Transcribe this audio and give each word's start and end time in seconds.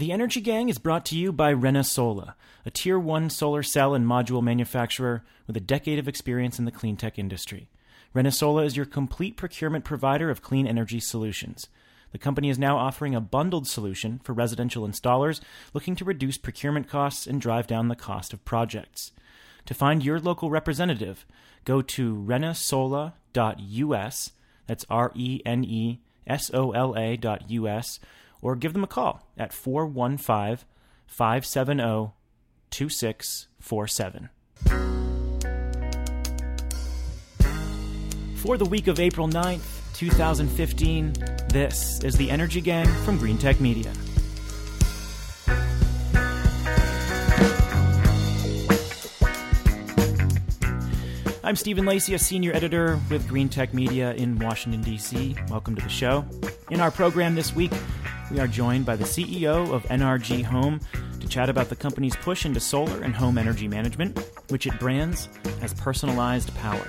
The 0.00 0.12
Energy 0.12 0.40
Gang 0.40 0.70
is 0.70 0.78
brought 0.78 1.04
to 1.06 1.18
you 1.18 1.30
by 1.30 1.52
ReneSola, 1.52 2.32
a 2.64 2.70
Tier 2.70 2.98
1 2.98 3.28
solar 3.28 3.62
cell 3.62 3.92
and 3.92 4.06
module 4.06 4.42
manufacturer 4.42 5.22
with 5.46 5.58
a 5.58 5.60
decade 5.60 5.98
of 5.98 6.08
experience 6.08 6.58
in 6.58 6.64
the 6.64 6.70
clean 6.70 6.96
tech 6.96 7.18
industry. 7.18 7.68
ReneSola 8.14 8.64
is 8.64 8.78
your 8.78 8.86
complete 8.86 9.36
procurement 9.36 9.84
provider 9.84 10.30
of 10.30 10.40
clean 10.40 10.66
energy 10.66 11.00
solutions. 11.00 11.68
The 12.12 12.18
company 12.18 12.48
is 12.48 12.58
now 12.58 12.78
offering 12.78 13.14
a 13.14 13.20
bundled 13.20 13.66
solution 13.66 14.22
for 14.24 14.32
residential 14.32 14.88
installers 14.88 15.42
looking 15.74 15.96
to 15.96 16.04
reduce 16.06 16.38
procurement 16.38 16.88
costs 16.88 17.26
and 17.26 17.38
drive 17.38 17.66
down 17.66 17.88
the 17.88 17.94
cost 17.94 18.32
of 18.32 18.42
projects. 18.46 19.12
To 19.66 19.74
find 19.74 20.02
your 20.02 20.18
local 20.18 20.48
representative, 20.48 21.26
go 21.66 21.82
to 21.82 22.14
renesola.us, 22.16 23.12
that's 24.66 24.86
R 24.88 25.12
E 25.14 25.42
N 25.44 25.62
E 25.62 26.00
S 26.26 26.50
O 26.54 26.70
L 26.70 26.96
A 26.96 27.18
dot 27.18 27.50
US, 27.50 28.00
or 28.42 28.56
give 28.56 28.72
them 28.72 28.84
a 28.84 28.86
call 28.86 29.26
at 29.36 29.52
415 29.52 30.66
570 31.06 32.12
2647. 32.70 34.30
For 38.36 38.56
the 38.56 38.64
week 38.64 38.86
of 38.86 38.98
April 38.98 39.28
9th, 39.28 39.94
2015, 39.94 41.12
this 41.48 42.02
is 42.02 42.14
the 42.16 42.30
Energy 42.30 42.62
Gang 42.62 42.86
from 43.04 43.18
Greentech 43.18 43.60
Media. 43.60 43.92
I'm 51.42 51.56
Stephen 51.56 51.84
Lacey, 51.84 52.14
a 52.14 52.18
senior 52.18 52.52
editor 52.54 53.00
with 53.10 53.28
Greentech 53.28 53.74
Media 53.74 54.14
in 54.14 54.38
Washington, 54.38 54.82
D.C. 54.82 55.36
Welcome 55.48 55.74
to 55.74 55.82
the 55.82 55.88
show. 55.88 56.24
In 56.70 56.80
our 56.80 56.92
program 56.92 57.34
this 57.34 57.54
week, 57.54 57.72
we 58.30 58.38
are 58.38 58.46
joined 58.46 58.86
by 58.86 58.96
the 58.96 59.04
CEO 59.04 59.72
of 59.72 59.82
NRG 59.84 60.44
Home 60.44 60.80
to 61.18 61.28
chat 61.28 61.48
about 61.48 61.68
the 61.68 61.76
company's 61.76 62.14
push 62.16 62.46
into 62.46 62.60
solar 62.60 63.02
and 63.02 63.14
home 63.14 63.38
energy 63.38 63.66
management, 63.66 64.18
which 64.48 64.66
it 64.66 64.78
brands 64.78 65.28
as 65.62 65.74
personalized 65.74 66.54
power. 66.54 66.86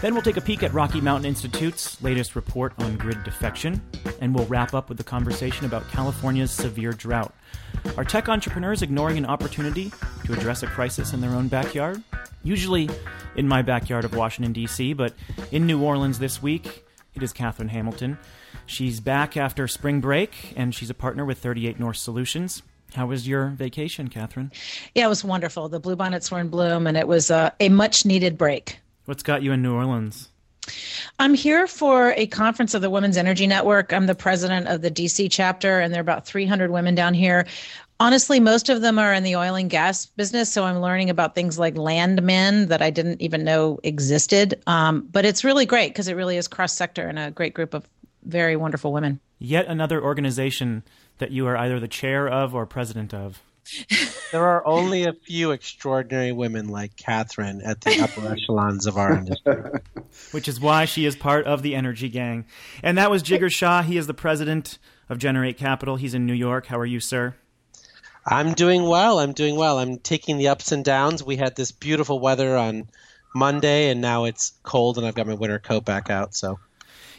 Then 0.00 0.14
we'll 0.14 0.22
take 0.22 0.36
a 0.36 0.42
peek 0.42 0.62
at 0.62 0.72
Rocky 0.72 1.00
Mountain 1.00 1.26
Institute's 1.26 2.00
latest 2.02 2.36
report 2.36 2.72
on 2.78 2.96
grid 2.96 3.22
defection, 3.24 3.80
and 4.20 4.34
we'll 4.34 4.46
wrap 4.46 4.74
up 4.74 4.88
with 4.88 5.00
a 5.00 5.04
conversation 5.04 5.66
about 5.66 5.88
California's 5.88 6.50
severe 6.50 6.92
drought. 6.92 7.34
Are 7.96 8.04
tech 8.04 8.28
entrepreneurs 8.28 8.82
ignoring 8.82 9.18
an 9.18 9.26
opportunity 9.26 9.92
to 10.24 10.32
address 10.32 10.62
a 10.62 10.66
crisis 10.66 11.12
in 11.12 11.20
their 11.20 11.30
own 11.30 11.48
backyard? 11.48 12.02
Usually 12.42 12.88
in 13.36 13.48
my 13.48 13.62
backyard 13.62 14.04
of 14.04 14.14
Washington, 14.14 14.52
D.C., 14.52 14.92
but 14.92 15.14
in 15.50 15.66
New 15.66 15.82
Orleans 15.82 16.18
this 16.18 16.42
week, 16.42 16.84
it 17.14 17.22
is 17.22 17.32
Katherine 17.32 17.68
Hamilton. 17.68 18.18
She's 18.66 19.00
back 19.00 19.36
after 19.36 19.68
spring 19.68 20.00
break, 20.00 20.52
and 20.56 20.74
she's 20.74 20.90
a 20.90 20.94
partner 20.94 21.24
with 21.24 21.38
38 21.38 21.78
North 21.78 21.96
Solutions. 21.96 22.62
How 22.94 23.06
was 23.06 23.26
your 23.28 23.48
vacation, 23.48 24.08
Katherine? 24.08 24.50
Yeah, 24.94 25.06
it 25.06 25.08
was 25.08 25.24
wonderful. 25.24 25.68
The 25.68 25.80
bluebonnets 25.80 26.30
were 26.30 26.40
in 26.40 26.48
bloom, 26.48 26.86
and 26.86 26.96
it 26.96 27.06
was 27.06 27.30
uh, 27.30 27.50
a 27.60 27.68
much 27.68 28.04
needed 28.04 28.36
break. 28.36 28.80
What's 29.04 29.22
got 29.22 29.42
you 29.42 29.52
in 29.52 29.62
New 29.62 29.74
Orleans? 29.74 30.28
I'm 31.18 31.34
here 31.34 31.66
for 31.66 32.12
a 32.16 32.26
conference 32.26 32.74
of 32.74 32.82
the 32.82 32.90
Women's 32.90 33.16
Energy 33.16 33.46
Network. 33.46 33.92
I'm 33.92 34.06
the 34.06 34.14
president 34.14 34.66
of 34.66 34.82
the 34.82 34.90
DC 34.90 35.28
chapter, 35.30 35.80
and 35.80 35.92
there 35.92 36.00
are 36.00 36.02
about 36.02 36.26
300 36.26 36.70
women 36.70 36.94
down 36.94 37.14
here. 37.14 37.46
Honestly, 37.98 38.40
most 38.40 38.68
of 38.68 38.82
them 38.82 38.98
are 38.98 39.14
in 39.14 39.22
the 39.22 39.36
oil 39.36 39.54
and 39.54 39.70
gas 39.70 40.04
business, 40.04 40.52
so 40.52 40.64
I'm 40.64 40.80
learning 40.80 41.08
about 41.08 41.34
things 41.34 41.58
like 41.58 41.78
landmen 41.78 42.68
that 42.68 42.82
I 42.82 42.90
didn't 42.90 43.22
even 43.22 43.42
know 43.42 43.78
existed. 43.84 44.60
Um, 44.66 45.08
but 45.12 45.24
it's 45.24 45.44
really 45.44 45.64
great 45.64 45.90
because 45.90 46.08
it 46.08 46.14
really 46.14 46.36
is 46.36 46.46
cross 46.46 46.74
sector 46.74 47.08
and 47.08 47.18
a 47.18 47.30
great 47.30 47.54
group 47.54 47.72
of 47.72 47.88
very 48.26 48.56
wonderful 48.56 48.92
women. 48.92 49.20
Yet 49.38 49.66
another 49.66 50.02
organization 50.02 50.82
that 51.18 51.30
you 51.30 51.46
are 51.46 51.56
either 51.56 51.80
the 51.80 51.88
chair 51.88 52.28
of 52.28 52.54
or 52.54 52.66
president 52.66 53.14
of. 53.14 53.42
there 54.32 54.44
are 54.44 54.66
only 54.66 55.04
a 55.04 55.12
few 55.12 55.50
extraordinary 55.50 56.32
women 56.32 56.68
like 56.68 56.96
Katherine 56.96 57.60
at 57.64 57.80
the 57.80 58.00
upper 58.00 58.32
echelons 58.32 58.86
of 58.86 58.96
our 58.96 59.12
industry. 59.12 59.56
Which 60.30 60.48
is 60.48 60.60
why 60.60 60.84
she 60.84 61.04
is 61.04 61.16
part 61.16 61.46
of 61.46 61.62
the 61.62 61.74
Energy 61.74 62.08
Gang. 62.08 62.44
And 62.82 62.96
that 62.98 63.10
was 63.10 63.22
Jigar 63.22 63.50
Shah. 63.50 63.82
He 63.82 63.96
is 63.96 64.06
the 64.06 64.14
president 64.14 64.78
of 65.08 65.18
Generate 65.18 65.56
Capital. 65.56 65.96
He's 65.96 66.14
in 66.14 66.26
New 66.26 66.34
York. 66.34 66.66
How 66.66 66.78
are 66.78 66.86
you, 66.86 67.00
sir? 67.00 67.34
I'm 68.26 68.54
doing 68.54 68.84
well. 68.84 69.20
I'm 69.20 69.32
doing 69.32 69.56
well. 69.56 69.78
I'm 69.78 69.98
taking 69.98 70.36
the 70.36 70.48
ups 70.48 70.72
and 70.72 70.84
downs. 70.84 71.22
We 71.22 71.36
had 71.36 71.54
this 71.54 71.70
beautiful 71.70 72.18
weather 72.18 72.56
on 72.56 72.88
Monday, 73.34 73.90
and 73.90 74.00
now 74.00 74.24
it's 74.24 74.52
cold, 74.64 74.98
and 74.98 75.06
I've 75.06 75.14
got 75.14 75.28
my 75.28 75.34
winter 75.34 75.60
coat 75.60 75.84
back 75.84 76.10
out. 76.10 76.34
So, 76.34 76.58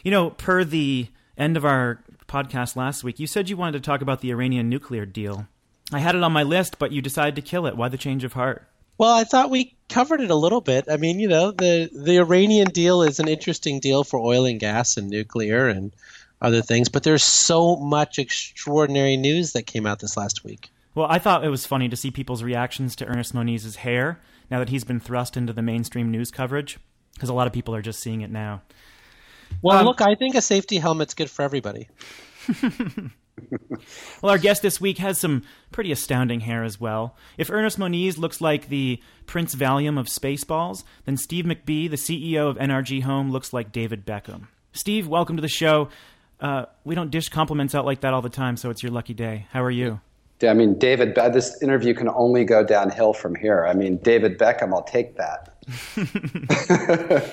you 0.02 0.10
know, 0.10 0.30
per 0.30 0.64
the 0.64 1.08
end 1.36 1.56
of 1.56 1.64
our 1.64 2.02
podcast 2.26 2.76
last 2.76 3.04
week, 3.04 3.18
you 3.18 3.26
said 3.26 3.48
you 3.48 3.56
wanted 3.56 3.82
to 3.82 3.86
talk 3.86 4.02
about 4.02 4.20
the 4.20 4.30
Iranian 4.30 4.68
nuclear 4.68 5.06
deal. 5.06 5.46
I 5.92 6.00
had 6.00 6.14
it 6.14 6.22
on 6.22 6.32
my 6.32 6.42
list, 6.42 6.78
but 6.78 6.92
you 6.92 7.00
decided 7.00 7.34
to 7.36 7.42
kill 7.42 7.66
it. 7.66 7.76
Why 7.76 7.88
the 7.88 7.96
change 7.96 8.24
of 8.24 8.34
heart? 8.34 8.68
Well, 8.98 9.14
I 9.14 9.24
thought 9.24 9.50
we 9.50 9.76
covered 9.88 10.20
it 10.20 10.30
a 10.30 10.34
little 10.34 10.60
bit. 10.60 10.86
I 10.90 10.96
mean, 10.96 11.20
you 11.20 11.28
know, 11.28 11.52
the 11.52 11.88
the 11.92 12.18
Iranian 12.18 12.68
deal 12.68 13.02
is 13.02 13.20
an 13.20 13.28
interesting 13.28 13.80
deal 13.80 14.04
for 14.04 14.18
oil 14.18 14.44
and 14.44 14.58
gas 14.60 14.96
and 14.96 15.08
nuclear 15.08 15.68
and 15.68 15.94
other 16.42 16.62
things, 16.62 16.88
but 16.88 17.04
there's 17.04 17.24
so 17.24 17.76
much 17.76 18.18
extraordinary 18.18 19.16
news 19.16 19.52
that 19.52 19.66
came 19.66 19.86
out 19.86 20.00
this 20.00 20.16
last 20.16 20.44
week. 20.44 20.70
Well, 20.94 21.06
I 21.08 21.18
thought 21.18 21.44
it 21.44 21.48
was 21.48 21.64
funny 21.64 21.88
to 21.88 21.96
see 21.96 22.10
people's 22.10 22.42
reactions 22.42 22.96
to 22.96 23.06
Ernest 23.06 23.34
Moniz's 23.34 23.76
hair 23.76 24.20
now 24.50 24.58
that 24.58 24.68
he's 24.68 24.84
been 24.84 25.00
thrust 25.00 25.36
into 25.36 25.52
the 25.52 25.62
mainstream 25.62 26.10
news 26.10 26.30
coverage, 26.30 26.78
because 27.14 27.28
a 27.28 27.34
lot 27.34 27.46
of 27.46 27.52
people 27.52 27.74
are 27.74 27.82
just 27.82 28.00
seeing 28.00 28.20
it 28.20 28.30
now. 28.30 28.62
Well, 29.62 29.78
um, 29.78 29.86
look, 29.86 30.00
I 30.00 30.14
think 30.14 30.34
a 30.34 30.40
safety 30.40 30.78
helmet's 30.78 31.14
good 31.14 31.30
for 31.30 31.42
everybody. 31.42 31.88
well, 34.22 34.30
our 34.32 34.38
guest 34.38 34.62
this 34.62 34.80
week 34.80 34.98
has 34.98 35.20
some 35.20 35.42
pretty 35.72 35.92
astounding 35.92 36.40
hair 36.40 36.64
as 36.64 36.80
well. 36.80 37.16
If 37.36 37.50
Ernest 37.50 37.78
Moniz 37.78 38.18
looks 38.18 38.40
like 38.40 38.68
the 38.68 39.00
Prince 39.26 39.54
Valium 39.54 39.98
of 39.98 40.06
Spaceballs, 40.06 40.84
then 41.04 41.16
Steve 41.16 41.44
McBee, 41.44 41.90
the 41.90 41.96
CEO 41.96 42.48
of 42.48 42.56
NRG 42.56 43.02
Home, 43.02 43.30
looks 43.30 43.52
like 43.52 43.72
David 43.72 44.06
Beckham. 44.06 44.48
Steve, 44.72 45.08
welcome 45.08 45.36
to 45.36 45.42
the 45.42 45.48
show. 45.48 45.88
Uh, 46.40 46.66
we 46.84 46.94
don't 46.94 47.10
dish 47.10 47.28
compliments 47.28 47.74
out 47.74 47.84
like 47.84 48.00
that 48.00 48.14
all 48.14 48.22
the 48.22 48.28
time, 48.28 48.56
so 48.56 48.70
it's 48.70 48.82
your 48.82 48.92
lucky 48.92 49.14
day. 49.14 49.46
How 49.50 49.62
are 49.62 49.70
you? 49.70 50.00
I 50.46 50.54
mean, 50.54 50.78
David, 50.78 51.16
this 51.16 51.60
interview 51.62 51.94
can 51.94 52.08
only 52.08 52.44
go 52.44 52.62
downhill 52.62 53.12
from 53.12 53.34
here. 53.34 53.66
I 53.66 53.74
mean, 53.74 53.96
David 53.96 54.38
Beckham, 54.38 54.72
I'll 54.72 54.84
take 54.84 55.16
that. 55.16 55.57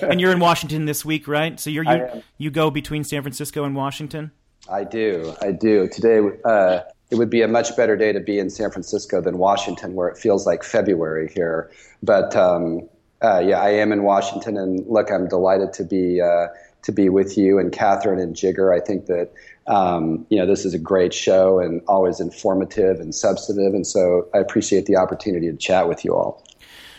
and 0.02 0.20
you're 0.20 0.32
in 0.32 0.40
Washington 0.40 0.84
this 0.84 1.04
week, 1.04 1.26
right? 1.26 1.58
So 1.58 1.70
you're, 1.70 1.84
you 1.84 2.22
you 2.38 2.50
go 2.50 2.70
between 2.70 3.04
San 3.04 3.22
Francisco 3.22 3.64
and 3.64 3.74
Washington. 3.74 4.30
I 4.70 4.84
do. 4.84 5.34
I 5.40 5.52
do. 5.52 5.88
Today, 5.88 6.20
uh, 6.44 6.80
it 7.10 7.16
would 7.16 7.30
be 7.30 7.42
a 7.42 7.48
much 7.48 7.76
better 7.76 7.96
day 7.96 8.12
to 8.12 8.20
be 8.20 8.38
in 8.38 8.50
San 8.50 8.70
Francisco 8.70 9.20
than 9.20 9.38
Washington, 9.38 9.94
where 9.94 10.08
it 10.08 10.18
feels 10.18 10.46
like 10.46 10.64
February 10.64 11.30
here. 11.32 11.70
But 12.02 12.34
um, 12.34 12.88
uh, 13.22 13.38
yeah, 13.38 13.60
I 13.60 13.70
am 13.70 13.92
in 13.92 14.02
Washington, 14.02 14.56
and 14.56 14.84
look, 14.86 15.10
I'm 15.10 15.28
delighted 15.28 15.72
to 15.74 15.84
be 15.84 16.20
uh, 16.20 16.48
to 16.82 16.92
be 16.92 17.08
with 17.08 17.38
you 17.38 17.58
and 17.58 17.72
Katherine 17.72 18.20
and 18.20 18.34
Jigar. 18.34 18.76
I 18.76 18.84
think 18.84 19.06
that 19.06 19.32
um, 19.66 20.26
you 20.30 20.38
know 20.38 20.46
this 20.46 20.64
is 20.64 20.74
a 20.74 20.78
great 20.78 21.14
show 21.14 21.58
and 21.60 21.80
always 21.88 22.20
informative 22.20 23.00
and 23.00 23.14
substantive, 23.14 23.74
and 23.74 23.86
so 23.86 24.28
I 24.34 24.38
appreciate 24.38 24.86
the 24.86 24.96
opportunity 24.96 25.50
to 25.50 25.56
chat 25.56 25.88
with 25.88 26.04
you 26.04 26.14
all. 26.14 26.44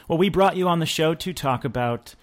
Well, 0.07 0.18
we 0.18 0.29
brought 0.29 0.56
you 0.56 0.69
on 0.69 0.79
the 0.79 0.85
show 0.85 1.16
to 1.16 1.34
talk 1.34 1.66
about 1.66 2.16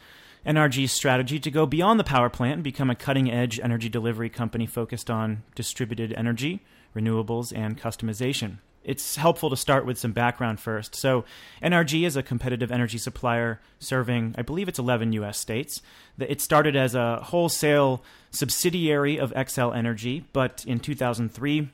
NRG's 0.47 0.91
strategy 0.91 1.39
to 1.39 1.50
go 1.50 1.67
beyond 1.67 2.00
the 2.00 2.05
power 2.05 2.31
plant 2.31 2.55
and 2.55 2.65
become 2.65 2.89
a 2.89 2.95
cutting 2.95 3.31
edge 3.31 3.61
energy 3.62 3.91
delivery 3.91 4.31
company 4.31 4.65
focused 4.65 5.11
on 5.11 5.43
distributed 5.55 6.15
energy, 6.15 6.62
renewables, 6.97 7.53
and 7.55 7.78
customization. 7.78 8.56
It's 8.84 9.17
helpful 9.17 9.50
to 9.50 9.56
start 9.56 9.84
with 9.84 9.99
some 9.99 10.12
background 10.12 10.61
first. 10.61 10.95
So, 10.95 11.27
NRG 11.62 12.06
is 12.06 12.17
a 12.17 12.22
competitive 12.22 12.72
energy 12.72 12.97
supplier 12.97 13.61
serving, 13.81 14.34
I 14.39 14.43
believe 14.43 14.66
it's 14.66 14.78
11 14.78 15.12
US 15.12 15.39
states. 15.39 15.83
It 16.19 16.41
started 16.41 16.77
as 16.77 16.95
a 16.95 17.16
wholesale 17.22 18.03
subsidiary 18.31 19.19
of 19.19 19.31
Xcel 19.34 19.77
Energy, 19.77 20.25
but 20.33 20.65
in 20.66 20.81
2003, 20.81 21.69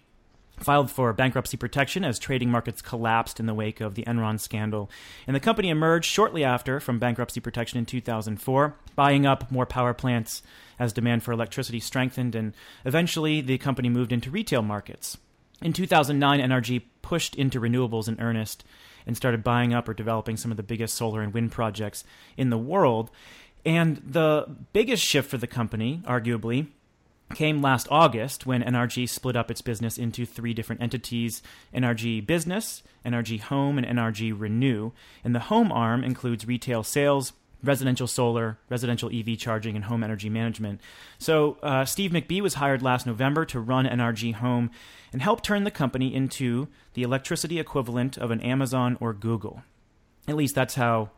filed 0.63 0.91
for 0.91 1.13
bankruptcy 1.13 1.57
protection 1.57 2.05
as 2.05 2.19
trading 2.19 2.51
markets 2.51 2.83
collapsed 2.83 3.41
in 3.41 3.47
the 3.47 3.55
wake 3.55 3.81
of 3.81 3.95
the 3.95 4.05
Enron 4.05 4.39
scandal. 4.39 4.91
And 5.27 5.35
the 5.35 5.41
company 5.41 5.69
emerged 5.69 6.07
shortly 6.07 6.45
after 6.45 6.81
from 6.81 6.99
bankruptcy 6.99 7.41
protection 7.41 7.79
in 7.79 7.87
2004, 7.87 8.77
buying 8.95 9.27
up 9.27 9.51
more 9.51 9.67
power 9.67 9.95
plants 9.95 10.43
as 10.79 10.93
demand 10.93 11.23
for 11.23 11.33
electricity 11.33 11.81
strengthened, 11.81 12.35
and 12.35 12.55
eventually 12.85 13.41
the 13.41 13.59
company 13.59 13.89
moved 13.89 14.13
into 14.13 14.31
retail 14.31 14.63
markets. 14.63 15.19
In 15.63 15.73
2009, 15.73 16.41
NRG 16.41 16.83
pushed 17.03 17.35
into 17.35 17.61
renewables 17.61 18.09
in 18.09 18.21
earnest 18.21 18.65
and 19.07 19.17
started 19.17 19.45
buying 19.45 19.75
up 19.75 19.89
or 19.89 19.95
developing 19.95 20.37
some 20.37 20.51
of 20.51 20.57
the 20.57 20.63
biggest 20.63 20.95
solar 20.95 21.21
and 21.21 21.35
wind 21.35 21.53
projects 21.53 22.05
in 22.37 22.51
the 22.51 22.59
world. 22.59 23.11
And 23.65 23.97
the 23.99 24.47
biggest 24.73 25.05
shift 25.05 25.29
for 25.29 25.37
the 25.37 25.47
company, 25.47 26.03
arguably, 26.07 26.69
came 27.35 27.63
last 27.63 27.87
August 27.91 28.47
when 28.47 28.63
NRG 28.63 29.09
split 29.09 29.37
up 29.37 29.51
its 29.51 29.61
business 29.61 29.99
into 29.99 30.27
three 30.27 30.55
different 30.55 30.83
entities 30.83 31.43
NRG 31.75 32.27
Business, 32.27 32.83
NRG 33.05 33.41
Home, 33.43 33.79
and 33.79 33.87
NRG 33.87 34.39
Renew. 34.39 34.93
And 35.25 35.35
the 35.35 35.41
home 35.41 35.73
arm 35.73 36.05
includes 36.05 36.47
retail 36.47 36.83
sales, 36.83 37.33
residential 37.63 38.07
solar, 38.07 38.59
residential 38.69 39.11
EV 39.13 39.39
charging, 39.39 39.77
and 39.77 39.85
home 39.85 40.03
energy 40.03 40.29
management. 40.29 40.81
So, 41.19 41.59
uh, 41.63 41.85
Steve 41.85 42.11
McBee 42.11 42.41
was 42.41 42.55
hired 42.55 42.83
last 42.83 43.07
November 43.07 43.45
to 43.47 43.61
run 43.61 43.87
NRG 43.87 44.35
Home 44.35 44.71
and 45.13 45.23
help 45.23 45.43
turn 45.43 45.65
the 45.65 45.71
company 45.71 46.15
into 46.15 46.69
the 46.95 47.03
electricity 47.03 47.59
equivalent 47.59 48.17
of 48.17 48.31
an 48.31 48.41
Amazon 48.41 48.97
or 49.01 49.13
Google. 49.13 49.63
At 50.29 50.37
least 50.37 50.55
that's 50.55 50.75
how 50.75 51.11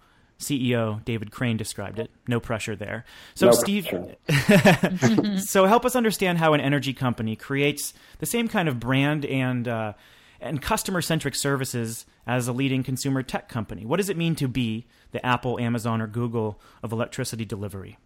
CEO 0.42 1.04
David 1.04 1.30
Crane 1.30 1.56
described 1.56 1.98
it. 1.98 2.10
No 2.28 2.40
pressure 2.40 2.76
there. 2.76 3.04
So, 3.34 3.46
No 3.46 3.52
Steve, 3.52 3.86
so 5.38 5.66
help 5.66 5.84
us 5.84 5.96
understand 5.96 6.38
how 6.38 6.52
an 6.52 6.60
energy 6.60 6.92
company 6.92 7.36
creates 7.36 7.94
the 8.18 8.26
same 8.26 8.48
kind 8.48 8.68
of 8.68 8.78
brand 8.78 9.24
and 9.24 9.66
uh, 9.66 9.92
and 10.40 10.60
customer 10.60 11.00
centric 11.00 11.34
services 11.34 12.04
as 12.26 12.48
a 12.48 12.52
leading 12.52 12.82
consumer 12.82 13.22
tech 13.22 13.48
company. 13.48 13.86
What 13.86 13.98
does 13.98 14.10
it 14.10 14.16
mean 14.16 14.34
to 14.36 14.48
be 14.48 14.86
the 15.12 15.24
Apple, 15.24 15.58
Amazon, 15.58 16.02
or 16.02 16.06
Google 16.06 16.60
of 16.82 16.92
electricity 16.92 17.44
delivery? 17.44 17.98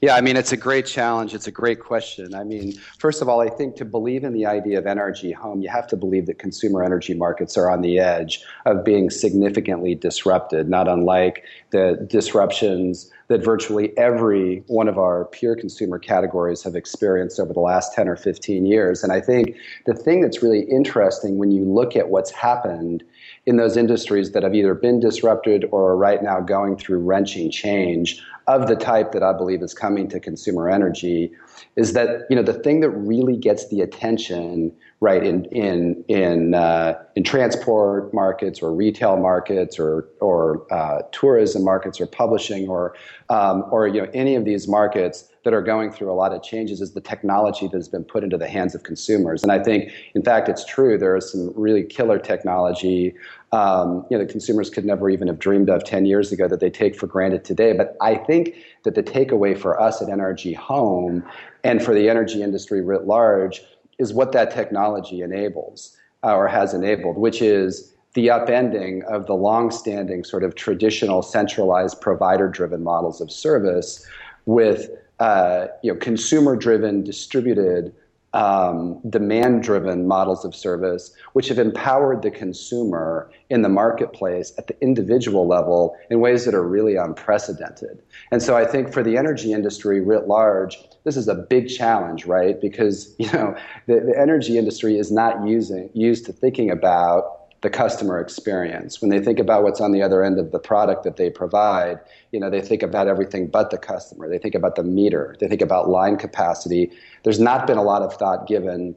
Yeah, 0.00 0.16
I 0.16 0.20
mean, 0.20 0.36
it's 0.36 0.52
a 0.52 0.56
great 0.56 0.86
challenge. 0.86 1.34
It's 1.34 1.46
a 1.46 1.52
great 1.52 1.80
question. 1.80 2.34
I 2.34 2.42
mean, 2.42 2.72
first 2.98 3.22
of 3.22 3.28
all, 3.28 3.40
I 3.40 3.48
think 3.48 3.76
to 3.76 3.84
believe 3.84 4.24
in 4.24 4.32
the 4.32 4.46
idea 4.46 4.78
of 4.78 4.84
NRG 4.84 5.34
Home, 5.34 5.60
you 5.60 5.68
have 5.68 5.86
to 5.88 5.96
believe 5.96 6.26
that 6.26 6.38
consumer 6.38 6.82
energy 6.82 7.14
markets 7.14 7.56
are 7.56 7.70
on 7.70 7.82
the 7.82 7.98
edge 7.98 8.42
of 8.66 8.84
being 8.84 9.10
significantly 9.10 9.94
disrupted, 9.94 10.68
not 10.68 10.88
unlike 10.88 11.44
the 11.70 12.04
disruptions 12.08 13.10
that 13.28 13.44
virtually 13.44 13.96
every 13.96 14.64
one 14.66 14.88
of 14.88 14.98
our 14.98 15.26
pure 15.26 15.54
consumer 15.54 15.98
categories 15.98 16.62
have 16.62 16.74
experienced 16.74 17.38
over 17.38 17.52
the 17.52 17.60
last 17.60 17.94
10 17.94 18.08
or 18.08 18.16
15 18.16 18.66
years. 18.66 19.02
And 19.02 19.12
I 19.12 19.20
think 19.20 19.56
the 19.86 19.94
thing 19.94 20.20
that's 20.20 20.42
really 20.42 20.62
interesting 20.62 21.38
when 21.38 21.50
you 21.50 21.64
look 21.64 21.96
at 21.96 22.08
what's 22.08 22.30
happened 22.30 23.04
in 23.44 23.56
those 23.56 23.76
industries 23.76 24.32
that 24.32 24.42
have 24.42 24.54
either 24.54 24.74
been 24.74 25.00
disrupted 25.00 25.64
or 25.72 25.90
are 25.90 25.96
right 25.96 26.22
now 26.22 26.40
going 26.40 26.76
through 26.76 26.98
wrenching 26.98 27.50
change 27.50 28.22
of 28.46 28.68
the 28.68 28.76
type 28.76 29.12
that 29.12 29.22
I 29.22 29.32
believe 29.32 29.62
is 29.62 29.74
coming 29.74 30.08
to 30.08 30.20
consumer 30.20 30.68
energy 30.68 31.32
is 31.76 31.92
that 31.92 32.26
you 32.30 32.36
know 32.36 32.42
the 32.42 32.54
thing 32.54 32.80
that 32.80 32.90
really 32.90 33.36
gets 33.36 33.68
the 33.68 33.80
attention 33.80 34.72
right 35.02 35.24
in 35.24 35.44
in 35.46 36.04
in 36.06 36.54
uh, 36.54 36.94
in 37.16 37.24
transport 37.24 38.14
markets 38.14 38.62
or 38.62 38.72
retail 38.72 39.16
markets 39.16 39.76
or 39.76 40.08
or 40.20 40.64
uh, 40.72 41.02
tourism 41.10 41.64
markets 41.64 42.00
or 42.00 42.06
publishing 42.06 42.68
or 42.68 42.94
um, 43.28 43.64
or 43.72 43.88
you 43.88 44.00
know 44.00 44.08
any 44.14 44.36
of 44.36 44.44
these 44.44 44.68
markets 44.68 45.28
that 45.44 45.52
are 45.52 45.60
going 45.60 45.90
through 45.90 46.08
a 46.08 46.14
lot 46.14 46.32
of 46.32 46.40
changes 46.40 46.80
is 46.80 46.92
the 46.92 47.00
technology 47.00 47.66
that 47.66 47.76
has 47.76 47.88
been 47.88 48.04
put 48.04 48.22
into 48.22 48.38
the 48.38 48.48
hands 48.48 48.76
of 48.76 48.84
consumers. 48.84 49.42
And 49.42 49.50
I 49.50 49.60
think, 49.60 49.90
in 50.14 50.22
fact, 50.22 50.48
it's 50.48 50.64
true. 50.64 50.96
There 50.96 51.16
is 51.16 51.32
some 51.32 51.52
really 51.56 51.82
killer 51.82 52.20
technology 52.20 53.12
um, 53.50 54.06
you 54.08 54.16
know, 54.16 54.24
consumers 54.24 54.70
could 54.70 54.84
never 54.84 55.10
even 55.10 55.28
have 55.28 55.38
dreamed 55.38 55.68
of 55.68 55.84
10 55.84 56.06
years 56.06 56.32
ago 56.32 56.48
that 56.48 56.60
they 56.60 56.70
take 56.70 56.96
for 56.96 57.06
granted 57.06 57.44
today. 57.44 57.74
But 57.74 57.96
I 58.00 58.14
think 58.14 58.54
that 58.84 58.94
the 58.94 59.02
takeaway 59.02 59.58
for 59.58 59.78
us 59.78 60.00
at 60.00 60.08
NRG 60.08 60.56
Home 60.56 61.22
and 61.62 61.82
for 61.84 61.92
the 61.92 62.08
energy 62.08 62.42
industry 62.42 62.80
writ 62.80 63.04
large 63.04 63.62
is 64.02 64.12
what 64.12 64.32
that 64.32 64.50
technology 64.50 65.22
enables 65.22 65.96
uh, 66.24 66.34
or 66.34 66.48
has 66.48 66.74
enabled, 66.74 67.16
which 67.16 67.40
is 67.40 67.94
the 68.14 68.26
upending 68.26 69.02
of 69.04 69.26
the 69.26 69.34
long-standing 69.34 70.24
sort 70.24 70.44
of 70.44 70.54
traditional 70.54 71.22
centralized 71.22 72.00
provider-driven 72.00 72.82
models 72.82 73.20
of 73.22 73.30
service 73.30 74.06
with 74.44 74.90
uh, 75.20 75.68
you 75.82 75.92
know 75.92 75.98
consumer-driven 75.98 77.04
distributed 77.04 77.94
um, 78.34 79.00
demand 79.10 79.62
driven 79.62 80.06
models 80.06 80.44
of 80.44 80.54
service, 80.54 81.14
which 81.34 81.48
have 81.48 81.58
empowered 81.58 82.22
the 82.22 82.30
consumer 82.30 83.30
in 83.50 83.62
the 83.62 83.68
marketplace 83.68 84.52
at 84.56 84.66
the 84.66 84.76
individual 84.80 85.46
level 85.46 85.96
in 86.10 86.20
ways 86.20 86.44
that 86.46 86.54
are 86.54 86.66
really 86.66 86.96
unprecedented. 86.96 88.02
And 88.30 88.42
so 88.42 88.56
I 88.56 88.64
think 88.64 88.92
for 88.92 89.02
the 89.02 89.16
energy 89.16 89.52
industry 89.52 90.00
writ 90.00 90.28
large, 90.28 90.78
this 91.04 91.16
is 91.16 91.28
a 91.28 91.34
big 91.34 91.68
challenge, 91.68 92.26
right? 92.26 92.60
Because 92.60 93.14
you 93.18 93.30
know 93.32 93.54
the, 93.86 94.00
the 94.00 94.18
energy 94.18 94.56
industry 94.56 94.98
is 94.98 95.12
not 95.12 95.46
using 95.46 95.90
used 95.92 96.24
to 96.26 96.32
thinking 96.32 96.70
about 96.70 97.41
the 97.62 97.70
customer 97.70 98.20
experience. 98.20 99.00
When 99.00 99.10
they 99.10 99.20
think 99.20 99.38
about 99.38 99.62
what's 99.62 99.80
on 99.80 99.92
the 99.92 100.02
other 100.02 100.22
end 100.22 100.38
of 100.38 100.50
the 100.50 100.58
product 100.58 101.04
that 101.04 101.16
they 101.16 101.30
provide, 101.30 102.00
you 102.32 102.40
know, 102.40 102.50
they 102.50 102.60
think 102.60 102.82
about 102.82 103.06
everything 103.06 103.46
but 103.46 103.70
the 103.70 103.78
customer. 103.78 104.28
They 104.28 104.38
think 104.38 104.56
about 104.56 104.74
the 104.74 104.82
meter. 104.82 105.36
They 105.38 105.46
think 105.46 105.62
about 105.62 105.88
line 105.88 106.16
capacity. 106.16 106.90
There's 107.22 107.40
not 107.40 107.66
been 107.66 107.78
a 107.78 107.82
lot 107.82 108.02
of 108.02 108.14
thought 108.14 108.48
given 108.48 108.96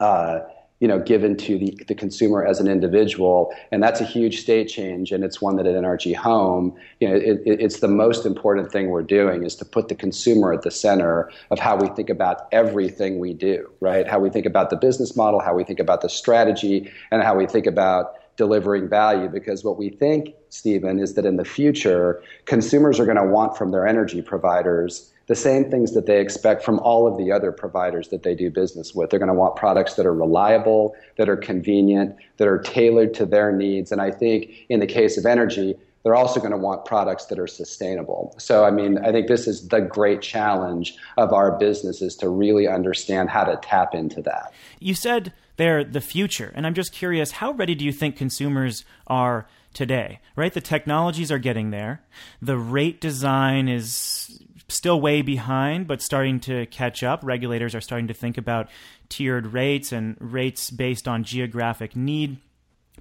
uh, 0.00 0.40
you 0.84 0.88
know, 0.88 0.98
given 0.98 1.34
to 1.34 1.56
the, 1.56 1.74
the 1.88 1.94
consumer 1.94 2.44
as 2.44 2.60
an 2.60 2.68
individual. 2.68 3.54
And 3.72 3.82
that's 3.82 4.02
a 4.02 4.04
huge 4.04 4.42
state 4.42 4.68
change. 4.68 5.12
And 5.12 5.24
it's 5.24 5.40
one 5.40 5.56
that 5.56 5.64
at 5.64 5.74
NRG 5.74 6.14
Home, 6.14 6.76
you 7.00 7.08
know, 7.08 7.14
it, 7.14 7.40
it's 7.46 7.80
the 7.80 7.88
most 7.88 8.26
important 8.26 8.70
thing 8.70 8.90
we're 8.90 9.00
doing 9.00 9.44
is 9.44 9.56
to 9.56 9.64
put 9.64 9.88
the 9.88 9.94
consumer 9.94 10.52
at 10.52 10.60
the 10.60 10.70
center 10.70 11.30
of 11.50 11.58
how 11.58 11.74
we 11.74 11.88
think 11.88 12.10
about 12.10 12.48
everything 12.52 13.18
we 13.18 13.32
do, 13.32 13.66
right? 13.80 14.06
How 14.06 14.18
we 14.18 14.28
think 14.28 14.44
about 14.44 14.68
the 14.68 14.76
business 14.76 15.16
model, 15.16 15.40
how 15.40 15.54
we 15.54 15.64
think 15.64 15.80
about 15.80 16.02
the 16.02 16.10
strategy, 16.10 16.92
and 17.10 17.22
how 17.22 17.34
we 17.34 17.46
think 17.46 17.64
about 17.64 18.16
delivering 18.36 18.86
value 18.86 19.28
because 19.28 19.64
what 19.64 19.78
we 19.78 19.88
think, 19.88 20.34
Stephen, 20.50 21.00
is 21.00 21.14
that 21.14 21.24
in 21.24 21.36
the 21.36 21.46
future, 21.46 22.22
consumers 22.44 23.00
are 23.00 23.06
going 23.06 23.16
to 23.16 23.24
want 23.24 23.56
from 23.56 23.70
their 23.70 23.86
energy 23.86 24.20
providers 24.20 25.13
the 25.26 25.34
same 25.34 25.70
things 25.70 25.92
that 25.94 26.06
they 26.06 26.20
expect 26.20 26.62
from 26.62 26.78
all 26.80 27.06
of 27.06 27.16
the 27.16 27.32
other 27.32 27.50
providers 27.50 28.08
that 28.08 28.22
they 28.22 28.34
do 28.34 28.50
business 28.50 28.94
with. 28.94 29.10
They're 29.10 29.18
going 29.18 29.28
to 29.28 29.34
want 29.34 29.56
products 29.56 29.94
that 29.94 30.06
are 30.06 30.14
reliable, 30.14 30.94
that 31.16 31.28
are 31.28 31.36
convenient, 31.36 32.16
that 32.36 32.48
are 32.48 32.58
tailored 32.58 33.14
to 33.14 33.26
their 33.26 33.50
needs. 33.52 33.90
And 33.90 34.00
I 34.00 34.10
think 34.10 34.50
in 34.68 34.80
the 34.80 34.86
case 34.86 35.16
of 35.16 35.24
energy, 35.24 35.76
they're 36.02 36.14
also 36.14 36.38
going 36.38 36.52
to 36.52 36.58
want 36.58 36.84
products 36.84 37.26
that 37.26 37.38
are 37.38 37.46
sustainable. 37.46 38.34
So, 38.38 38.64
I 38.64 38.70
mean, 38.70 38.98
I 38.98 39.10
think 39.10 39.26
this 39.26 39.46
is 39.48 39.68
the 39.68 39.80
great 39.80 40.20
challenge 40.20 40.94
of 41.16 41.32
our 41.32 41.58
business 41.58 42.02
is 42.02 42.14
to 42.16 42.28
really 42.28 42.68
understand 42.68 43.30
how 43.30 43.44
to 43.44 43.56
tap 43.56 43.94
into 43.94 44.20
that. 44.22 44.52
You 44.78 44.94
said 44.94 45.32
they're 45.56 45.82
the 45.82 46.02
future, 46.02 46.52
and 46.54 46.66
I'm 46.66 46.74
just 46.74 46.92
curious, 46.92 47.32
how 47.32 47.52
ready 47.52 47.74
do 47.74 47.86
you 47.86 47.92
think 47.92 48.16
consumers 48.16 48.84
are 49.06 49.46
today? 49.72 50.20
Right, 50.36 50.52
the 50.52 50.60
technologies 50.60 51.32
are 51.32 51.38
getting 51.38 51.70
there. 51.70 52.02
The 52.42 52.58
rate 52.58 53.00
design 53.00 53.68
is 53.68 54.42
still 54.68 55.00
way 55.00 55.22
behind, 55.22 55.86
but 55.86 56.00
starting 56.00 56.40
to 56.40 56.66
catch 56.66 57.02
up. 57.02 57.20
Regulators 57.22 57.74
are 57.74 57.80
starting 57.80 58.08
to 58.08 58.14
think 58.14 58.38
about 58.38 58.68
tiered 59.08 59.48
rates 59.48 59.92
and 59.92 60.16
rates 60.20 60.70
based 60.70 61.06
on 61.06 61.24
geographic 61.24 61.94
need. 61.94 62.38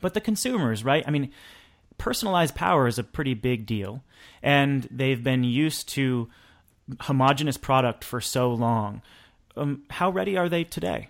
But 0.01 0.13
the 0.13 0.21
consumers, 0.21 0.83
right? 0.83 1.03
I 1.07 1.11
mean, 1.11 1.31
personalized 1.97 2.55
power 2.55 2.87
is 2.87 2.99
a 2.99 3.03
pretty 3.03 3.33
big 3.33 3.65
deal, 3.65 4.03
and 4.41 4.87
they've 4.91 5.23
been 5.23 5.43
used 5.43 5.87
to 5.89 6.29
homogenous 7.01 7.57
product 7.57 8.03
for 8.03 8.19
so 8.19 8.51
long. 8.53 9.01
Um, 9.55 9.83
how 9.89 10.09
ready 10.09 10.35
are 10.37 10.49
they 10.49 10.63
today? 10.63 11.09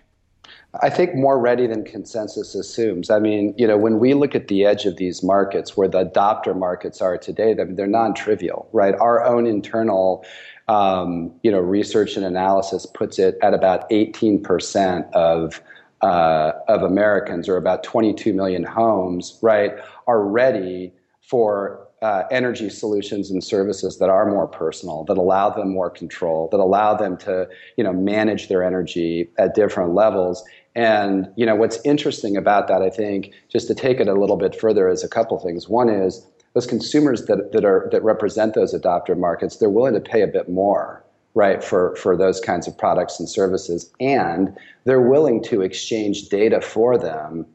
I 0.82 0.90
think 0.90 1.14
more 1.14 1.38
ready 1.38 1.66
than 1.66 1.84
consensus 1.84 2.54
assumes. 2.54 3.10
I 3.10 3.18
mean, 3.18 3.54
you 3.56 3.66
know, 3.66 3.76
when 3.76 3.98
we 3.98 4.14
look 4.14 4.34
at 4.34 4.48
the 4.48 4.64
edge 4.64 4.86
of 4.86 4.96
these 4.96 5.22
markets, 5.22 5.76
where 5.76 5.88
the 5.88 6.04
adopter 6.04 6.56
markets 6.56 7.00
are 7.00 7.16
today, 7.16 7.52
I 7.52 7.64
mean, 7.64 7.76
they're 7.76 7.86
non-trivial, 7.86 8.68
right? 8.72 8.94
Our 8.96 9.24
own 9.24 9.46
internal, 9.46 10.24
um, 10.66 11.32
you 11.42 11.50
know, 11.50 11.60
research 11.60 12.16
and 12.16 12.24
analysis 12.24 12.86
puts 12.86 13.18
it 13.18 13.38
at 13.42 13.54
about 13.54 13.88
18% 13.90 15.12
of 15.12 15.62
uh, 16.00 16.52
of 16.68 16.82
Americans, 16.82 17.48
or 17.48 17.56
about 17.56 17.82
22 17.82 18.34
million 18.34 18.62
homes, 18.62 19.38
right, 19.40 19.72
are 20.06 20.22
ready 20.22 20.92
for 21.22 21.83
uh, 22.02 22.24
energy 22.30 22.68
solutions 22.68 23.30
and 23.30 23.42
services 23.42 23.98
that 23.98 24.10
are 24.10 24.30
more 24.30 24.46
personal, 24.46 25.04
that 25.04 25.16
allow 25.16 25.50
them 25.50 25.70
more 25.72 25.90
control, 25.90 26.48
that 26.50 26.60
allow 26.60 26.94
them 26.94 27.16
to, 27.16 27.48
you 27.76 27.84
know, 27.84 27.92
manage 27.92 28.48
their 28.48 28.62
energy 28.62 29.28
at 29.38 29.54
different 29.54 29.94
levels. 29.94 30.44
And 30.74 31.28
you 31.36 31.46
know 31.46 31.54
what's 31.54 31.78
interesting 31.84 32.36
about 32.36 32.66
that, 32.68 32.82
I 32.82 32.90
think, 32.90 33.32
just 33.48 33.68
to 33.68 33.74
take 33.74 34.00
it 34.00 34.08
a 34.08 34.14
little 34.14 34.36
bit 34.36 34.58
further, 34.58 34.88
is 34.88 35.04
a 35.04 35.08
couple 35.08 35.38
things. 35.38 35.68
One 35.68 35.88
is 35.88 36.26
those 36.54 36.66
consumers 36.66 37.26
that, 37.26 37.52
that 37.52 37.64
are 37.64 37.88
that 37.92 38.02
represent 38.02 38.54
those 38.54 38.74
adopter 38.74 39.16
markets, 39.16 39.56
they're 39.56 39.70
willing 39.70 39.94
to 39.94 40.00
pay 40.00 40.22
a 40.22 40.26
bit 40.26 40.48
more, 40.48 41.04
right, 41.34 41.62
for 41.62 41.94
for 41.96 42.16
those 42.16 42.40
kinds 42.40 42.66
of 42.66 42.76
products 42.76 43.20
and 43.20 43.28
services, 43.28 43.92
and 44.00 44.56
they're 44.84 45.00
willing 45.00 45.42
to 45.44 45.62
exchange 45.62 46.28
data 46.28 46.60
for 46.60 46.98
them 46.98 47.46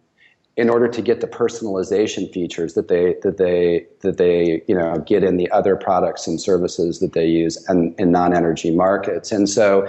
in 0.60 0.70
order 0.70 0.90
to 0.90 1.02
get 1.02 1.22
the 1.22 1.28
personalization 1.28 2.32
features 2.34 2.74
that 2.74 2.90
they 2.90 3.16
that 3.24 3.38
they 3.38 3.88
that 4.02 4.18
they 4.18 4.62
you 4.68 4.76
know 4.76 4.98
get 5.08 5.24
in 5.24 5.38
the 5.38 5.50
other 5.52 5.78
products 5.78 6.28
and 6.28 6.42
services 6.42 7.00
that 7.00 7.14
they 7.14 7.26
use 7.26 7.58
in, 7.70 7.96
in 7.98 8.12
non-energy 8.12 8.76
markets. 8.76 9.32
And 9.32 9.48
so 9.48 9.88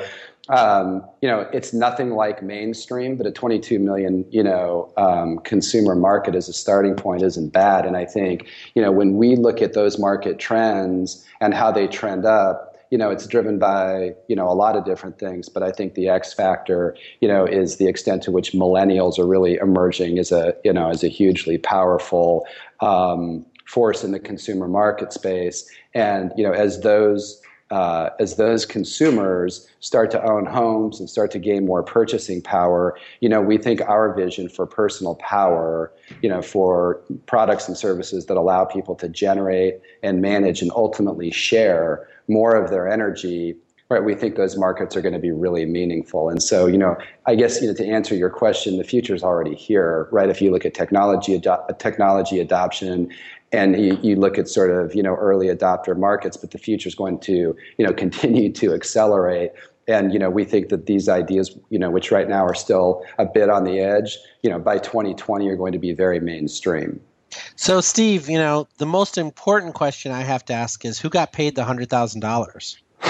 um, 0.48 1.04
you 1.22 1.28
know, 1.28 1.48
it's 1.52 1.72
nothing 1.72 2.10
like 2.10 2.42
mainstream, 2.42 3.16
but 3.16 3.24
a 3.24 3.30
22 3.30 3.78
million, 3.78 4.24
you 4.30 4.42
know, 4.42 4.92
um, 4.96 5.38
consumer 5.40 5.94
market 5.94 6.34
as 6.34 6.48
a 6.48 6.52
starting 6.52 6.96
point 6.96 7.22
isn't 7.22 7.52
bad. 7.52 7.86
And 7.86 7.96
I 7.96 8.04
think, 8.04 8.48
you 8.74 8.82
know, 8.82 8.90
when 8.90 9.14
we 9.14 9.36
look 9.36 9.62
at 9.62 9.74
those 9.74 9.96
market 9.96 10.40
trends 10.40 11.24
and 11.40 11.54
how 11.54 11.70
they 11.70 11.86
trend 11.86 12.26
up, 12.26 12.69
you 12.90 12.98
know, 12.98 13.10
it's 13.10 13.26
driven 13.26 13.58
by, 13.58 14.14
you 14.28 14.36
know, 14.36 14.48
a 14.48 14.54
lot 14.54 14.76
of 14.76 14.84
different 14.84 15.18
things. 15.18 15.48
But 15.48 15.62
I 15.62 15.70
think 15.70 15.94
the 15.94 16.08
X 16.08 16.32
factor, 16.32 16.96
you 17.20 17.28
know, 17.28 17.44
is 17.44 17.76
the 17.76 17.86
extent 17.86 18.22
to 18.24 18.30
which 18.30 18.52
millennials 18.52 19.18
are 19.18 19.26
really 19.26 19.54
emerging 19.56 20.18
as 20.18 20.32
a, 20.32 20.54
you 20.64 20.72
know, 20.72 20.90
as 20.90 21.04
a 21.04 21.08
hugely 21.08 21.56
powerful 21.56 22.44
um, 22.80 23.46
force 23.66 24.02
in 24.02 24.10
the 24.10 24.18
consumer 24.18 24.66
market 24.66 25.12
space. 25.12 25.70
And 25.94 26.32
you 26.36 26.42
know, 26.42 26.52
as 26.52 26.80
those 26.80 27.40
uh, 27.70 28.10
as 28.18 28.36
those 28.36 28.66
consumers 28.66 29.68
start 29.78 30.10
to 30.10 30.22
own 30.24 30.44
homes 30.44 30.98
and 30.98 31.08
start 31.08 31.30
to 31.30 31.38
gain 31.38 31.66
more 31.66 31.82
purchasing 31.82 32.42
power, 32.42 32.98
you 33.20 33.28
know, 33.28 33.40
we 33.40 33.56
think 33.56 33.80
our 33.82 34.14
vision 34.14 34.48
for 34.48 34.66
personal 34.66 35.14
power, 35.16 35.92
you 36.22 36.28
know, 36.28 36.42
for 36.42 37.00
products 37.26 37.68
and 37.68 37.76
services 37.76 38.26
that 38.26 38.36
allow 38.36 38.64
people 38.64 38.94
to 38.96 39.08
generate 39.08 39.80
and 40.02 40.20
manage 40.20 40.62
and 40.62 40.70
ultimately 40.74 41.30
share 41.30 42.08
more 42.28 42.54
of 42.56 42.70
their 42.70 42.88
energy 42.88 43.56
right, 43.90 44.04
we 44.04 44.14
think 44.14 44.36
those 44.36 44.56
markets 44.56 44.96
are 44.96 45.02
going 45.02 45.12
to 45.12 45.18
be 45.18 45.32
really 45.32 45.66
meaningful. 45.66 46.30
And 46.30 46.40
so, 46.42 46.66
you 46.66 46.78
know, 46.78 46.96
I 47.26 47.34
guess 47.34 47.60
you 47.60 47.66
know 47.66 47.74
to 47.74 47.86
answer 47.86 48.14
your 48.14 48.30
question, 48.30 48.78
the 48.78 48.84
future 48.84 49.14
is 49.14 49.22
already 49.22 49.54
here, 49.54 50.08
right? 50.12 50.30
If 50.30 50.40
you 50.40 50.50
look 50.52 50.64
at 50.64 50.74
technology 50.74 51.34
ado- 51.34 51.58
technology 51.78 52.38
adoption, 52.38 53.12
and 53.52 53.80
you, 53.80 53.98
you, 54.02 54.16
look 54.16 54.38
at 54.38 54.48
sort 54.48 54.70
of 54.70 54.94
you 54.94 55.02
know 55.02 55.14
early 55.14 55.48
adopter 55.48 55.96
markets, 55.96 56.36
but 56.36 56.50
the 56.50 56.58
future 56.58 56.88
is 56.88 56.94
going 56.94 57.18
to 57.20 57.56
you 57.78 57.86
know 57.86 57.92
continue 58.04 58.52
to 58.52 58.74
accelerate. 58.74 59.52
And 59.88 60.12
you 60.12 60.18
know, 60.18 60.30
we 60.30 60.44
think 60.44 60.68
that 60.68 60.86
these 60.86 61.08
ideas, 61.08 61.56
you 61.70 61.78
know, 61.78 61.90
which 61.90 62.12
right 62.12 62.28
now 62.28 62.44
are 62.44 62.54
still 62.54 63.04
a 63.18 63.26
bit 63.26 63.50
on 63.50 63.64
the 63.64 63.80
edge, 63.80 64.18
you 64.42 64.50
know, 64.50 64.58
by 64.58 64.78
2020 64.78 65.48
are 65.48 65.56
going 65.56 65.72
to 65.72 65.78
be 65.78 65.92
very 65.92 66.20
mainstream. 66.20 67.00
So, 67.56 67.80
Steve, 67.80 68.28
you 68.28 68.38
know, 68.38 68.68
the 68.78 68.86
most 68.86 69.18
important 69.18 69.74
question 69.74 70.12
I 70.12 70.22
have 70.22 70.44
to 70.46 70.52
ask 70.52 70.84
is 70.84 70.98
who 70.98 71.08
got 71.08 71.32
paid 71.32 71.56
the 71.56 71.64
hundred 71.64 71.90
thousand 71.90 72.20
dollars? 72.20 72.78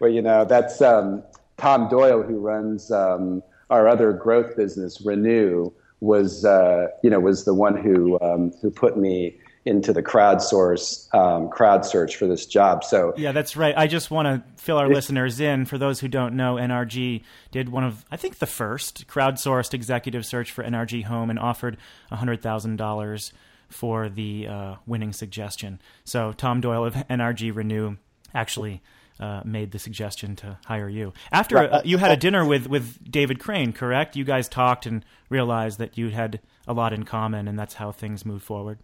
well, 0.00 0.10
you 0.10 0.22
know, 0.22 0.44
that's 0.44 0.82
um, 0.82 1.22
Tom 1.56 1.88
Doyle, 1.88 2.22
who 2.22 2.38
runs 2.38 2.90
um, 2.90 3.42
our 3.70 3.88
other 3.88 4.12
growth 4.12 4.56
business, 4.56 5.00
Renew, 5.04 5.72
was 6.02 6.44
uh, 6.44 6.88
you 7.02 7.08
know 7.08 7.20
was 7.20 7.44
the 7.44 7.54
one 7.54 7.76
who 7.76 8.20
um, 8.20 8.52
who 8.60 8.70
put 8.70 8.98
me 8.98 9.38
into 9.64 9.92
the 9.92 10.02
crowdsource 10.02 11.12
um, 11.14 11.48
crowd 11.48 11.86
search 11.86 12.16
for 12.16 12.26
this 12.26 12.44
job. 12.44 12.82
So 12.82 13.14
yeah, 13.16 13.30
that's 13.30 13.56
right. 13.56 13.72
I 13.76 13.86
just 13.86 14.10
want 14.10 14.26
to 14.26 14.42
fill 14.60 14.76
our 14.76 14.88
listeners 14.88 15.38
in. 15.38 15.64
For 15.64 15.78
those 15.78 16.00
who 16.00 16.08
don't 16.08 16.34
know, 16.34 16.56
NRG 16.56 17.22
did 17.52 17.68
one 17.68 17.84
of 17.84 18.04
I 18.10 18.16
think 18.16 18.38
the 18.38 18.46
first 18.46 19.06
crowdsourced 19.06 19.72
executive 19.72 20.26
search 20.26 20.50
for 20.50 20.64
NRG 20.64 21.04
Home 21.04 21.30
and 21.30 21.38
offered 21.38 21.78
hundred 22.10 22.42
thousand 22.42 22.76
dollars 22.76 23.32
for 23.68 24.08
the 24.08 24.48
uh, 24.48 24.74
winning 24.84 25.12
suggestion. 25.12 25.80
So 26.04 26.32
Tom 26.32 26.60
Doyle 26.60 26.84
of 26.84 26.94
NRG 26.94 27.54
Renew 27.54 27.96
actually 28.34 28.82
uh, 29.20 29.42
made 29.44 29.70
the 29.70 29.78
suggestion 29.78 30.36
to 30.36 30.58
hire 30.66 30.88
you. 30.88 31.12
After 31.30 31.58
uh, 31.58 31.82
you 31.84 31.98
had 31.98 32.10
a 32.10 32.16
dinner 32.16 32.44
with, 32.44 32.66
with 32.66 33.10
David 33.10 33.38
Crane, 33.38 33.72
correct? 33.72 34.16
You 34.16 34.24
guys 34.24 34.48
talked 34.48 34.86
and 34.86 35.04
realized 35.28 35.78
that 35.78 35.96
you 35.96 36.10
had 36.10 36.40
a 36.66 36.72
lot 36.72 36.92
in 36.92 37.04
common, 37.04 37.48
and 37.48 37.58
that's 37.58 37.74
how 37.74 37.92
things 37.92 38.24
moved 38.24 38.44
forward. 38.44 38.78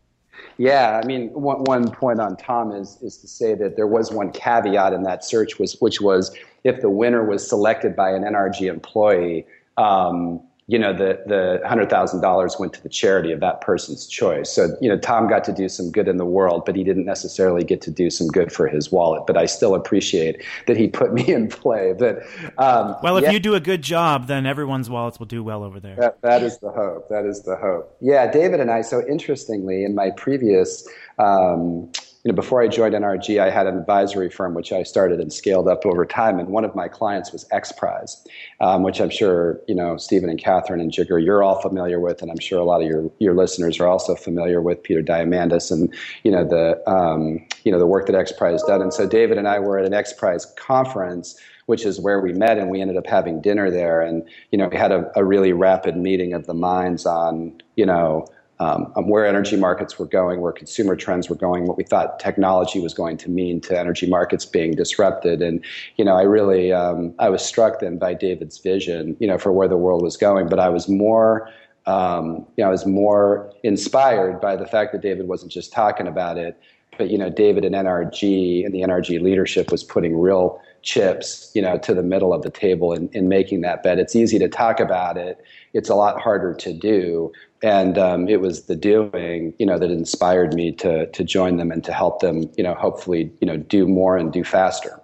Yeah, 0.56 1.00
I 1.02 1.06
mean, 1.06 1.30
one, 1.30 1.64
one 1.64 1.90
point 1.90 2.20
on 2.20 2.36
Tom 2.36 2.72
is 2.72 2.98
is 3.02 3.16
to 3.18 3.28
say 3.28 3.54
that 3.54 3.76
there 3.76 3.86
was 3.86 4.12
one 4.12 4.30
caveat 4.30 4.92
in 4.92 5.02
that 5.02 5.24
search 5.24 5.58
was 5.58 5.76
which 5.80 6.00
was 6.00 6.36
if 6.64 6.80
the 6.80 6.90
winner 6.90 7.24
was 7.24 7.48
selected 7.48 7.96
by 7.96 8.10
an 8.10 8.22
NRG 8.22 8.68
employee, 8.68 9.46
um, 9.76 10.40
you 10.68 10.78
know, 10.78 10.92
the, 10.92 11.18
the 11.26 11.62
$100,000 11.66 12.60
went 12.60 12.74
to 12.74 12.82
the 12.82 12.90
charity 12.90 13.32
of 13.32 13.40
that 13.40 13.62
person's 13.62 14.06
choice. 14.06 14.50
So, 14.50 14.76
you 14.82 14.88
know, 14.90 14.98
Tom 14.98 15.26
got 15.26 15.42
to 15.44 15.52
do 15.52 15.66
some 15.66 15.90
good 15.90 16.06
in 16.06 16.18
the 16.18 16.26
world, 16.26 16.64
but 16.66 16.76
he 16.76 16.84
didn't 16.84 17.06
necessarily 17.06 17.64
get 17.64 17.80
to 17.82 17.90
do 17.90 18.10
some 18.10 18.28
good 18.28 18.52
for 18.52 18.68
his 18.68 18.92
wallet. 18.92 19.26
But 19.26 19.38
I 19.38 19.46
still 19.46 19.74
appreciate 19.74 20.44
that 20.66 20.76
he 20.76 20.86
put 20.86 21.14
me 21.14 21.26
in 21.32 21.48
play. 21.48 21.94
But, 21.98 22.18
um, 22.58 22.96
well, 23.02 23.16
if 23.16 23.24
yeah, 23.24 23.30
you 23.30 23.40
do 23.40 23.54
a 23.54 23.60
good 23.60 23.80
job, 23.80 24.26
then 24.26 24.44
everyone's 24.44 24.90
wallets 24.90 25.18
will 25.18 25.26
do 25.26 25.42
well 25.42 25.64
over 25.64 25.80
there. 25.80 25.96
That, 25.96 26.20
that 26.20 26.42
is 26.42 26.58
the 26.58 26.70
hope. 26.70 27.08
That 27.08 27.24
is 27.24 27.42
the 27.42 27.56
hope. 27.56 27.96
Yeah, 28.02 28.30
David 28.30 28.60
and 28.60 28.70
I, 28.70 28.82
so 28.82 29.02
interestingly, 29.08 29.84
in 29.84 29.94
my 29.94 30.10
previous, 30.10 30.86
um, 31.18 31.90
you 32.24 32.32
know, 32.32 32.34
before 32.34 32.60
I 32.60 32.66
joined 32.66 32.94
NRG, 32.94 33.40
I 33.40 33.48
had 33.48 33.66
an 33.68 33.78
advisory 33.78 34.28
firm 34.28 34.54
which 34.54 34.72
I 34.72 34.82
started 34.82 35.20
and 35.20 35.32
scaled 35.32 35.68
up 35.68 35.86
over 35.86 36.04
time, 36.04 36.40
and 36.40 36.48
one 36.48 36.64
of 36.64 36.74
my 36.74 36.88
clients 36.88 37.32
was 37.32 37.44
XPRIZE, 37.52 38.26
um, 38.60 38.82
which 38.82 39.00
I'm 39.00 39.10
sure 39.10 39.60
you 39.68 39.74
know 39.74 39.96
Stephen 39.96 40.28
and 40.28 40.38
Katherine 40.38 40.80
and 40.80 40.90
Jigar, 40.90 41.24
you're 41.24 41.44
all 41.44 41.60
familiar 41.60 42.00
with, 42.00 42.20
and 42.20 42.30
I'm 42.30 42.40
sure 42.40 42.58
a 42.58 42.64
lot 42.64 42.82
of 42.82 42.88
your 42.88 43.10
your 43.20 43.34
listeners 43.34 43.78
are 43.78 43.86
also 43.86 44.16
familiar 44.16 44.60
with 44.60 44.82
Peter 44.82 45.02
Diamandis 45.02 45.70
and 45.70 45.94
you 46.24 46.32
know 46.32 46.44
the 46.44 46.90
um, 46.90 47.46
you 47.64 47.70
know 47.70 47.78
the 47.78 47.86
work 47.86 48.06
that 48.06 48.16
XPRIZE 48.16 48.66
done. 48.66 48.82
And 48.82 48.92
so 48.92 49.06
David 49.06 49.38
and 49.38 49.46
I 49.46 49.60
were 49.60 49.78
at 49.78 49.86
an 49.86 49.92
XPRIZE 49.92 50.56
conference 50.56 51.38
which 51.66 51.84
is 51.84 52.00
where 52.00 52.18
we 52.18 52.32
met 52.32 52.56
and 52.56 52.70
we 52.70 52.80
ended 52.80 52.96
up 52.96 53.06
having 53.06 53.42
dinner 53.42 53.70
there. 53.70 54.00
And 54.00 54.26
you 54.50 54.58
know 54.58 54.68
we 54.68 54.76
had 54.76 54.90
a, 54.90 55.10
a 55.14 55.24
really 55.24 55.52
rapid 55.52 55.96
meeting 55.96 56.32
of 56.32 56.46
the 56.46 56.54
minds 56.54 57.06
on 57.06 57.60
you 57.76 57.86
know 57.86 58.26
um, 58.60 58.92
um, 58.96 59.08
where 59.08 59.24
energy 59.24 59.56
markets 59.56 59.98
were 59.98 60.06
going, 60.06 60.40
where 60.40 60.52
consumer 60.52 60.96
trends 60.96 61.28
were 61.28 61.36
going, 61.36 61.66
what 61.66 61.76
we 61.76 61.84
thought 61.84 62.18
technology 62.18 62.80
was 62.80 62.92
going 62.92 63.16
to 63.18 63.30
mean 63.30 63.60
to 63.60 63.78
energy 63.78 64.08
markets 64.08 64.44
being 64.44 64.72
disrupted. 64.72 65.42
And, 65.42 65.64
you 65.96 66.04
know, 66.04 66.16
I 66.16 66.22
really, 66.22 66.72
um, 66.72 67.14
I 67.18 67.28
was 67.28 67.44
struck 67.44 67.80
then 67.80 67.98
by 67.98 68.14
David's 68.14 68.58
vision, 68.58 69.16
you 69.20 69.28
know, 69.28 69.38
for 69.38 69.52
where 69.52 69.68
the 69.68 69.76
world 69.76 70.02
was 70.02 70.16
going, 70.16 70.48
but 70.48 70.58
I 70.58 70.68
was 70.68 70.88
more, 70.88 71.48
um, 71.86 72.46
you 72.56 72.64
know, 72.64 72.66
I 72.66 72.70
was 72.70 72.84
more 72.84 73.52
inspired 73.62 74.40
by 74.40 74.56
the 74.56 74.66
fact 74.66 74.92
that 74.92 75.02
David 75.02 75.28
wasn't 75.28 75.52
just 75.52 75.72
talking 75.72 76.08
about 76.08 76.36
it, 76.36 76.60
but, 76.96 77.10
you 77.10 77.18
know, 77.18 77.30
David 77.30 77.64
and 77.64 77.76
NRG 77.76 78.64
and 78.64 78.74
the 78.74 78.80
NRG 78.80 79.22
leadership 79.22 79.70
was 79.70 79.84
putting 79.84 80.18
real 80.18 80.60
chips, 80.82 81.52
you 81.54 81.62
know, 81.62 81.78
to 81.78 81.94
the 81.94 82.02
middle 82.02 82.32
of 82.32 82.42
the 82.42 82.50
table 82.50 82.92
in 82.92 83.28
making 83.28 83.60
that 83.60 83.82
bet. 83.82 83.98
It's 83.98 84.16
easy 84.16 84.38
to 84.38 84.48
talk 84.48 84.80
about 84.80 85.16
it. 85.16 85.40
It's 85.74 85.88
a 85.88 85.94
lot 85.94 86.20
harder 86.20 86.54
to 86.54 86.72
do 86.72 87.32
and 87.62 87.98
um, 87.98 88.28
it 88.28 88.40
was 88.40 88.66
the 88.66 88.76
doing 88.76 89.54
you 89.58 89.66
know 89.66 89.78
that 89.78 89.90
inspired 89.90 90.54
me 90.54 90.72
to 90.72 91.06
to 91.10 91.24
join 91.24 91.56
them 91.56 91.70
and 91.70 91.84
to 91.84 91.92
help 91.92 92.20
them 92.20 92.50
you 92.56 92.62
know 92.62 92.74
hopefully 92.74 93.30
you 93.40 93.46
know 93.46 93.56
do 93.56 93.86
more 93.86 94.16
and 94.16 94.32
do 94.32 94.44
faster 94.44 95.00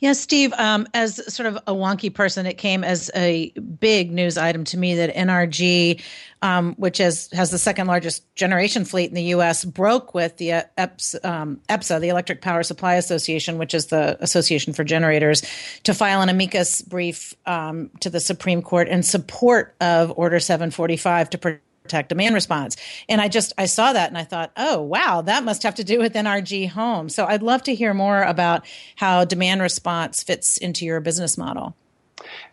Yes, 0.00 0.20
Steve, 0.20 0.52
um, 0.54 0.86
as 0.92 1.32
sort 1.32 1.46
of 1.46 1.56
a 1.66 1.72
wonky 1.72 2.12
person, 2.12 2.46
it 2.46 2.58
came 2.58 2.84
as 2.84 3.10
a 3.14 3.50
big 3.52 4.12
news 4.12 4.36
item 4.36 4.64
to 4.64 4.76
me 4.76 4.96
that 4.96 5.14
NRG, 5.14 6.02
um, 6.42 6.74
which 6.74 6.98
has, 6.98 7.30
has 7.32 7.50
the 7.50 7.58
second 7.58 7.86
largest 7.86 8.22
generation 8.34 8.84
fleet 8.84 9.08
in 9.08 9.14
the 9.14 9.22
U.S., 9.22 9.64
broke 9.64 10.12
with 10.12 10.36
the 10.36 10.52
uh, 10.52 10.62
EPS, 10.76 11.24
um, 11.24 11.60
EPSA, 11.68 12.00
the 12.00 12.10
Electric 12.10 12.42
Power 12.42 12.62
Supply 12.62 12.96
Association, 12.96 13.56
which 13.56 13.72
is 13.72 13.86
the 13.86 14.22
Association 14.22 14.72
for 14.72 14.84
Generators, 14.84 15.42
to 15.84 15.94
file 15.94 16.20
an 16.20 16.28
amicus 16.28 16.82
brief 16.82 17.34
um, 17.46 17.90
to 18.00 18.10
the 18.10 18.20
Supreme 18.20 18.60
Court 18.60 18.88
in 18.88 19.02
support 19.02 19.74
of 19.80 20.12
Order 20.16 20.40
745 20.40 21.30
to 21.30 21.38
protect 21.38 21.64
demand 21.88 22.34
response. 22.34 22.76
And 23.08 23.20
I 23.20 23.28
just 23.28 23.52
I 23.58 23.66
saw 23.66 23.92
that 23.92 24.08
and 24.08 24.16
I 24.16 24.24
thought, 24.24 24.52
oh 24.56 24.80
wow, 24.80 25.20
that 25.22 25.44
must 25.44 25.62
have 25.62 25.74
to 25.76 25.84
do 25.84 25.98
with 25.98 26.14
NRG 26.14 26.70
Home. 26.70 27.08
So 27.08 27.26
I'd 27.26 27.42
love 27.42 27.62
to 27.64 27.74
hear 27.74 27.92
more 27.92 28.22
about 28.22 28.64
how 28.96 29.24
demand 29.24 29.60
response 29.60 30.22
fits 30.22 30.56
into 30.56 30.86
your 30.86 31.00
business 31.00 31.36
model. 31.36 31.76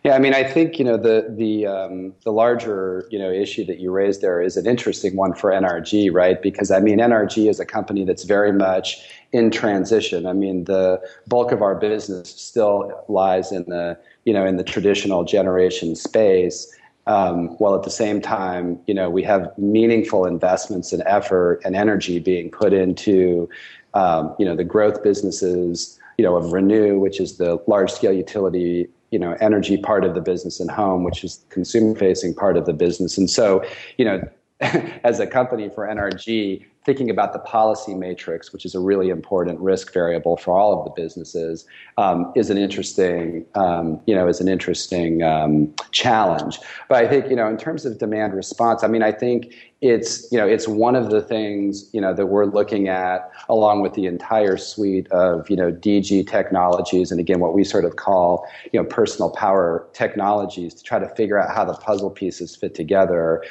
Yeah, 0.04 0.14
I 0.14 0.18
mean, 0.18 0.34
I 0.34 0.44
think 0.44 0.78
you 0.78 0.84
know 0.84 0.98
the 0.98 1.26
the 1.30 1.66
um, 1.66 2.12
the 2.24 2.32
larger 2.32 3.06
you 3.10 3.18
know 3.18 3.30
issue 3.30 3.64
that 3.66 3.78
you 3.78 3.90
raised 3.90 4.20
there 4.20 4.42
is 4.42 4.56
an 4.58 4.66
interesting 4.66 5.16
one 5.16 5.32
for 5.32 5.50
NRG, 5.50 6.12
right? 6.12 6.42
Because 6.42 6.70
I 6.70 6.80
mean, 6.80 6.98
NRG 6.98 7.48
is 7.48 7.58
a 7.58 7.64
company 7.64 8.04
that's 8.04 8.24
very 8.24 8.52
much 8.52 9.08
in 9.32 9.50
transition. 9.50 10.26
I 10.26 10.34
mean, 10.34 10.64
the 10.64 11.00
bulk 11.26 11.52
of 11.52 11.62
our 11.62 11.74
business 11.74 12.28
still 12.28 13.04
lies 13.08 13.50
in 13.50 13.64
the 13.64 13.96
you 14.24 14.34
know 14.34 14.44
in 14.44 14.56
the 14.56 14.64
traditional 14.64 15.24
generation 15.24 15.94
space, 15.96 16.70
um, 17.06 17.48
while 17.58 17.74
at 17.74 17.82
the 17.82 17.90
same 17.90 18.20
time, 18.20 18.78
you 18.86 18.94
know, 18.94 19.10
we 19.10 19.22
have 19.24 19.52
meaningful 19.58 20.24
investments 20.24 20.92
and 20.92 21.02
effort 21.06 21.60
and 21.64 21.74
energy 21.74 22.18
being 22.18 22.50
put 22.50 22.72
into, 22.72 23.48
um, 23.94 24.34
you 24.38 24.44
know, 24.44 24.54
the 24.54 24.64
growth 24.64 25.02
businesses, 25.02 25.98
you 26.16 26.24
know, 26.24 26.36
of 26.36 26.52
Renew, 26.52 26.98
which 26.98 27.20
is 27.20 27.38
the 27.38 27.58
large 27.66 27.90
scale 27.90 28.12
utility, 28.12 28.88
you 29.10 29.18
know, 29.18 29.36
energy 29.40 29.76
part 29.76 30.04
of 30.04 30.14
the 30.14 30.20
business 30.20 30.60
and 30.60 30.70
home, 30.70 31.02
which 31.02 31.24
is 31.24 31.44
consumer 31.48 31.94
facing 31.96 32.34
part 32.34 32.56
of 32.56 32.66
the 32.66 32.72
business. 32.72 33.18
And 33.18 33.28
so, 33.28 33.64
you 33.98 34.04
know, 34.04 34.22
as 34.60 35.18
a 35.18 35.26
company 35.26 35.68
for 35.68 35.86
NRG, 35.86 36.64
thinking 36.84 37.10
about 37.10 37.32
the 37.32 37.38
policy 37.38 37.94
matrix, 37.94 38.52
which 38.52 38.64
is 38.64 38.74
a 38.74 38.80
really 38.80 39.08
important 39.08 39.60
risk 39.60 39.92
variable 39.92 40.36
for 40.36 40.58
all 40.58 40.78
of 40.78 40.84
the 40.84 41.02
businesses, 41.02 41.64
um, 41.96 42.32
is 42.34 42.50
an 42.50 42.58
interesting, 42.58 43.44
um, 43.54 44.00
you 44.06 44.14
know, 44.14 44.26
is 44.26 44.40
an 44.40 44.48
interesting 44.48 45.22
um, 45.22 45.72
challenge. 45.92 46.58
But 46.88 47.04
I 47.04 47.08
think, 47.08 47.30
you 47.30 47.36
know, 47.36 47.48
in 47.48 47.56
terms 47.56 47.86
of 47.86 47.98
demand 47.98 48.34
response, 48.34 48.82
I 48.82 48.88
mean, 48.88 49.02
I 49.02 49.12
think 49.12 49.54
it's, 49.80 50.30
you 50.32 50.38
know, 50.38 50.46
it's 50.46 50.66
one 50.66 50.96
of 50.96 51.10
the 51.10 51.20
things, 51.20 51.88
you 51.92 52.00
know, 52.00 52.14
that 52.14 52.26
we're 52.26 52.46
looking 52.46 52.88
at 52.88 53.30
along 53.48 53.82
with 53.82 53.94
the 53.94 54.06
entire 54.06 54.56
suite 54.56 55.10
of, 55.12 55.48
you 55.50 55.56
know, 55.56 55.72
DG 55.72 56.28
technologies, 56.28 57.10
and 57.10 57.20
again, 57.20 57.40
what 57.40 57.54
we 57.54 57.64
sort 57.64 57.84
of 57.84 57.96
call, 57.96 58.46
you 58.72 58.80
know, 58.80 58.88
personal 58.88 59.30
power 59.30 59.86
technologies 59.92 60.74
to 60.74 60.82
try 60.82 60.98
to 60.98 61.08
figure 61.14 61.38
out 61.38 61.54
how 61.54 61.64
the 61.64 61.74
puzzle 61.74 62.10
pieces 62.10 62.56
fit 62.56 62.74
together 62.74 63.42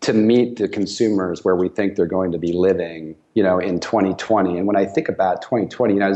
to 0.00 0.12
meet 0.12 0.56
the 0.56 0.68
consumers 0.68 1.44
where 1.44 1.56
we 1.56 1.68
think 1.68 1.96
they're 1.96 2.06
going 2.06 2.32
to 2.32 2.38
be 2.38 2.52
living, 2.52 3.16
you 3.34 3.42
know, 3.42 3.58
in 3.58 3.80
2020. 3.80 4.56
And 4.56 4.66
when 4.66 4.76
I 4.76 4.84
think 4.84 5.08
about 5.08 5.42
2020, 5.42 5.94
you 5.94 6.00
know, 6.00 6.14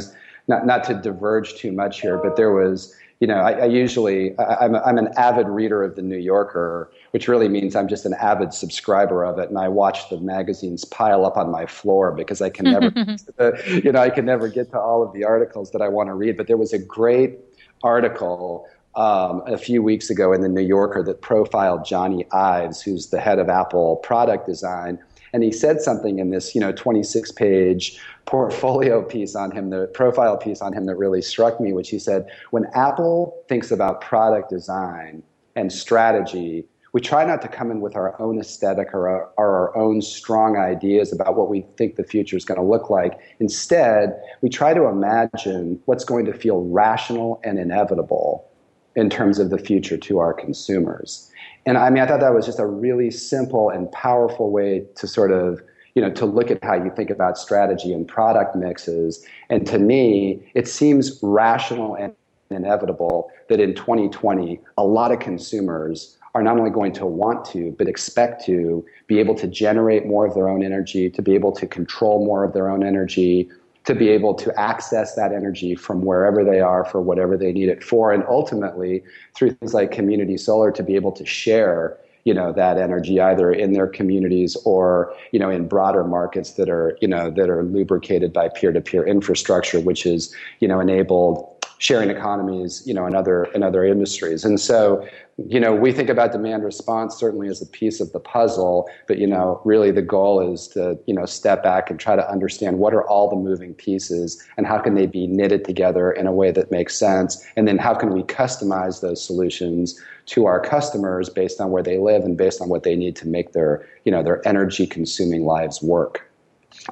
not 0.49 0.67
not 0.67 0.85
to 0.85 0.95
diverge 0.95 1.55
too 1.55 1.73
much 1.73 2.01
here, 2.01 2.19
but 2.19 2.37
there 2.37 2.53
was, 2.53 2.95
you 3.21 3.27
know, 3.27 3.37
I, 3.37 3.53
I 3.53 3.65
usually 3.67 4.37
I, 4.39 4.65
am 4.65 4.75
I'm, 4.75 4.83
I'm 4.85 4.99
an 4.99 5.09
avid 5.17 5.49
reader 5.49 5.83
of 5.83 5.97
the 5.97 6.03
New 6.03 6.19
Yorker, 6.19 6.91
which 7.13 7.29
really 7.29 7.49
means 7.49 7.75
I'm 7.75 7.89
just 7.89 8.05
an 8.05 8.15
avid 8.15 8.53
subscriber 8.53 9.25
of 9.25 9.39
it, 9.39 9.49
and 9.49 9.59
I 9.59 9.69
watch 9.69 10.11
the 10.11 10.19
magazines 10.19 10.85
pile 10.85 11.25
up 11.25 11.37
on 11.37 11.51
my 11.51 11.67
floor 11.67 12.13
because 12.13 12.41
I 12.41 12.51
can 12.51 12.67
never, 12.67 12.91
the, 13.37 13.81
you 13.85 13.93
know, 13.93 14.01
I 14.01 14.11
can 14.11 14.25
never 14.25 14.49
get 14.49 14.71
to 14.71 14.79
all 14.79 15.03
of 15.03 15.13
the 15.13 15.25
articles 15.25 15.71
that 15.71 15.83
I 15.83 15.89
want 15.89 16.09
to 16.09 16.15
read. 16.15 16.37
But 16.37 16.47
there 16.47 16.57
was 16.57 16.73
a 16.73 16.79
great 16.79 17.39
article 17.83 18.69
um, 18.95 19.43
a 19.47 19.57
few 19.57 19.83
weeks 19.83 20.11
ago 20.11 20.33
in 20.33 20.41
the 20.41 20.49
New 20.49 20.63
Yorker 20.63 21.03
that 21.05 21.21
profiled 21.21 21.81
Jony 21.81 22.27
Ives, 22.33 22.83
who's 22.83 23.09
the 23.09 23.21
head 23.21 23.39
of 23.39 23.49
Apple 23.49 23.97
product 23.97 24.47
design, 24.47 24.99
and 25.33 25.43
he 25.43 25.53
said 25.53 25.81
something 25.81 26.19
in 26.19 26.31
this, 26.31 26.55
you 26.55 26.61
know, 26.61 26.73
26 26.73 27.33
page 27.33 28.01
portfolio 28.27 29.03
piece 29.09 29.35
on 29.35 29.51
him, 29.51 29.71
the 29.71 29.87
profile 29.95 30.37
piece 30.37 30.61
on 30.61 30.73
him 30.73 30.87
that 30.87 30.97
really 30.97 31.23
struck 31.23 31.61
me, 31.61 31.73
which 31.73 31.91
he 31.91 31.99
said, 31.99 32.27
when 32.51 32.67
Apple 32.75 33.45
thinks 33.49 33.71
about 33.71 34.01
product 34.01 34.51
design 34.51 35.23
and 35.57 35.73
strategy, 35.73 36.65
we 36.93 37.01
try 37.01 37.25
not 37.25 37.41
to 37.43 37.49
come 37.49 37.71
in 37.71 37.81
with 37.81 37.95
our 37.95 38.21
own 38.21 38.41
aesthetic 38.41 38.93
or 38.93 39.09
our, 39.09 39.31
or 39.37 39.47
our 39.47 39.77
own 39.77 40.03
strong 40.03 40.57
ideas 40.57 41.13
about 41.13 41.37
what 41.37 41.49
we 41.49 41.65
think 41.77 41.95
the 41.95 42.03
future 42.03 42.37
is 42.37 42.45
going 42.45 42.59
to 42.59 42.67
look 42.67 42.91
like. 42.91 43.21
Instead, 43.39 44.21
we 44.43 44.49
try 44.49 44.75
to 44.75 44.87
imagine 44.87 45.81
what's 45.85 46.05
going 46.05 46.25
to 46.25 46.33
feel 46.33 46.65
rational 46.65 47.41
and 47.45 47.61
inevitable 47.61 48.50
in 48.97 49.11
terms 49.11 49.39
of 49.39 49.51
the 49.51 49.59
future 49.59 49.97
to 49.97 50.19
our 50.19 50.33
consumers. 50.33 51.31
And 51.67 51.79
I 51.79 51.91
mean, 51.91 52.03
I 52.03 52.07
thought 52.07 52.21
that 52.21 52.35
was 52.35 52.47
just 52.47 52.59
a 52.59 52.67
really 52.67 53.11
simple 53.11 53.71
and 53.71 53.91
powerful 53.93 54.51
way 54.51 54.85
to 54.97 55.07
sort 55.07 55.31
of, 55.31 55.63
you 55.95 56.03
know, 56.03 56.11
to 56.13 56.27
look 56.27 56.51
at 56.51 56.63
how 56.65 56.75
you 56.75 56.91
think 56.97 57.11
about 57.11 57.39
strategy 57.39 57.93
and 57.93 58.07
product 58.07 58.57
mixes. 58.57 59.25
And 59.49 59.67
to 59.67 59.79
me, 59.79 60.51
it 60.55 60.67
seems 60.69 61.19
rational 61.23 61.95
and 61.95 62.15
inevitable 62.51 63.31
that 63.49 63.61
in 63.61 63.75
2020, 63.75 64.61
a 64.77 64.85
lot 64.85 65.13
of 65.13 65.21
consumers 65.21 66.17
are 66.35 66.43
not 66.43 66.59
only 66.59 66.71
going 66.71 66.93
to 66.93 67.07
want 67.07 67.45
to, 67.45 67.75
but 67.77 67.89
expect 67.89 68.45
to 68.47 68.85
be 69.07 69.19
able 69.19 69.35
to 69.35 69.49
generate 69.49 70.07
more 70.07 70.27
of 70.27 70.35
their 70.35 70.49
own 70.49 70.63
energy, 70.63 71.11
to 71.11 71.23
be 71.23 71.35
able 71.35 71.53
to 71.53 71.67
control 71.67 72.25
more 72.25 72.45
of 72.45 72.53
their 72.53 72.71
own 72.71 72.85
energy, 72.85 73.51
to 73.85 73.95
be 73.95 74.09
able 74.09 74.35
to 74.35 74.59
access 74.61 75.15
that 75.15 75.33
energy 75.33 75.75
from 75.75 76.03
wherever 76.03 76.45
they 76.45 76.61
are 76.61 76.85
for 76.85 77.01
whatever 77.01 77.37
they 77.37 77.53
need 77.53 77.69
it 77.69 77.83
for, 77.83 78.13
and 78.13 78.25
ultimately 78.29 79.03
through 79.35 79.53
things 79.53 79.75
like 79.75 79.91
community 79.91 80.37
solar 80.37 80.71
to 80.71 80.83
be 80.83 80.97
able 80.97 81.13
to 81.13 81.25
share 81.25 81.97
you 82.25 82.35
know 82.35 82.53
that 82.53 82.77
energy 82.77 83.19
either 83.19 83.51
in 83.51 83.73
their 83.73 83.87
communities 83.87 84.55
or 84.67 85.15
you 85.33 85.39
know 85.39 85.49
in 85.49 85.67
broader 85.67 86.05
markets 86.05 86.53
that 86.53 86.69
are 86.69 86.97
you 87.01 87.09
know 87.09 87.31
that 87.31 87.49
are 87.49 87.63
lubricated 87.63 88.31
by 88.33 88.47
peer-to-peer 88.49 89.07
infrastructure 89.07 89.81
which 89.81 90.05
is 90.05 90.35
you 90.61 90.69
know 90.69 90.81
enabled 90.81 91.60
sharing 91.81 92.11
economies, 92.11 92.83
you 92.85 92.93
know, 92.93 93.07
in 93.07 93.15
other 93.15 93.45
in 93.55 93.63
other 93.63 93.87
industries. 93.87 94.45
And 94.45 94.61
so, 94.61 95.09
you 95.49 95.59
know, 95.59 95.75
we 95.75 95.93
think 95.93 96.11
about 96.11 96.31
demand 96.31 96.63
response 96.63 97.17
certainly 97.17 97.49
as 97.49 97.63
a 97.63 97.67
piece 97.67 98.01
of 98.01 98.13
the 98.13 98.21
puzzle, 98.21 98.87
but 99.09 99.17
you 99.17 99.27
know, 99.27 99.63
really 99.65 99.91
the 99.91 100.03
goal 100.03 100.53
is 100.53 100.69
to 100.69 100.99
you 101.07 101.15
know 101.15 101.25
step 101.25 101.63
back 101.63 101.91
and 101.91 101.99
try 101.99 102.15
to 102.15 102.31
understand 102.31 102.79
what 102.79 102.93
are 102.93 103.09
all 103.09 103.31
the 103.31 103.37
moving 103.37 103.73
pieces 103.73 104.47
and 104.59 104.67
how 104.67 104.79
can 104.79 104.95
they 104.95 105.07
be 105.07 105.27
knitted 105.27 105.65
together 105.65 106.13
in 106.13 106.27
a 106.27 106.33
way 106.33 106.51
that 106.51 106.71
makes 106.71 106.95
sense, 106.95 107.43
and 107.57 107.67
then 107.67 107.79
how 107.79 107.95
can 107.95 108.11
we 108.13 108.23
customize 108.25 109.01
those 109.01 109.25
solutions 109.25 109.99
to 110.27 110.45
our 110.45 110.61
customers 110.61 111.31
based 111.31 111.63
on 111.63 111.71
where 111.71 111.83
they 111.83 111.97
live 111.97 112.25
and 112.25 112.37
based 112.37 112.61
on 112.61 112.69
what 112.69 112.83
they 112.83 112.95
need 112.95 113.17
to 113.17 113.27
make 113.27 113.53
their 113.53 113.89
you 114.05 114.13
know 114.13 114.23
their 114.23 114.47
energy 114.47 114.87
consuming 114.87 115.47
lives 115.47 115.83
work. 115.83 116.31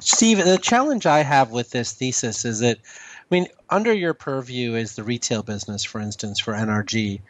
Steve, 0.01 0.43
the 0.43 0.57
challenge 0.57 1.05
I 1.05 1.19
have 1.19 1.51
with 1.51 1.69
this 1.69 1.93
thesis 1.93 2.43
is 2.43 2.59
that 2.59 2.79
mean, 3.31 3.47
under 3.69 3.93
your 3.93 4.13
purview 4.13 4.75
is 4.75 4.95
the 4.95 5.03
retail 5.03 5.43
business, 5.43 5.83
for 5.83 6.01
instance, 6.01 6.39
for 6.39 6.53
NRG. 6.53 7.21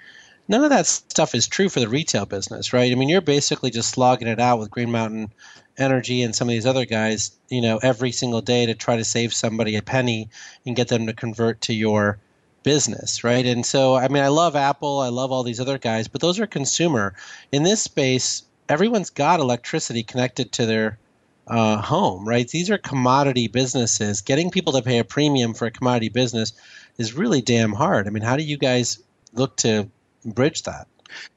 None 0.48 0.64
of 0.64 0.70
that 0.72 0.88
stuff 0.88 1.36
is 1.36 1.48
true 1.48 1.70
for 1.70 1.80
the 1.80 1.90
retail 1.90 2.26
business, 2.26 2.74
right? 2.74 2.92
I 2.92 2.96
mean, 2.96 3.10
you're 3.10 3.22
basically 3.22 3.70
just 3.70 3.92
slogging 3.92 4.28
it 4.28 4.40
out 4.40 4.60
with 4.60 4.72
Green 4.72 4.92
Mountain 4.92 5.32
Energy 5.78 6.24
and 6.24 6.36
some 6.36 6.48
of 6.50 6.54
these 6.54 6.66
other 6.66 6.86
guys, 6.86 7.32
you 7.50 7.62
know, 7.62 7.78
every 7.78 8.12
single 8.12 8.42
day 8.42 8.66
to 8.66 8.74
try 8.74 8.96
to 8.96 9.04
save 9.04 9.34
somebody 9.34 9.76
a 9.76 9.82
penny 9.82 10.30
and 10.66 10.76
get 10.76 10.88
them 10.88 11.06
to 11.06 11.14
convert 11.14 11.62
to 11.62 11.74
your 11.74 12.18
business, 12.64 13.24
right? 13.24 13.46
And 13.46 13.66
so, 13.66 13.96
I 13.96 14.08
mean, 14.08 14.24
I 14.24 14.28
love 14.28 14.56
Apple, 14.56 15.00
I 15.00 15.10
love 15.10 15.32
all 15.32 15.44
these 15.44 15.60
other 15.60 15.78
guys, 15.78 16.08
but 16.08 16.22
those 16.22 16.40
are 16.40 16.48
consumer. 16.48 17.14
In 17.52 17.64
this 17.64 17.82
space, 17.82 18.44
everyone's 18.68 19.10
got 19.10 19.40
electricity 19.40 20.04
connected 20.04 20.52
to 20.54 20.66
their 20.66 20.98
uh, 21.50 21.82
home, 21.82 22.28
right? 22.28 22.48
These 22.48 22.70
are 22.70 22.78
commodity 22.78 23.48
businesses. 23.48 24.22
Getting 24.22 24.52
people 24.52 24.74
to 24.74 24.82
pay 24.82 25.00
a 25.00 25.04
premium 25.04 25.54
for 25.54 25.66
a 25.66 25.72
commodity 25.72 26.10
business 26.10 26.54
is 26.98 27.14
really 27.14 27.42
damn 27.42 27.74
hard. 27.74 28.08
I 28.08 28.12
mean, 28.12 28.24
how 28.24 28.38
do 28.38 28.44
you 28.44 28.58
guys 28.58 29.00
look 29.34 29.58
to 29.58 29.90
bridge 30.24 30.64
that? 30.64 30.88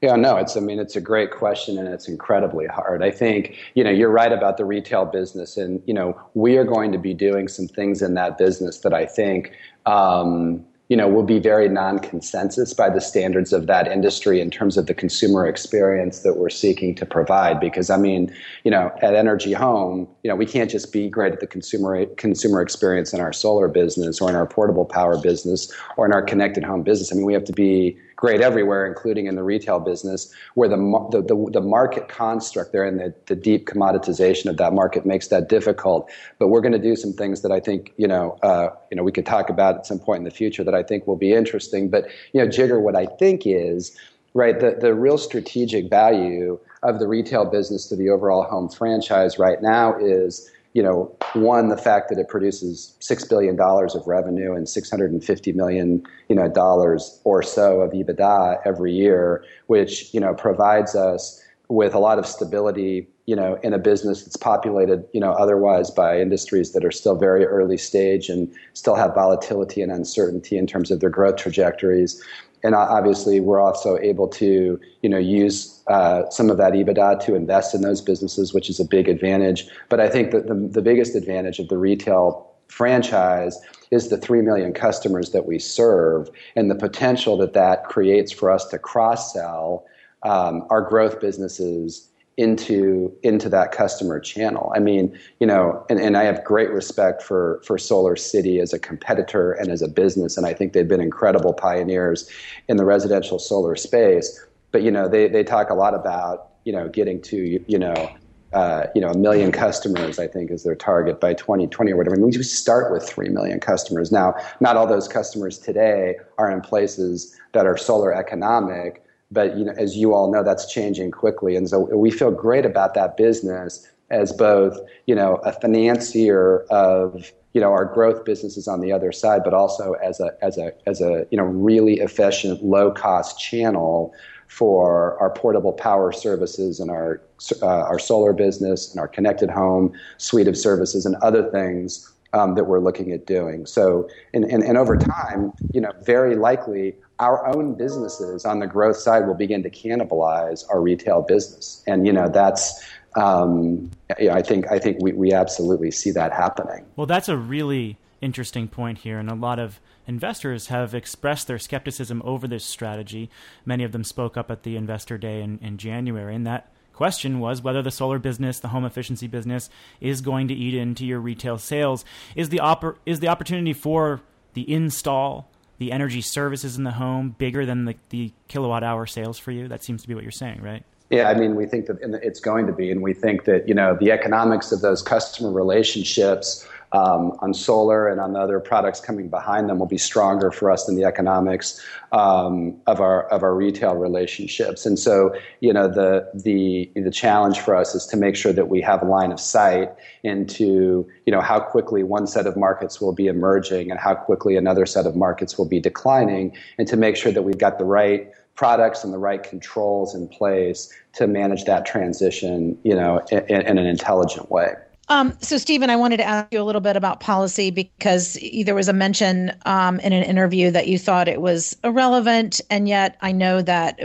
Yeah, 0.01 0.15
no, 0.15 0.37
it's 0.37 0.55
I 0.55 0.59
mean 0.59 0.79
it's 0.79 0.95
a 0.95 1.01
great 1.01 1.31
question 1.31 1.79
and 1.79 1.87
it's 1.87 2.07
incredibly 2.07 2.67
hard. 2.67 3.01
I 3.01 3.09
think, 3.09 3.55
you 3.73 3.83
know, 3.83 3.89
you're 3.89 4.11
right 4.11 4.31
about 4.31 4.57
the 4.57 4.65
retail 4.65 5.05
business 5.05 5.57
and, 5.57 5.81
you 5.87 5.95
know, 5.95 6.19
we 6.35 6.57
are 6.57 6.63
going 6.63 6.91
to 6.91 6.99
be 6.99 7.15
doing 7.15 7.47
some 7.47 7.67
things 7.67 8.03
in 8.03 8.13
that 8.13 8.37
business 8.37 8.79
that 8.79 8.93
I 8.93 9.07
think 9.07 9.51
um, 9.87 10.63
you 10.89 10.97
know, 10.97 11.07
will 11.07 11.23
be 11.23 11.39
very 11.39 11.69
non-consensus 11.69 12.73
by 12.73 12.89
the 12.89 12.99
standards 12.99 13.53
of 13.53 13.67
that 13.67 13.87
industry 13.87 14.41
in 14.41 14.51
terms 14.51 14.77
of 14.77 14.85
the 14.85 14.93
consumer 14.93 15.47
experience 15.47 16.19
that 16.19 16.37
we're 16.37 16.49
seeking 16.49 16.93
to 16.95 17.05
provide. 17.05 17.59
Because 17.59 17.89
I 17.89 17.97
mean, 17.97 18.33
you 18.63 18.71
know, 18.71 18.91
at 19.01 19.13
NRG 19.13 19.55
Home, 19.55 20.07
you 20.23 20.29
know, 20.29 20.35
we 20.35 20.45
can't 20.45 20.69
just 20.69 20.91
be 20.91 21.09
great 21.09 21.33
at 21.33 21.39
the 21.39 21.47
consumer 21.47 22.05
consumer 22.17 22.61
experience 22.61 23.13
in 23.13 23.21
our 23.21 23.31
solar 23.31 23.67
business 23.67 24.19
or 24.19 24.29
in 24.29 24.35
our 24.35 24.45
portable 24.45 24.85
power 24.85 25.17
business 25.19 25.71
or 25.95 26.05
in 26.05 26.13
our 26.13 26.21
connected 26.21 26.63
home 26.63 26.83
business. 26.83 27.11
I 27.11 27.15
mean, 27.15 27.25
we 27.25 27.33
have 27.33 27.45
to 27.45 27.53
be 27.53 27.97
great 28.23 28.39
everywhere, 28.39 28.87
including 28.87 29.25
in 29.27 29.35
the 29.35 29.43
retail 29.43 29.81
business, 29.81 30.33
where 30.53 30.69
the 30.69 30.77
the, 31.11 31.21
the, 31.21 31.51
the 31.51 31.59
market 31.59 32.07
construct 32.07 32.71
there 32.71 32.85
and 32.85 32.97
the, 32.97 33.13
the 33.25 33.35
deep 33.35 33.67
commoditization 33.67 34.45
of 34.45 34.55
that 34.55 34.71
market 34.71 35.05
makes 35.05 35.27
that 35.27 35.49
difficult. 35.49 36.09
But 36.39 36.47
we're 36.47 36.61
going 36.61 36.71
to 36.71 36.79
do 36.79 36.95
some 36.95 37.11
things 37.11 37.41
that 37.41 37.51
I 37.51 37.59
think 37.59 37.91
you 37.97 38.07
know 38.07 38.39
uh, 38.41 38.69
you 38.89 38.95
know 38.95 39.03
we 39.03 39.11
could 39.11 39.25
talk 39.25 39.49
about 39.49 39.75
at 39.75 39.85
some 39.85 39.99
point 39.99 40.19
in 40.19 40.23
the 40.23 40.31
future 40.31 40.63
that 40.63 40.73
I 40.73 40.83
think 40.83 41.05
will 41.05 41.17
be 41.17 41.33
interesting. 41.33 41.89
But 41.89 42.07
you 42.31 42.39
know, 42.39 42.47
Jigar, 42.47 42.81
what 42.81 42.95
I 42.95 43.07
think 43.07 43.41
is 43.45 43.93
right 44.33 44.57
the 44.57 44.77
the 44.79 44.93
real 44.93 45.17
strategic 45.17 45.89
value 45.89 46.57
of 46.81 46.99
the 46.99 47.09
retail 47.09 47.43
business 47.43 47.87
to 47.87 47.97
the 47.97 48.09
overall 48.09 48.43
home 48.43 48.69
franchise 48.69 49.37
right 49.37 49.61
now 49.61 49.97
is 49.99 50.49
you 50.73 50.81
know, 50.81 51.15
one, 51.33 51.69
the 51.69 51.77
fact 51.77 52.09
that 52.09 52.17
it 52.17 52.27
produces 52.27 52.95
six 52.99 53.23
billion 53.23 53.55
dollars 53.55 53.95
of 53.95 54.05
revenue 54.07 54.53
and 54.53 54.67
six 54.67 54.89
hundred 54.89 55.11
and 55.11 55.23
fifty 55.23 55.51
million, 55.51 56.03
you 56.29 56.35
know, 56.35 56.49
dollars 56.49 57.21
or 57.23 57.43
so 57.43 57.81
of 57.81 57.91
EBITDA 57.91 58.59
every 58.65 58.91
year, 58.91 59.45
which 59.67 60.13
you 60.13 60.19
know 60.19 60.33
provides 60.33 60.95
us 60.95 61.43
with 61.69 61.93
a 61.93 61.99
lot 61.99 62.19
of 62.19 62.25
stability, 62.25 63.07
you 63.25 63.35
know, 63.35 63.57
in 63.63 63.73
a 63.73 63.77
business 63.77 64.23
that's 64.23 64.35
populated, 64.35 65.05
you 65.13 65.19
know, 65.19 65.31
otherwise 65.31 65.89
by 65.89 66.19
industries 66.19 66.73
that 66.73 66.83
are 66.83 66.91
still 66.91 67.15
very 67.15 67.45
early 67.45 67.77
stage 67.77 68.29
and 68.29 68.53
still 68.73 68.95
have 68.95 69.13
volatility 69.15 69.81
and 69.81 69.91
uncertainty 69.91 70.57
in 70.57 70.67
terms 70.67 70.91
of 70.91 70.99
their 70.99 71.09
growth 71.09 71.37
trajectories 71.37 72.21
and 72.63 72.75
obviously 72.75 73.39
we're 73.39 73.59
also 73.59 73.97
able 73.99 74.27
to 74.27 74.79
you 75.01 75.09
know 75.09 75.17
use 75.17 75.83
uh, 75.87 76.29
some 76.29 76.49
of 76.49 76.57
that 76.57 76.73
EBITDA 76.73 77.23
to 77.25 77.35
invest 77.35 77.75
in 77.75 77.81
those 77.81 78.01
businesses, 78.01 78.53
which 78.53 78.69
is 78.69 78.79
a 78.79 78.85
big 78.85 79.09
advantage. 79.09 79.67
But 79.89 79.99
I 79.99 80.09
think 80.09 80.31
that 80.31 80.47
the, 80.47 80.55
the 80.55 80.81
biggest 80.81 81.15
advantage 81.15 81.59
of 81.59 81.67
the 81.67 81.77
retail 81.77 82.49
franchise 82.69 83.59
is 83.91 84.09
the 84.09 84.17
3 84.17 84.41
million 84.41 84.73
customers 84.73 85.31
that 85.31 85.45
we 85.45 85.59
serve 85.59 86.29
and 86.55 86.71
the 86.71 86.75
potential 86.75 87.37
that 87.37 87.53
that 87.53 87.83
creates 87.85 88.31
for 88.31 88.49
us 88.49 88.65
to 88.67 88.79
cross 88.79 89.33
sell 89.33 89.85
um, 90.23 90.65
our 90.69 90.81
growth 90.81 91.19
businesses 91.19 92.09
into 92.37 93.15
into 93.21 93.47
that 93.49 93.71
customer 93.71 94.19
channel. 94.19 94.71
I 94.75 94.79
mean, 94.79 95.17
you 95.39 95.45
know, 95.45 95.85
and, 95.89 95.99
and 95.99 96.17
I 96.17 96.23
have 96.23 96.43
great 96.43 96.71
respect 96.71 97.21
for 97.21 97.61
for 97.63 97.77
SolarCity 97.77 98.61
as 98.61 98.73
a 98.73 98.79
competitor 98.79 99.51
and 99.53 99.69
as 99.69 99.81
a 99.81 99.87
business, 99.87 100.35
and 100.37 100.45
I 100.45 100.53
think 100.53 100.73
they've 100.73 100.87
been 100.87 101.01
incredible 101.01 101.53
pioneers 101.53 102.29
in 102.67 102.77
the 102.77 102.85
residential 102.85 103.37
solar 103.37 103.75
space. 103.75 104.43
But 104.71 104.81
you 104.81 104.89
know, 104.89 105.07
they 105.07 105.27
they 105.27 105.43
talk 105.43 105.69
a 105.69 105.75
lot 105.75 105.93
about 105.93 106.49
you 106.63 106.73
know 106.73 106.89
getting 106.89 107.21
to 107.23 107.63
you 107.67 107.79
know. 107.79 108.11
Uh, 108.53 108.85
you 108.93 109.01
know, 109.01 109.07
a 109.07 109.17
million 109.17 109.51
customers, 109.51 110.19
I 110.19 110.27
think, 110.27 110.51
is 110.51 110.61
their 110.61 110.75
target 110.75 111.19
by 111.19 111.33
2020 111.33 111.91
or 111.91 111.97
whatever. 111.97 112.15
I 112.15 112.19
mean, 112.19 112.27
we 112.27 112.43
start 112.43 112.93
with 112.93 113.01
3 113.01 113.29
million 113.29 113.59
customers. 113.59 114.11
Now, 114.11 114.35
not 114.59 114.77
all 114.77 114.85
those 114.85 115.07
customers 115.07 115.57
today 115.57 116.17
are 116.37 116.51
in 116.51 116.61
places 116.61 117.35
that 117.53 117.65
are 117.65 117.77
solar 117.77 118.13
economic, 118.13 119.02
but 119.33 119.57
you 119.57 119.65
know, 119.65 119.73
as 119.77 119.97
you 119.97 120.13
all 120.13 120.31
know, 120.31 120.43
that's 120.43 120.71
changing 120.71 121.11
quickly, 121.11 121.55
and 121.55 121.67
so 121.69 121.79
we 121.79 122.11
feel 122.11 122.31
great 122.31 122.65
about 122.65 122.93
that 122.93 123.17
business 123.17 123.87
as 124.09 124.31
both 124.31 124.79
you 125.07 125.15
know 125.15 125.35
a 125.37 125.51
financier 125.51 126.59
of 126.69 127.31
you 127.53 127.61
know 127.61 127.71
our 127.71 127.85
growth 127.85 128.23
businesses 128.25 128.67
on 128.67 128.79
the 128.81 128.91
other 128.91 129.11
side, 129.11 129.41
but 129.43 129.53
also 129.53 129.93
as 129.93 130.19
a 130.19 130.31
as 130.41 130.57
a 130.57 130.71
as 130.85 131.01
a 131.01 131.25
you 131.31 131.37
know 131.37 131.45
really 131.45 131.99
efficient, 131.99 132.63
low 132.63 132.91
cost 132.91 133.39
channel 133.39 134.13
for 134.47 135.17
our 135.19 135.31
portable 135.31 135.73
power 135.73 136.11
services 136.11 136.79
and 136.79 136.91
our 136.91 137.19
uh, 137.61 137.65
our 137.65 137.97
solar 137.97 138.33
business 138.33 138.91
and 138.91 138.99
our 138.99 139.07
connected 139.07 139.49
home 139.49 139.91
suite 140.17 140.47
of 140.47 140.55
services 140.55 141.05
and 141.07 141.15
other 141.17 141.49
things 141.49 142.12
um, 142.33 142.55
that 142.55 142.65
we're 142.65 142.79
looking 142.79 143.11
at 143.11 143.25
doing. 143.25 143.65
So, 143.65 144.09
and, 144.33 144.43
and, 144.43 144.63
and 144.63 144.77
over 144.77 144.97
time, 144.97 145.53
you 145.71 145.79
know, 145.79 145.91
very 146.03 146.35
likely 146.35 146.95
our 147.19 147.45
own 147.47 147.75
businesses 147.75 148.43
on 148.43 148.59
the 148.59 148.67
growth 148.67 148.97
side 148.97 149.27
will 149.27 149.35
begin 149.35 149.63
to 149.63 149.69
cannibalize 149.69 150.65
our 150.69 150.81
retail 150.81 151.21
business. 151.21 151.83
And, 151.87 152.05
you 152.07 152.11
know, 152.11 152.27
that's, 152.27 152.83
um, 153.15 153.91
I 154.19 154.41
think, 154.41 154.69
I 154.71 154.79
think 154.79 154.97
we, 154.99 155.13
we 155.13 155.31
absolutely 155.31 155.91
see 155.91 156.11
that 156.11 156.33
happening. 156.33 156.85
Well, 156.95 157.07
that's 157.07 157.29
a 157.29 157.37
really 157.37 157.97
interesting 158.19 158.67
point 158.67 158.99
here. 158.99 159.19
And 159.19 159.29
a 159.29 159.35
lot 159.35 159.59
of 159.59 159.79
investors 160.07 160.67
have 160.67 160.95
expressed 160.95 161.47
their 161.47 161.59
skepticism 161.59 162.21
over 162.25 162.47
this 162.47 162.65
strategy. 162.65 163.29
Many 163.63 163.83
of 163.83 163.91
them 163.91 164.03
spoke 164.03 164.35
up 164.35 164.49
at 164.49 164.63
the 164.63 164.75
investor 164.75 165.17
day 165.17 165.41
in, 165.41 165.59
in 165.59 165.77
January, 165.77 166.35
and 166.35 166.47
that 166.47 166.72
question 166.93 167.39
was 167.39 167.61
whether 167.61 167.81
the 167.81 167.91
solar 167.91 168.19
business, 168.19 168.59
the 168.59 168.69
home 168.69 168.85
efficiency 168.85 169.27
business, 169.27 169.69
is 169.99 170.21
going 170.21 170.47
to 170.47 170.53
eat 170.53 170.73
into 170.73 171.05
your 171.05 171.19
retail 171.19 171.57
sales. 171.57 172.05
Is 172.35 172.49
the 172.49 172.59
oppor- 172.59 172.97
is 173.05 173.19
the 173.19 173.27
opportunity 173.27 173.73
for 173.73 174.21
the 174.53 174.71
install, 174.71 175.49
the 175.79 175.91
energy 175.91 176.21
services 176.21 176.77
in 176.77 176.83
the 176.83 176.91
home, 176.91 177.35
bigger 177.37 177.65
than 177.65 177.85
the, 177.85 177.95
the 178.09 178.31
kilowatt 178.47 178.83
hour 178.83 179.05
sales 179.05 179.37
for 179.37 179.51
you? 179.51 179.67
That 179.67 179.83
seems 179.83 180.01
to 180.03 180.07
be 180.07 180.13
what 180.13 180.23
you're 180.23 180.31
saying, 180.31 180.61
right? 180.61 180.83
Yeah, 181.09 181.29
I 181.29 181.35
mean, 181.35 181.55
we 181.55 181.67
think 181.67 181.85
that 181.87 181.97
it's 182.23 182.39
going 182.39 182.65
to 182.65 182.73
be, 182.73 182.89
and 182.89 183.01
we 183.01 183.13
think 183.13 183.45
that 183.45 183.67
you 183.67 183.73
know 183.73 183.95
the 183.99 184.11
economics 184.11 184.71
of 184.71 184.81
those 184.81 185.01
customer 185.01 185.51
relationships 185.51 186.67
um, 186.93 187.35
on 187.39 187.53
solar 187.53 188.07
and 188.07 188.21
on 188.21 188.33
the 188.33 188.39
other 188.39 188.59
products 188.59 188.99
coming 188.99 189.27
behind 189.27 189.67
them 189.67 189.79
will 189.79 189.87
be 189.87 189.97
stronger 189.97 190.51
for 190.51 190.71
us 190.71 190.85
than 190.85 190.95
the 190.95 191.03
economics 191.03 191.83
um, 192.11 192.79
of 192.85 193.01
our 193.01 193.23
of 193.29 193.41
our 193.41 193.55
retail 193.55 193.95
relationships. 193.95 194.85
And 194.85 194.97
so, 194.97 195.35
you 195.59 195.73
know, 195.73 195.87
the 195.87 196.29
the 196.33 196.91
the 196.95 197.11
challenge 197.11 197.59
for 197.59 197.75
us 197.75 197.95
is 197.95 198.05
to 198.07 198.17
make 198.17 198.35
sure 198.35 198.53
that 198.53 198.69
we 198.69 198.79
have 198.81 199.01
a 199.01 199.05
line 199.05 199.31
of 199.31 199.39
sight 199.39 199.89
into 200.23 201.07
you 201.25 201.31
know 201.31 201.41
how 201.41 201.59
quickly 201.59 202.03
one 202.03 202.27
set 202.27 202.45
of 202.45 202.55
markets 202.55 203.01
will 203.01 203.13
be 203.13 203.27
emerging 203.27 203.89
and 203.89 203.99
how 203.99 204.13
quickly 204.13 204.55
another 204.55 204.85
set 204.85 205.07
of 205.07 205.15
markets 205.15 205.57
will 205.57 205.67
be 205.67 205.79
declining, 205.79 206.55
and 206.77 206.87
to 206.87 206.95
make 206.95 207.17
sure 207.17 207.31
that 207.31 207.41
we've 207.41 207.57
got 207.57 207.79
the 207.79 207.85
right 207.85 208.29
products 208.55 209.03
and 209.03 209.11
the 209.11 209.17
right 209.17 209.41
controls 209.41 210.13
in 210.13 210.27
place 210.27 210.93
to 211.13 211.25
manage 211.25 211.65
that 211.65 211.87
transition, 211.87 212.77
you 212.83 212.93
know, 212.93 213.19
in, 213.31 213.61
in 213.65 213.77
an 213.79 213.87
intelligent 213.87 214.51
way. 214.51 214.75
Um, 215.09 215.33
so, 215.41 215.57
Stephen, 215.57 215.89
I 215.89 215.95
wanted 215.95 216.17
to 216.17 216.23
ask 216.23 216.51
you 216.53 216.61
a 216.61 216.63
little 216.63 216.81
bit 216.81 216.95
about 216.95 217.19
policy 217.19 217.71
because 217.71 218.37
there 218.65 218.75
was 218.75 218.87
a 218.87 218.93
mention 218.93 219.51
um, 219.65 219.99
in 219.99 220.13
an 220.13 220.23
interview 220.23 220.71
that 220.71 220.87
you 220.87 220.97
thought 220.97 221.27
it 221.27 221.41
was 221.41 221.75
irrelevant, 221.83 222.61
and 222.69 222.87
yet 222.87 223.17
I 223.21 223.31
know 223.31 223.61
that 223.61 223.99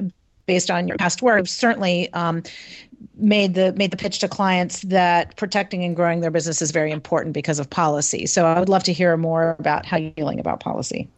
based 0.46 0.70
on 0.70 0.88
your 0.88 0.96
past 0.96 1.22
work, 1.22 1.46
certainly 1.46 2.12
um, 2.14 2.42
made 3.14 3.54
the 3.54 3.72
made 3.74 3.92
the 3.92 3.96
pitch 3.96 4.18
to 4.20 4.28
clients 4.28 4.82
that 4.82 5.36
protecting 5.36 5.84
and 5.84 5.94
growing 5.94 6.20
their 6.20 6.32
business 6.32 6.60
is 6.60 6.72
very 6.72 6.90
important 6.90 7.32
because 7.32 7.60
of 7.60 7.70
policy. 7.70 8.26
So, 8.26 8.46
I 8.46 8.58
would 8.58 8.68
love 8.68 8.82
to 8.84 8.92
hear 8.92 9.16
more 9.16 9.54
about 9.60 9.86
how 9.86 9.98
you're 9.98 10.12
feeling 10.12 10.40
about 10.40 10.58
policy. 10.58 11.08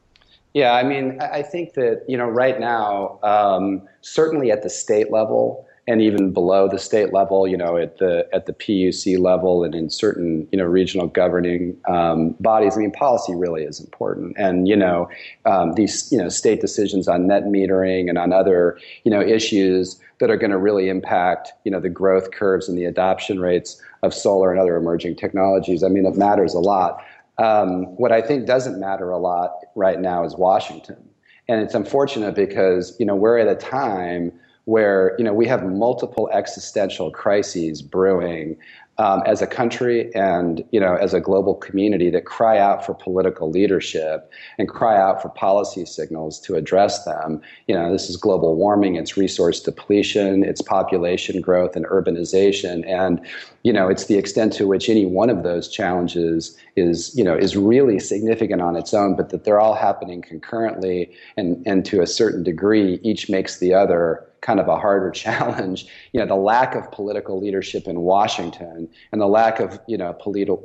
Yeah, 0.52 0.72
I 0.72 0.82
mean, 0.82 1.18
I 1.22 1.42
think 1.42 1.72
that 1.74 2.04
you 2.06 2.18
know, 2.18 2.28
right 2.28 2.60
now, 2.60 3.18
um, 3.22 3.88
certainly 4.02 4.50
at 4.50 4.62
the 4.62 4.68
state 4.68 5.10
level 5.10 5.66
and 5.90 6.00
even 6.00 6.32
below 6.32 6.68
the 6.68 6.78
state 6.78 7.12
level, 7.12 7.48
you 7.48 7.56
know, 7.56 7.76
at 7.76 7.98
the 7.98 8.24
at 8.32 8.46
the 8.46 8.52
PUC 8.52 9.18
level 9.18 9.64
and 9.64 9.74
in 9.74 9.90
certain 9.90 10.46
you 10.52 10.58
know 10.58 10.64
regional 10.64 11.08
governing 11.08 11.76
um, 11.88 12.36
bodies. 12.38 12.76
I 12.76 12.80
mean, 12.80 12.92
policy 12.92 13.34
really 13.34 13.64
is 13.64 13.80
important, 13.80 14.36
and 14.38 14.68
you 14.68 14.76
know, 14.76 15.10
um, 15.46 15.72
these 15.72 16.10
you 16.12 16.18
know 16.18 16.28
state 16.28 16.60
decisions 16.60 17.08
on 17.08 17.26
net 17.26 17.42
metering 17.46 18.08
and 18.08 18.18
on 18.18 18.32
other 18.32 18.78
you 19.02 19.10
know 19.10 19.20
issues 19.20 20.00
that 20.20 20.30
are 20.30 20.36
going 20.36 20.52
to 20.52 20.58
really 20.58 20.88
impact 20.88 21.52
you 21.64 21.72
know 21.72 21.80
the 21.80 21.88
growth 21.88 22.30
curves 22.30 22.68
and 22.68 22.78
the 22.78 22.84
adoption 22.84 23.40
rates 23.40 23.82
of 24.04 24.14
solar 24.14 24.52
and 24.52 24.60
other 24.60 24.76
emerging 24.76 25.16
technologies. 25.16 25.82
I 25.82 25.88
mean, 25.88 26.06
it 26.06 26.14
matters 26.14 26.54
a 26.54 26.60
lot. 26.60 27.04
Um, 27.38 27.96
what 27.96 28.12
I 28.12 28.22
think 28.22 28.46
doesn't 28.46 28.78
matter 28.78 29.10
a 29.10 29.18
lot 29.18 29.56
right 29.74 29.98
now 29.98 30.22
is 30.22 30.36
Washington, 30.36 31.02
and 31.48 31.60
it's 31.60 31.74
unfortunate 31.74 32.36
because 32.36 32.94
you 33.00 33.06
know 33.06 33.16
we're 33.16 33.38
at 33.38 33.48
a 33.48 33.56
time 33.56 34.30
where 34.70 35.16
you 35.18 35.24
know 35.24 35.34
we 35.34 35.46
have 35.46 35.64
multiple 35.64 36.30
existential 36.32 37.10
crises 37.10 37.82
brewing 37.82 38.56
um, 38.98 39.20
as 39.26 39.42
a 39.42 39.46
country 39.46 40.14
and 40.14 40.62
you 40.70 40.78
know 40.78 40.94
as 40.94 41.12
a 41.12 41.18
global 41.18 41.54
community 41.56 42.08
that 42.08 42.24
cry 42.24 42.56
out 42.56 42.86
for 42.86 42.94
political 42.94 43.50
leadership 43.50 44.30
and 44.58 44.68
cry 44.68 44.96
out 44.96 45.20
for 45.20 45.28
policy 45.30 45.84
signals 45.84 46.38
to 46.38 46.54
address 46.54 47.04
them. 47.04 47.40
You 47.66 47.74
know, 47.74 47.90
this 47.90 48.08
is 48.08 48.16
global 48.16 48.54
warming, 48.54 48.94
it's 48.94 49.16
resource 49.16 49.58
depletion, 49.58 50.44
it's 50.44 50.62
population 50.62 51.40
growth 51.40 51.74
and 51.74 51.84
urbanization, 51.86 52.88
and 52.88 53.20
you 53.64 53.72
know 53.72 53.88
it's 53.88 54.04
the 54.04 54.18
extent 54.18 54.52
to 54.52 54.68
which 54.68 54.88
any 54.88 55.04
one 55.04 55.30
of 55.30 55.42
those 55.42 55.66
challenges 55.68 56.56
is 56.76 57.12
you 57.16 57.24
know 57.24 57.36
is 57.36 57.56
really 57.56 57.98
significant 57.98 58.62
on 58.62 58.76
its 58.76 58.94
own, 58.94 59.16
but 59.16 59.30
that 59.30 59.42
they're 59.42 59.58
all 59.58 59.74
happening 59.74 60.22
concurrently 60.22 61.10
and 61.36 61.60
and 61.66 61.84
to 61.86 62.00
a 62.00 62.06
certain 62.06 62.44
degree 62.44 63.00
each 63.02 63.28
makes 63.28 63.58
the 63.58 63.74
other 63.74 64.29
kind 64.40 64.60
of 64.60 64.68
a 64.68 64.76
harder 64.76 65.10
challenge. 65.24 65.86
You 66.12 66.20
know, 66.20 66.26
the 66.26 66.36
lack 66.36 66.74
of 66.74 66.90
political 66.92 67.40
leadership 67.40 67.86
in 67.86 68.00
Washington 68.00 68.88
and 69.12 69.20
the 69.20 69.26
lack 69.26 69.60
of 69.60 69.78
you 69.86 69.96
know 69.96 70.12
political 70.14 70.56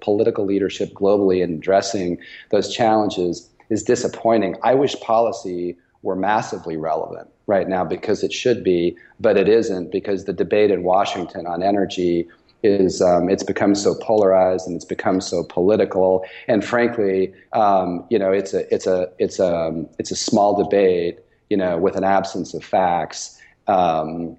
political 0.00 0.44
leadership 0.44 0.92
globally 0.94 1.42
in 1.42 1.54
addressing 1.54 2.18
those 2.50 2.72
challenges 2.74 3.50
is 3.70 3.82
disappointing. 3.82 4.56
I 4.62 4.74
wish 4.74 4.98
policy 5.00 5.76
were 6.02 6.16
massively 6.16 6.76
relevant 6.76 7.28
right 7.46 7.68
now 7.68 7.84
because 7.84 8.22
it 8.22 8.32
should 8.32 8.62
be, 8.62 8.96
but 9.18 9.36
it 9.36 9.48
isn't 9.48 9.90
because 9.90 10.24
the 10.24 10.32
debate 10.32 10.70
in 10.70 10.84
Washington 10.84 11.46
on 11.46 11.62
energy 11.62 12.28
is 12.62 13.00
um, 13.00 13.28
it's 13.28 13.42
become 13.42 13.74
so 13.74 13.94
polarized 13.94 14.66
and 14.66 14.74
it's 14.74 14.84
become 14.84 15.20
so 15.20 15.44
political 15.44 16.24
and 16.48 16.64
frankly 16.64 17.32
um, 17.52 18.04
you 18.10 18.18
know 18.18 18.32
it's 18.32 18.52
a 18.52 18.72
it's 18.74 18.86
a 18.86 19.08
it's 19.18 19.38
a 19.38 19.56
um, 19.56 19.88
it's 19.98 20.10
a 20.10 20.16
small 20.16 20.60
debate 20.60 21.20
you 21.50 21.56
know, 21.56 21.78
with 21.78 21.96
an 21.96 22.04
absence 22.04 22.54
of 22.54 22.64
facts 22.64 23.40
um, 23.66 24.36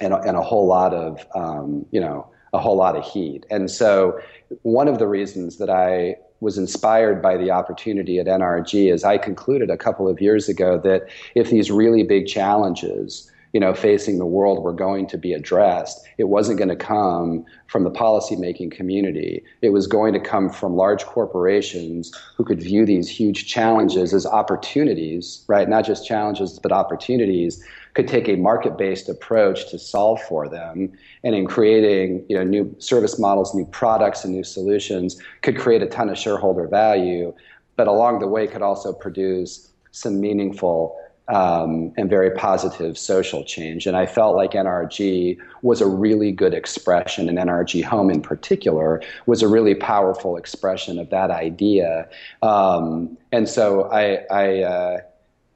and, 0.00 0.12
and 0.12 0.36
a 0.36 0.42
whole 0.42 0.66
lot 0.66 0.94
of, 0.94 1.26
um, 1.34 1.84
you 1.90 2.00
know, 2.00 2.28
a 2.52 2.58
whole 2.58 2.76
lot 2.76 2.96
of 2.96 3.04
heat. 3.04 3.44
And 3.50 3.70
so, 3.70 4.18
one 4.62 4.88
of 4.88 4.98
the 4.98 5.06
reasons 5.06 5.58
that 5.58 5.68
I 5.68 6.16
was 6.40 6.56
inspired 6.56 7.20
by 7.20 7.36
the 7.36 7.50
opportunity 7.50 8.18
at 8.18 8.26
NRG 8.26 8.92
is 8.92 9.04
I 9.04 9.18
concluded 9.18 9.70
a 9.70 9.76
couple 9.76 10.08
of 10.08 10.20
years 10.20 10.48
ago 10.48 10.78
that 10.78 11.08
if 11.34 11.50
these 11.50 11.70
really 11.70 12.02
big 12.02 12.26
challenges 12.26 13.30
you 13.52 13.60
know, 13.60 13.72
facing 13.72 14.18
the 14.18 14.26
world 14.26 14.62
were 14.62 14.72
going 14.72 15.06
to 15.06 15.18
be 15.18 15.32
addressed. 15.32 16.06
It 16.18 16.24
wasn't 16.24 16.58
going 16.58 16.68
to 16.68 16.76
come 16.76 17.44
from 17.66 17.84
the 17.84 17.90
policymaking 17.90 18.72
community. 18.72 19.42
It 19.62 19.70
was 19.70 19.86
going 19.86 20.12
to 20.12 20.20
come 20.20 20.50
from 20.50 20.76
large 20.76 21.04
corporations 21.04 22.12
who 22.36 22.44
could 22.44 22.62
view 22.62 22.84
these 22.84 23.08
huge 23.08 23.46
challenges 23.46 24.12
as 24.12 24.26
opportunities, 24.26 25.44
right? 25.48 25.68
Not 25.68 25.86
just 25.86 26.06
challenges, 26.06 26.58
but 26.58 26.72
opportunities. 26.72 27.64
Could 27.94 28.06
take 28.06 28.28
a 28.28 28.36
market-based 28.36 29.08
approach 29.08 29.70
to 29.70 29.78
solve 29.78 30.20
for 30.22 30.48
them, 30.48 30.92
and 31.24 31.34
in 31.34 31.46
creating, 31.46 32.24
you 32.28 32.36
know, 32.36 32.44
new 32.44 32.74
service 32.78 33.18
models, 33.18 33.54
new 33.54 33.64
products, 33.66 34.24
and 34.24 34.32
new 34.32 34.44
solutions, 34.44 35.20
could 35.42 35.58
create 35.58 35.82
a 35.82 35.86
ton 35.86 36.08
of 36.08 36.18
shareholder 36.18 36.68
value. 36.68 37.34
But 37.76 37.88
along 37.88 38.20
the 38.20 38.28
way, 38.28 38.46
could 38.46 38.62
also 38.62 38.92
produce 38.92 39.72
some 39.90 40.20
meaningful 40.20 40.96
um, 41.28 41.92
and 41.96 42.08
very 42.08 42.30
positive 42.30 42.96
social 42.96 43.44
change. 43.44 43.86
And 43.86 43.96
I 43.96 44.06
felt 44.06 44.34
like 44.34 44.52
NRG 44.52 45.38
was 45.62 45.80
a 45.80 45.86
really 45.86 46.32
good 46.32 46.54
expression, 46.54 47.28
and 47.28 47.38
NRG 47.38 47.84
Home 47.84 48.10
in 48.10 48.22
particular 48.22 49.02
was 49.26 49.42
a 49.42 49.48
really 49.48 49.74
powerful 49.74 50.36
expression 50.36 50.98
of 50.98 51.10
that 51.10 51.30
idea. 51.30 52.08
Um, 52.42 53.16
and 53.30 53.48
so 53.48 53.90
I, 53.90 54.24
I 54.30 54.62
uh, 54.62 55.00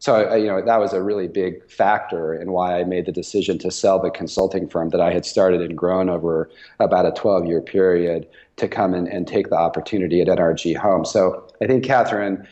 so 0.03 0.35
you 0.35 0.49
know 0.49 0.61
that 0.61 0.81
was 0.81 0.93
a 0.93 1.01
really 1.01 1.29
big 1.29 1.71
factor 1.71 2.35
in 2.35 2.51
why 2.51 2.81
I 2.81 2.83
made 2.83 3.07
the 3.07 3.12
decision 3.12 3.57
to 3.59 3.71
sell 3.71 4.01
the 4.01 4.11
consulting 4.11 4.69
firm 4.69 4.88
that 4.88 5.01
I 5.01 5.12
had 5.12 5.25
started 5.25 5.61
and 5.61 5.79
grown 5.79 6.11
over 6.11 6.51
about 6.81 7.07
a 7.07 7.12
12 7.12 7.47
year 7.47 7.61
period 7.61 8.27
to 8.57 8.67
come 8.67 8.95
in 8.95 9.07
and 9.07 9.29
take 9.29 9.49
the 9.49 9.57
opportunity 9.57 10.21
at 10.21 10.27
NRG 10.27 10.77
Home. 10.77 11.05
So 11.05 11.49
I 11.62 11.69
think, 11.69 11.85
Katherine, 11.85 12.45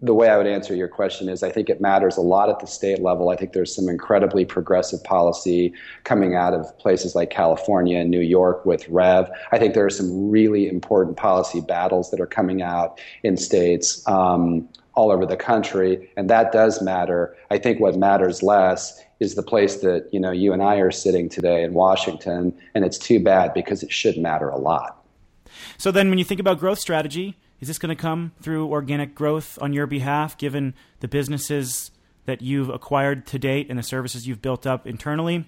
the 0.00 0.14
way 0.14 0.28
I 0.28 0.36
would 0.36 0.46
answer 0.46 0.76
your 0.76 0.86
question 0.86 1.28
is 1.28 1.42
I 1.42 1.50
think 1.50 1.68
it 1.68 1.80
matters 1.80 2.16
a 2.16 2.20
lot 2.20 2.48
at 2.48 2.60
the 2.60 2.66
state 2.68 3.00
level. 3.00 3.30
I 3.30 3.36
think 3.36 3.52
there's 3.52 3.74
some 3.74 3.88
incredibly 3.88 4.44
progressive 4.44 5.02
policy 5.02 5.74
coming 6.04 6.36
out 6.36 6.54
of 6.54 6.78
places 6.78 7.16
like 7.16 7.30
California 7.30 7.98
and 7.98 8.12
New 8.12 8.20
York 8.20 8.64
with 8.64 8.88
REV. 8.88 9.28
I 9.50 9.58
think 9.58 9.74
there 9.74 9.84
are 9.84 9.90
some 9.90 10.30
really 10.30 10.68
important 10.68 11.16
policy 11.16 11.60
battles 11.60 12.12
that 12.12 12.20
are 12.20 12.26
coming 12.26 12.62
out 12.62 13.00
in 13.24 13.36
states. 13.36 14.06
Um, 14.06 14.68
all 14.94 15.10
over 15.10 15.26
the 15.26 15.36
country, 15.36 16.10
and 16.16 16.28
that 16.30 16.52
does 16.52 16.82
matter. 16.82 17.36
I 17.50 17.58
think 17.58 17.80
what 17.80 17.96
matters 17.96 18.42
less 18.42 19.00
is 19.20 19.34
the 19.34 19.42
place 19.42 19.76
that 19.76 20.08
you 20.12 20.20
know 20.20 20.30
you 20.30 20.52
and 20.52 20.62
I 20.62 20.76
are 20.76 20.90
sitting 20.90 21.28
today 21.28 21.62
in 21.62 21.74
Washington, 21.74 22.54
and 22.74 22.84
it's 22.84 22.98
too 22.98 23.20
bad 23.20 23.54
because 23.54 23.82
it 23.82 23.92
should 23.92 24.18
matter 24.18 24.48
a 24.48 24.58
lot. 24.58 25.02
So 25.78 25.90
then, 25.90 26.08
when 26.08 26.18
you 26.18 26.24
think 26.24 26.40
about 26.40 26.58
growth 26.58 26.78
strategy, 26.78 27.36
is 27.60 27.68
this 27.68 27.78
going 27.78 27.94
to 27.94 28.00
come 28.00 28.32
through 28.40 28.68
organic 28.68 29.14
growth 29.14 29.58
on 29.62 29.72
your 29.72 29.86
behalf, 29.86 30.36
given 30.36 30.74
the 31.00 31.08
businesses 31.08 31.90
that 32.24 32.42
you've 32.42 32.68
acquired 32.68 33.26
to 33.26 33.38
date 33.38 33.68
and 33.68 33.78
the 33.78 33.82
services 33.82 34.26
you've 34.26 34.42
built 34.42 34.66
up 34.66 34.86
internally? 34.86 35.44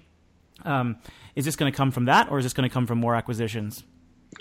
Um, 0.63 0.97
is 1.35 1.45
this 1.45 1.55
going 1.55 1.71
to 1.71 1.75
come 1.75 1.91
from 1.91 2.05
that, 2.05 2.29
or 2.31 2.39
is 2.39 2.45
this 2.45 2.53
going 2.53 2.67
to 2.67 2.73
come 2.73 2.87
from 2.87 2.99
more 2.99 3.15
acquisitions? 3.15 3.83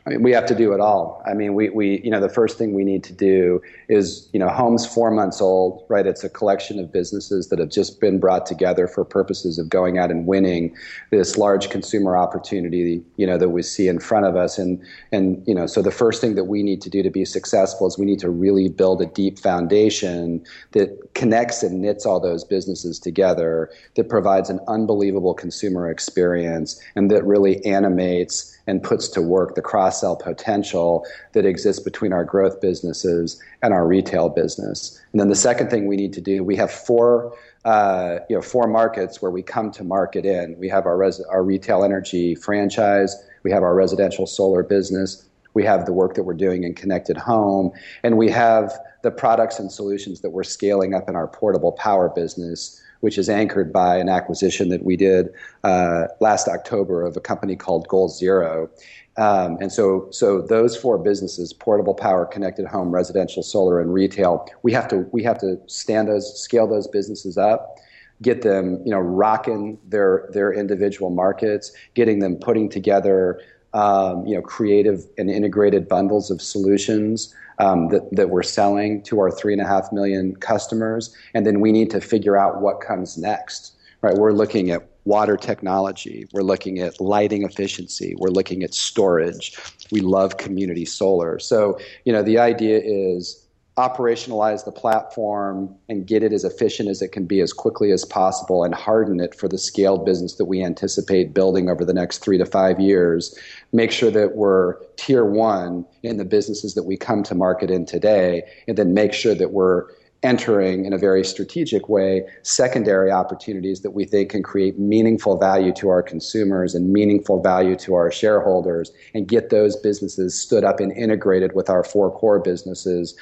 I 0.07 0.11
mean, 0.11 0.22
we 0.22 0.33
have 0.33 0.44
to 0.46 0.54
do 0.54 0.72
it 0.74 0.80
all. 0.80 1.22
I 1.26 1.33
mean, 1.33 1.54
we, 1.54 1.70
we, 1.70 2.00
you 2.02 2.11
know, 2.11 2.20
the 2.20 2.28
first 2.28 2.59
thing 2.59 2.74
we 2.74 2.85
need 2.85 3.02
to 3.04 3.12
do 3.12 3.62
is, 3.88 4.28
you 4.35 4.38
know, 4.38 4.48
Home's 4.48 4.85
four 4.85 5.11
months 5.11 5.40
old, 5.40 5.83
right? 5.88 6.07
It's 6.07 6.22
a 6.22 6.28
collection 6.28 6.78
of 6.78 6.92
businesses 6.92 7.48
that 7.48 7.59
have 7.59 7.70
just 7.70 8.00
been 8.00 8.20
brought 8.20 8.44
together 8.44 8.87
for 8.87 9.02
purposes 9.02 9.59
of 9.59 9.70
going 9.70 9.96
out 9.96 10.11
and 10.11 10.26
winning 10.26 10.76
this 11.11 11.38
large 11.38 11.70
consumer 11.70 12.18
opportunity, 12.18 13.02
you 13.16 13.26
know, 13.26 13.38
that 13.38 13.48
we 13.48 13.62
see 13.62 13.88
in 13.88 13.98
front 13.98 14.26
of 14.26 14.37
us. 14.37 14.59
And, 14.59 14.83
and, 15.11 15.42
you 15.46 15.54
know, 15.54 15.66
so 15.66 15.80
the 15.80 15.90
first 15.90 16.20
thing 16.20 16.35
that 16.35 16.44
we 16.44 16.62
need 16.62 16.83
to 16.83 16.90
do 16.90 17.02
to 17.02 17.11
be 17.11 17.24
successful 17.24 17.87
is 17.87 17.96
we 17.96 18.04
need 18.04 18.20
to 18.20 18.30
really 18.30 18.68
build 18.68 19.00
a 19.00 19.07
deep 19.07 19.38
foundation 19.38 20.44
that 20.72 21.14
connects 21.14 21.62
and 21.62 21.80
knits 21.80 22.04
all 22.04 22.20
those 22.20 22.44
businesses 22.44 22.98
together, 22.98 23.70
that 23.94 24.11
provides 24.11 24.50
an 24.50 24.61
unbelievable 24.68 25.33
consumer 25.33 25.90
experience, 25.90 26.78
and 26.94 27.11
that 27.11 27.24
really 27.24 27.64
animates 27.64 28.53
and 28.66 28.83
puts 28.83 29.09
to 29.09 29.22
work 29.22 29.55
the 29.55 29.62
cross 29.62 30.00
sell 30.00 30.16
potential 30.16 31.05
that 31.33 31.44
exists 31.44 31.83
between 31.83 32.12
our 32.12 32.24
growth 32.24 32.61
businesses 32.61 33.40
and 33.62 33.74
our 33.74 33.87
retail 33.87 34.29
business. 34.29 35.00
And 35.12 35.20
then 35.20 35.29
the 35.29 35.35
second 35.37 35.70
thing 35.70 35.87
we 35.87 35.96
need 35.96 36.12
to 36.14 36.20
do, 36.20 36.42
we 36.42 36.57
have 36.57 36.70
four. 36.70 37.37
Uh, 37.64 38.18
you 38.29 38.37
know, 38.37 38.42
four 38.42 38.66
markets 38.66 39.22
where 39.22 39.31
we 39.31 39.42
come 39.42 39.70
to 39.70 39.83
market 39.83 40.27
in. 40.27 40.55
We 40.59 40.68
have 40.68 40.85
our 40.85 40.98
res- 40.98 41.24
our 41.31 41.42
retail 41.42 41.83
energy 41.83 42.35
franchise. 42.35 43.16
We 43.42 43.50
have 43.53 43.62
our 43.62 43.74
residential 43.74 44.27
solar 44.27 44.62
business. 44.62 45.27
We 45.55 45.64
have 45.64 45.87
the 45.87 45.92
work 45.94 46.12
that 46.16 46.24
we're 46.24 46.35
doing 46.35 46.64
in 46.64 46.74
connected 46.74 47.16
home, 47.16 47.70
and 48.03 48.18
we 48.18 48.29
have 48.31 48.79
the 49.03 49.11
products 49.11 49.59
and 49.59 49.72
solutions 49.72 50.20
that 50.20 50.31
we're 50.31 50.44
scaling 50.44 50.92
up 50.92 51.09
in 51.09 51.16
our 51.16 51.27
portable 51.27 51.72
power 51.72 52.11
business 52.11 52.83
which 53.04 53.18
is 53.18 53.28
anchored 53.28 53.70
by 53.70 53.98
an 53.98 54.08
acquisition 54.08 54.70
that 54.70 54.82
we 54.82 54.96
did 54.96 55.28
uh, 55.62 56.06
last 56.20 56.48
October 56.48 57.04
of 57.04 57.14
a 57.18 57.20
company 57.20 57.54
called 57.54 57.86
Goal 57.86 58.08
Zero. 58.08 58.70
Um, 59.18 59.58
and 59.60 59.70
so, 59.70 60.08
so 60.10 60.40
those 60.40 60.74
four 60.74 60.96
businesses: 60.96 61.52
portable 61.52 61.92
power, 61.92 62.24
connected 62.24 62.64
home, 62.66 62.90
residential 62.90 63.42
solar, 63.42 63.78
and 63.78 63.92
retail. 63.92 64.48
We 64.62 64.72
have 64.72 64.88
to 64.88 65.06
we 65.12 65.22
have 65.22 65.38
to 65.40 65.60
stand 65.66 66.08
those, 66.08 66.26
scale 66.40 66.66
those 66.66 66.88
businesses 66.88 67.36
up, 67.36 67.76
get 68.22 68.40
them, 68.40 68.80
you 68.86 68.90
know, 68.90 69.00
rocking 69.00 69.78
their 69.86 70.26
their 70.32 70.50
individual 70.50 71.10
markets, 71.10 71.72
getting 71.92 72.20
them 72.20 72.36
putting 72.36 72.70
together, 72.70 73.38
um, 73.74 74.26
you 74.26 74.34
know, 74.34 74.40
creative 74.40 75.04
and 75.18 75.30
integrated 75.30 75.90
bundles 75.90 76.30
of 76.30 76.40
solutions 76.40 77.34
um, 77.58 77.88
that, 77.88 78.08
that 78.12 78.30
we're 78.30 78.42
selling 78.42 79.02
to 79.02 79.20
our 79.20 79.30
three 79.30 79.52
and 79.52 79.62
a 79.62 79.66
half 79.66 79.92
million 79.92 80.36
customers. 80.36 81.14
And 81.34 81.46
then 81.46 81.60
we 81.60 81.72
need 81.72 81.90
to 81.90 82.00
figure 82.00 82.36
out 82.36 82.60
what 82.60 82.80
comes 82.80 83.16
next, 83.16 83.74
right? 84.02 84.14
We're 84.14 84.32
looking 84.32 84.70
at 84.70 84.88
water 85.04 85.36
technology. 85.36 86.26
We're 86.32 86.42
looking 86.42 86.78
at 86.78 87.00
lighting 87.00 87.42
efficiency. 87.42 88.14
We're 88.18 88.30
looking 88.30 88.62
at 88.62 88.72
storage. 88.74 89.56
We 89.90 90.00
love 90.00 90.38
community 90.38 90.84
solar. 90.84 91.38
So, 91.38 91.78
you 92.04 92.12
know, 92.12 92.22
the 92.22 92.38
idea 92.38 92.80
is 92.82 93.43
operationalize 93.76 94.64
the 94.64 94.70
platform 94.70 95.74
and 95.88 96.06
get 96.06 96.22
it 96.22 96.32
as 96.32 96.44
efficient 96.44 96.88
as 96.88 97.02
it 97.02 97.10
can 97.10 97.26
be 97.26 97.40
as 97.40 97.52
quickly 97.52 97.90
as 97.90 98.04
possible 98.04 98.62
and 98.62 98.72
harden 98.72 99.18
it 99.18 99.34
for 99.34 99.48
the 99.48 99.58
scaled 99.58 100.06
business 100.06 100.34
that 100.34 100.44
we 100.44 100.62
anticipate 100.62 101.34
building 101.34 101.68
over 101.68 101.84
the 101.84 101.92
next 101.92 102.18
three 102.18 102.38
to 102.38 102.46
five 102.46 102.78
years. 102.78 103.37
Make 103.72 103.90
sure 103.90 104.12
that 104.12 104.37
we're 104.37 104.76
tier 104.96 105.24
one 105.24 105.84
in 106.04 106.18
the 106.18 106.24
businesses 106.24 106.74
that 106.74 106.84
we 106.84 106.96
come 106.96 107.24
to 107.24 107.34
market 107.34 107.68
in 107.68 107.84
today, 107.84 108.44
and 108.68 108.78
then 108.78 108.94
make 108.94 109.12
sure 109.12 109.34
that 109.34 109.50
we're 109.50 109.87
entering 110.22 110.87
in 110.87 110.92
a 110.94 110.98
very 110.98 111.22
strategic 111.22 111.88
way 111.88 112.26
secondary 112.42 113.10
opportunities 113.10 113.82
that 113.82 113.90
we 113.90 114.06
think 114.06 114.30
can 114.30 114.42
create 114.42 114.78
meaningful 114.78 115.37
value 115.37 115.70
to 115.70 115.90
our 115.90 116.02
consumers 116.02 116.74
and 116.74 116.90
meaningful 116.90 117.42
value 117.42 117.76
to 117.76 117.94
our 117.94 118.10
shareholders 118.10 118.90
and 119.12 119.28
get 119.28 119.50
those 119.50 119.76
businesses 119.76 120.40
stood 120.40 120.64
up 120.64 120.80
and 120.80 120.92
integrated 120.92 121.54
with 121.54 121.68
our 121.68 121.84
four 121.84 122.10
core 122.10 122.40
businesses 122.40 123.14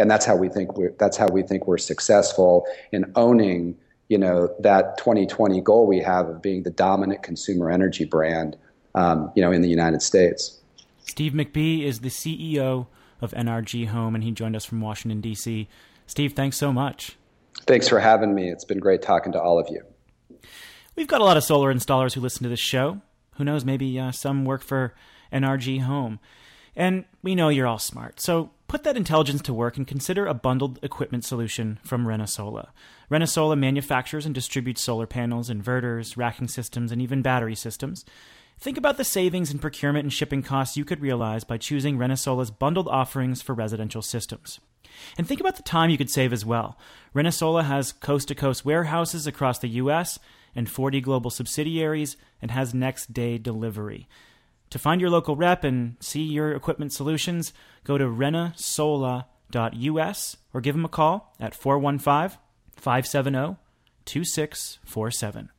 and 0.00 0.10
that's 0.10 0.24
how 0.24 0.36
we 0.36 0.48
think 0.48 0.76
we're 0.76 0.94
that's 0.98 1.16
how 1.16 1.28
we 1.28 1.42
think 1.42 1.66
we're 1.66 1.78
successful 1.78 2.64
in 2.92 3.10
owning 3.14 3.76
you 4.08 4.18
know 4.18 4.52
that 4.60 4.96
2020 4.98 5.60
goal 5.60 5.86
we 5.86 6.00
have 6.00 6.28
of 6.28 6.42
being 6.42 6.62
the 6.62 6.70
dominant 6.70 7.22
consumer 7.22 7.70
energy 7.70 8.04
brand 8.04 8.56
um, 8.94 9.30
you 9.34 9.42
know 9.42 9.52
in 9.52 9.62
the 9.62 9.68
United 9.68 10.02
States. 10.02 10.58
Steve 11.04 11.32
McBee 11.32 11.82
is 11.82 12.00
the 12.00 12.08
CEO 12.08 12.86
of 13.20 13.32
NRG 13.32 13.88
Home, 13.88 14.14
and 14.14 14.24
he 14.24 14.30
joined 14.30 14.56
us 14.56 14.64
from 14.64 14.80
Washington 14.80 15.20
D.C. 15.20 15.68
Steve, 16.06 16.32
thanks 16.32 16.56
so 16.56 16.72
much. 16.72 17.16
Thanks 17.66 17.88
for 17.88 18.00
having 18.00 18.34
me. 18.34 18.50
It's 18.50 18.64
been 18.64 18.78
great 18.78 19.02
talking 19.02 19.32
to 19.32 19.40
all 19.40 19.58
of 19.58 19.68
you. 19.68 19.82
We've 20.96 21.06
got 21.06 21.20
a 21.20 21.24
lot 21.24 21.36
of 21.36 21.44
solar 21.44 21.72
installers 21.72 22.14
who 22.14 22.20
listen 22.20 22.42
to 22.42 22.48
this 22.48 22.60
show. 22.60 23.00
Who 23.36 23.44
knows? 23.44 23.64
Maybe 23.64 23.98
uh, 23.98 24.10
some 24.10 24.44
work 24.44 24.62
for 24.62 24.94
NRG 25.32 25.82
Home. 25.82 26.18
And 26.74 27.04
we 27.22 27.34
know 27.34 27.48
you're 27.48 27.66
all 27.66 27.78
smart. 27.78 28.20
So 28.20 28.50
put 28.70 28.84
that 28.84 28.96
intelligence 28.96 29.42
to 29.42 29.52
work 29.52 29.76
and 29.76 29.84
consider 29.84 30.28
a 30.28 30.32
bundled 30.32 30.78
equipment 30.80 31.24
solution 31.24 31.80
from 31.82 32.06
Renesola. 32.06 32.68
Renesola 33.10 33.58
manufactures 33.58 34.24
and 34.24 34.32
distributes 34.32 34.80
solar 34.80 35.08
panels, 35.08 35.50
inverters, 35.50 36.16
racking 36.16 36.46
systems, 36.46 36.92
and 36.92 37.02
even 37.02 37.20
battery 37.20 37.56
systems. 37.56 38.04
Think 38.60 38.78
about 38.78 38.96
the 38.96 39.02
savings 39.02 39.50
in 39.50 39.58
procurement 39.58 40.04
and 40.04 40.12
shipping 40.12 40.44
costs 40.44 40.76
you 40.76 40.84
could 40.84 41.00
realize 41.00 41.42
by 41.42 41.58
choosing 41.58 41.98
Renesola's 41.98 42.52
bundled 42.52 42.86
offerings 42.86 43.42
for 43.42 43.56
residential 43.56 44.02
systems. 44.02 44.60
And 45.18 45.26
think 45.26 45.40
about 45.40 45.56
the 45.56 45.64
time 45.64 45.90
you 45.90 45.98
could 45.98 46.08
save 46.08 46.32
as 46.32 46.46
well. 46.46 46.78
Renesola 47.12 47.64
has 47.64 47.90
coast 47.90 48.28
to 48.28 48.36
coast 48.36 48.64
warehouses 48.64 49.26
across 49.26 49.58
the 49.58 49.80
US 49.80 50.20
and 50.54 50.70
40 50.70 51.00
global 51.00 51.30
subsidiaries 51.32 52.16
and 52.40 52.52
has 52.52 52.72
next 52.72 53.12
day 53.12 53.36
delivery. 53.36 54.06
To 54.70 54.78
find 54.78 55.00
your 55.00 55.10
local 55.10 55.36
rep 55.36 55.64
and 55.64 55.96
see 56.00 56.22
your 56.22 56.52
equipment 56.52 56.92
solutions, 56.92 57.52
go 57.84 57.98
to 57.98 58.04
renesola.us 58.04 60.36
or 60.54 60.60
give 60.60 60.76
them 60.76 60.84
a 60.84 60.88
call 60.88 61.34
at 61.40 61.54
415 61.54 62.38
570 62.76 63.56
2647. 64.04 65.50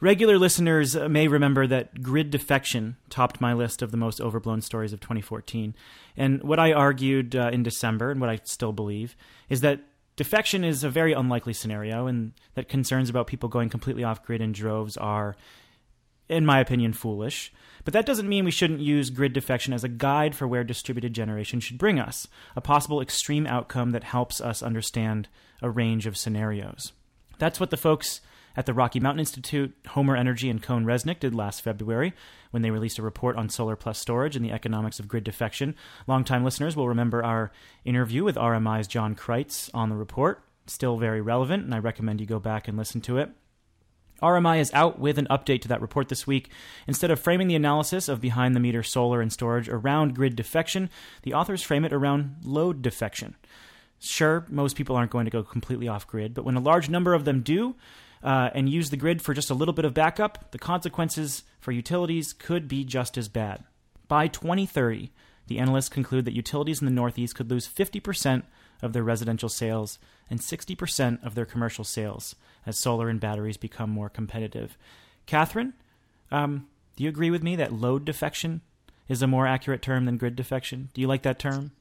Regular 0.00 0.36
listeners 0.36 0.96
may 0.96 1.28
remember 1.28 1.66
that 1.68 2.02
grid 2.02 2.30
defection 2.30 2.96
topped 3.08 3.40
my 3.40 3.52
list 3.52 3.82
of 3.82 3.92
the 3.92 3.96
most 3.96 4.20
overblown 4.20 4.60
stories 4.60 4.92
of 4.92 4.98
2014. 4.98 5.76
And 6.16 6.42
what 6.42 6.58
I 6.58 6.72
argued 6.72 7.36
uh, 7.36 7.50
in 7.52 7.62
December, 7.62 8.10
and 8.10 8.20
what 8.20 8.28
I 8.28 8.40
still 8.42 8.72
believe, 8.72 9.14
is 9.48 9.60
that 9.60 9.78
defection 10.16 10.64
is 10.64 10.82
a 10.82 10.90
very 10.90 11.12
unlikely 11.12 11.52
scenario, 11.52 12.08
and 12.08 12.32
that 12.54 12.68
concerns 12.68 13.10
about 13.10 13.28
people 13.28 13.48
going 13.48 13.68
completely 13.68 14.02
off 14.02 14.24
grid 14.24 14.40
in 14.40 14.50
droves 14.50 14.96
are, 14.96 15.36
in 16.32 16.46
my 16.46 16.60
opinion, 16.60 16.92
foolish. 16.92 17.52
But 17.84 17.94
that 17.94 18.06
doesn't 18.06 18.28
mean 18.28 18.44
we 18.44 18.50
shouldn't 18.50 18.80
use 18.80 19.10
grid 19.10 19.32
defection 19.32 19.72
as 19.72 19.84
a 19.84 19.88
guide 19.88 20.34
for 20.34 20.46
where 20.46 20.64
distributed 20.64 21.14
generation 21.14 21.60
should 21.60 21.78
bring 21.78 21.98
us, 21.98 22.28
a 22.54 22.60
possible 22.60 23.00
extreme 23.00 23.46
outcome 23.46 23.90
that 23.90 24.04
helps 24.04 24.40
us 24.40 24.62
understand 24.62 25.28
a 25.60 25.70
range 25.70 26.06
of 26.06 26.16
scenarios. 26.16 26.92
That's 27.38 27.58
what 27.58 27.70
the 27.70 27.76
folks 27.76 28.20
at 28.56 28.66
the 28.66 28.74
Rocky 28.74 29.00
Mountain 29.00 29.20
Institute, 29.20 29.74
Homer 29.88 30.16
Energy, 30.16 30.50
and 30.50 30.62
CohnReznick 30.62 31.20
did 31.20 31.34
last 31.34 31.62
February 31.62 32.12
when 32.50 32.62
they 32.62 32.70
released 32.70 32.98
a 32.98 33.02
report 33.02 33.36
on 33.36 33.48
solar 33.48 33.76
plus 33.76 33.98
storage 33.98 34.36
and 34.36 34.44
the 34.44 34.52
economics 34.52 35.00
of 35.00 35.08
grid 35.08 35.24
defection. 35.24 35.74
Longtime 36.06 36.44
listeners 36.44 36.76
will 36.76 36.88
remember 36.88 37.24
our 37.24 37.50
interview 37.84 38.24
with 38.24 38.36
RMI's 38.36 38.86
Jon 38.86 39.14
Creyts 39.14 39.70
on 39.72 39.88
the 39.88 39.96
report. 39.96 40.44
Still 40.66 40.98
very 40.98 41.20
relevant, 41.20 41.64
and 41.64 41.74
I 41.74 41.78
recommend 41.78 42.20
you 42.20 42.26
go 42.26 42.38
back 42.38 42.68
and 42.68 42.76
listen 42.76 43.00
to 43.02 43.18
it. 43.18 43.30
RMI 44.22 44.60
is 44.60 44.72
out 44.72 44.98
with 44.98 45.18
an 45.18 45.26
update 45.30 45.62
to 45.62 45.68
that 45.68 45.80
report 45.80 46.08
this 46.08 46.26
week. 46.26 46.50
Instead 46.86 47.10
of 47.10 47.20
framing 47.20 47.48
the 47.48 47.54
analysis 47.54 48.08
of 48.08 48.20
behind 48.20 48.54
the 48.54 48.60
meter 48.60 48.82
solar 48.82 49.20
and 49.20 49.32
storage 49.32 49.68
around 49.68 50.14
grid 50.14 50.36
defection, 50.36 50.88
the 51.22 51.34
authors 51.34 51.62
frame 51.62 51.84
it 51.84 51.92
around 51.92 52.36
load 52.44 52.82
defection. 52.82 53.36
Sure, 53.98 54.46
most 54.48 54.76
people 54.76 54.96
aren't 54.96 55.10
going 55.10 55.24
to 55.26 55.30
go 55.30 55.42
completely 55.42 55.88
off 55.88 56.06
grid, 56.06 56.34
but 56.34 56.44
when 56.44 56.56
a 56.56 56.60
large 56.60 56.88
number 56.88 57.14
of 57.14 57.24
them 57.24 57.40
do, 57.42 57.76
uh, 58.22 58.50
and 58.54 58.68
use 58.68 58.90
the 58.90 58.96
grid 58.96 59.20
for 59.20 59.34
just 59.34 59.50
a 59.50 59.54
little 59.54 59.74
bit 59.74 59.84
of 59.84 59.94
backup, 59.94 60.50
the 60.52 60.58
consequences 60.58 61.42
for 61.60 61.72
utilities 61.72 62.32
could 62.32 62.68
be 62.68 62.84
just 62.84 63.18
as 63.18 63.28
bad. 63.28 63.64
By 64.08 64.28
2030, 64.28 65.10
the 65.46 65.58
analysts 65.58 65.88
conclude 65.88 66.24
that 66.24 66.34
utilities 66.34 66.80
in 66.80 66.86
the 66.86 66.92
Northeast 66.92 67.34
could 67.34 67.50
lose 67.50 67.68
50% 67.68 68.44
of 68.82 68.92
their 68.92 69.02
residential 69.02 69.48
sales 69.48 69.98
and 70.28 70.40
60% 70.40 71.24
of 71.24 71.34
their 71.34 71.46
commercial 71.46 71.84
sales 71.84 72.34
as 72.66 72.78
solar 72.78 73.08
and 73.08 73.20
batteries 73.20 73.56
become 73.56 73.90
more 73.90 74.08
competitive. 74.08 74.76
Katherine, 75.26 75.72
um, 76.30 76.66
do 76.96 77.04
you 77.04 77.08
agree 77.08 77.30
with 77.30 77.42
me 77.42 77.56
that 77.56 77.72
load 77.72 78.04
defection 78.04 78.60
is 79.08 79.22
a 79.22 79.26
more 79.26 79.46
accurate 79.46 79.82
term 79.82 80.04
than 80.04 80.16
grid 80.16 80.36
defection? 80.36 80.90
Do 80.94 81.00
you 81.00 81.06
like 81.06 81.22
that 81.22 81.38
term? 81.38 81.72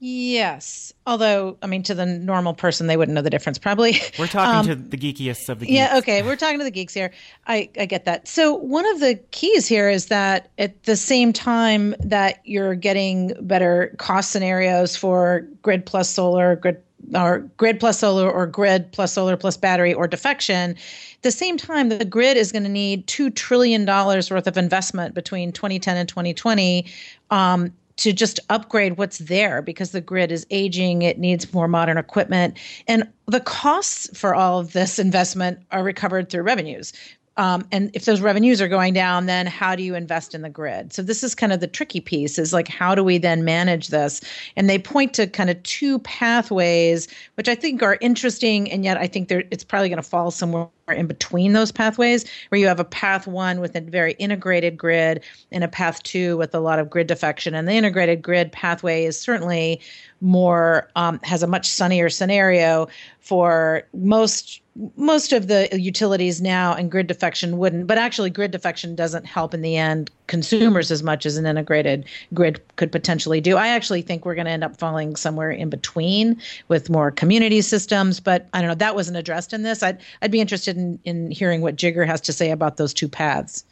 Yes. 0.00 0.92
Although, 1.06 1.56
I 1.60 1.66
mean, 1.66 1.82
to 1.84 1.94
the 1.94 2.06
normal 2.06 2.54
person, 2.54 2.86
they 2.86 2.96
wouldn't 2.96 3.14
know 3.14 3.22
the 3.22 3.30
difference 3.30 3.58
probably. 3.58 4.00
We're 4.18 4.28
talking 4.28 4.60
um, 4.60 4.66
to 4.66 4.74
the 4.74 4.96
geekiest 4.96 5.48
of 5.48 5.58
the 5.58 5.66
geeks. 5.66 5.74
Yeah, 5.74 5.98
okay. 5.98 6.22
We're 6.22 6.36
talking 6.36 6.58
to 6.58 6.64
the 6.64 6.70
geeks 6.70 6.94
here. 6.94 7.10
I, 7.46 7.68
I 7.78 7.86
get 7.86 8.04
that. 8.04 8.28
So, 8.28 8.54
one 8.54 8.86
of 8.86 9.00
the 9.00 9.16
keys 9.32 9.66
here 9.66 9.90
is 9.90 10.06
that 10.06 10.50
at 10.58 10.84
the 10.84 10.94
same 10.94 11.32
time 11.32 11.96
that 11.98 12.40
you're 12.44 12.76
getting 12.76 13.32
better 13.40 13.94
cost 13.98 14.30
scenarios 14.30 14.94
for 14.94 15.46
grid 15.62 15.84
plus 15.84 16.08
solar, 16.08 16.56
grid 16.56 16.80
or 17.14 17.40
grid 17.56 17.80
plus 17.80 17.98
solar 17.98 18.30
or 18.30 18.46
grid 18.46 18.90
plus 18.92 19.12
solar 19.12 19.36
plus 19.36 19.56
battery 19.56 19.94
or 19.94 20.06
defection. 20.06 20.72
At 20.72 21.22
the 21.22 21.30
same 21.30 21.56
time, 21.56 21.88
the 21.88 22.04
grid 22.04 22.36
is 22.36 22.52
going 22.52 22.64
to 22.64 22.68
need 22.68 23.06
$2 23.06 23.34
trillion 23.34 23.86
worth 23.86 24.46
of 24.46 24.56
investment 24.56 25.14
between 25.14 25.50
2010 25.52 25.96
and 25.96 26.08
2020 26.08 26.86
um, 27.30 27.72
to 27.98 28.12
just 28.12 28.40
upgrade 28.48 28.96
what's 28.96 29.18
there 29.18 29.60
because 29.60 29.90
the 29.90 30.00
grid 30.00 30.32
is 30.32 30.46
aging, 30.50 31.02
it 31.02 31.18
needs 31.18 31.52
more 31.52 31.68
modern 31.68 31.98
equipment. 31.98 32.56
And 32.86 33.08
the 33.26 33.40
costs 33.40 34.08
for 34.18 34.34
all 34.34 34.58
of 34.58 34.72
this 34.72 34.98
investment 34.98 35.60
are 35.70 35.82
recovered 35.82 36.30
through 36.30 36.42
revenues. 36.42 36.92
Um, 37.36 37.64
and 37.70 37.90
if 37.94 38.04
those 38.04 38.20
revenues 38.20 38.60
are 38.60 38.66
going 38.66 38.94
down, 38.94 39.26
then 39.26 39.46
how 39.46 39.76
do 39.76 39.82
you 39.84 39.94
invest 39.94 40.34
in 40.34 40.42
the 40.42 40.48
grid? 40.48 40.92
So 40.92 41.02
this 41.02 41.22
is 41.22 41.36
kind 41.36 41.52
of 41.52 41.60
the 41.60 41.68
tricky 41.68 42.00
piece 42.00 42.36
is 42.36 42.52
like, 42.52 42.66
how 42.66 42.96
do 42.96 43.04
we 43.04 43.16
then 43.16 43.44
manage 43.44 43.88
this? 43.88 44.20
And 44.56 44.68
they 44.68 44.78
point 44.78 45.14
to 45.14 45.28
kind 45.28 45.48
of 45.48 45.62
two 45.62 46.00
pathways, 46.00 47.06
which 47.34 47.48
I 47.48 47.54
think 47.54 47.80
are 47.80 47.96
interesting. 48.00 48.70
And 48.72 48.84
yet 48.84 48.96
I 48.96 49.06
think 49.06 49.30
it's 49.30 49.62
probably 49.62 49.88
going 49.88 50.02
to 50.02 50.08
fall 50.08 50.32
somewhere 50.32 50.68
in 50.92 51.06
between 51.06 51.52
those 51.52 51.72
pathways 51.72 52.24
where 52.48 52.60
you 52.60 52.66
have 52.66 52.80
a 52.80 52.84
path 52.84 53.26
one 53.26 53.60
with 53.60 53.74
a 53.76 53.80
very 53.80 54.12
integrated 54.14 54.76
grid 54.76 55.22
and 55.52 55.64
a 55.64 55.68
path 55.68 56.02
two 56.02 56.36
with 56.36 56.54
a 56.54 56.60
lot 56.60 56.78
of 56.78 56.90
grid 56.90 57.06
defection. 57.06 57.54
And 57.54 57.68
the 57.68 57.72
integrated 57.72 58.22
grid 58.22 58.52
pathway 58.52 59.04
is 59.04 59.20
certainly 59.20 59.80
more, 60.20 60.88
um, 60.96 61.20
has 61.22 61.42
a 61.42 61.46
much 61.46 61.66
sunnier 61.66 62.08
scenario 62.08 62.88
for 63.20 63.82
most 63.92 64.62
most 64.96 65.32
of 65.32 65.48
the 65.48 65.68
utilities 65.72 66.40
now 66.40 66.72
and 66.72 66.90
grid 66.90 67.06
defection 67.06 67.58
wouldn't 67.58 67.86
but 67.86 67.98
actually 67.98 68.30
grid 68.30 68.52
defection 68.52 68.94
doesn't 68.94 69.26
help 69.26 69.52
in 69.52 69.60
the 69.60 69.76
end 69.76 70.10
consumers 70.28 70.90
as 70.90 71.02
much 71.02 71.26
as 71.26 71.36
an 71.36 71.46
integrated 71.46 72.04
grid 72.32 72.60
could 72.76 72.92
potentially 72.92 73.40
do 73.40 73.56
i 73.56 73.68
actually 73.68 74.02
think 74.02 74.24
we're 74.24 74.36
going 74.36 74.46
to 74.46 74.50
end 74.50 74.62
up 74.62 74.78
falling 74.78 75.16
somewhere 75.16 75.50
in 75.50 75.68
between 75.68 76.40
with 76.68 76.88
more 76.88 77.10
community 77.10 77.60
systems 77.60 78.20
but 78.20 78.46
i 78.52 78.60
don't 78.60 78.68
know 78.68 78.74
that 78.74 78.94
wasn't 78.94 79.16
addressed 79.16 79.52
in 79.52 79.62
this 79.62 79.82
i'd, 79.82 79.98
I'd 80.22 80.30
be 80.30 80.40
interested 80.40 80.76
in, 80.78 80.98
in 81.04 81.30
hearing 81.30 81.60
what 81.60 81.76
Jigar 81.76 82.06
has 82.06 82.22
to 82.22 82.32
say 82.32 82.50
about 82.50 82.76
those 82.76 82.94
two 82.94 83.08
paths 83.08 83.64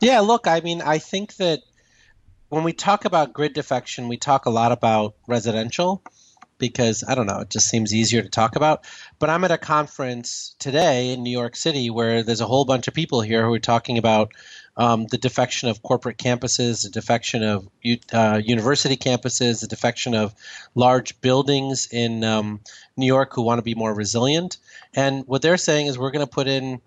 yeah 0.00 0.20
look 0.20 0.46
i 0.46 0.60
mean 0.60 0.82
i 0.82 0.98
think 0.98 1.36
that 1.36 1.60
when 2.48 2.64
we 2.64 2.72
talk 2.72 3.04
about 3.04 3.32
grid 3.32 3.52
defection 3.52 4.08
we 4.08 4.16
talk 4.16 4.46
a 4.46 4.50
lot 4.50 4.72
about 4.72 5.14
residential 5.26 6.02
because 6.58 7.04
I 7.06 7.14
don't 7.14 7.26
know, 7.26 7.40
it 7.40 7.50
just 7.50 7.68
seems 7.68 7.94
easier 7.94 8.22
to 8.22 8.28
talk 8.28 8.56
about. 8.56 8.84
But 9.18 9.30
I'm 9.30 9.44
at 9.44 9.50
a 9.50 9.58
conference 9.58 10.54
today 10.58 11.12
in 11.12 11.22
New 11.22 11.30
York 11.30 11.56
City 11.56 11.90
where 11.90 12.22
there's 12.22 12.40
a 12.40 12.46
whole 12.46 12.64
bunch 12.64 12.88
of 12.88 12.94
people 12.94 13.20
here 13.20 13.44
who 13.44 13.54
are 13.54 13.58
talking 13.58 13.98
about 13.98 14.32
um, 14.76 15.06
the 15.06 15.18
defection 15.18 15.68
of 15.68 15.82
corporate 15.82 16.18
campuses, 16.18 16.82
the 16.82 16.90
defection 16.90 17.42
of 17.42 17.68
uh, 18.12 18.40
university 18.44 18.96
campuses, 18.96 19.60
the 19.60 19.66
defection 19.66 20.14
of 20.14 20.34
large 20.74 21.18
buildings 21.20 21.88
in 21.90 22.24
um, 22.24 22.60
New 22.96 23.06
York 23.06 23.32
who 23.34 23.42
want 23.42 23.58
to 23.58 23.62
be 23.62 23.74
more 23.74 23.94
resilient. 23.94 24.58
And 24.96 25.24
what 25.26 25.42
they're 25.42 25.58
saying 25.58 25.86
is 25.86 25.98
we're 25.98 26.10
going 26.10 26.26
to 26.26 26.30
put 26.30 26.48
in 26.48 26.80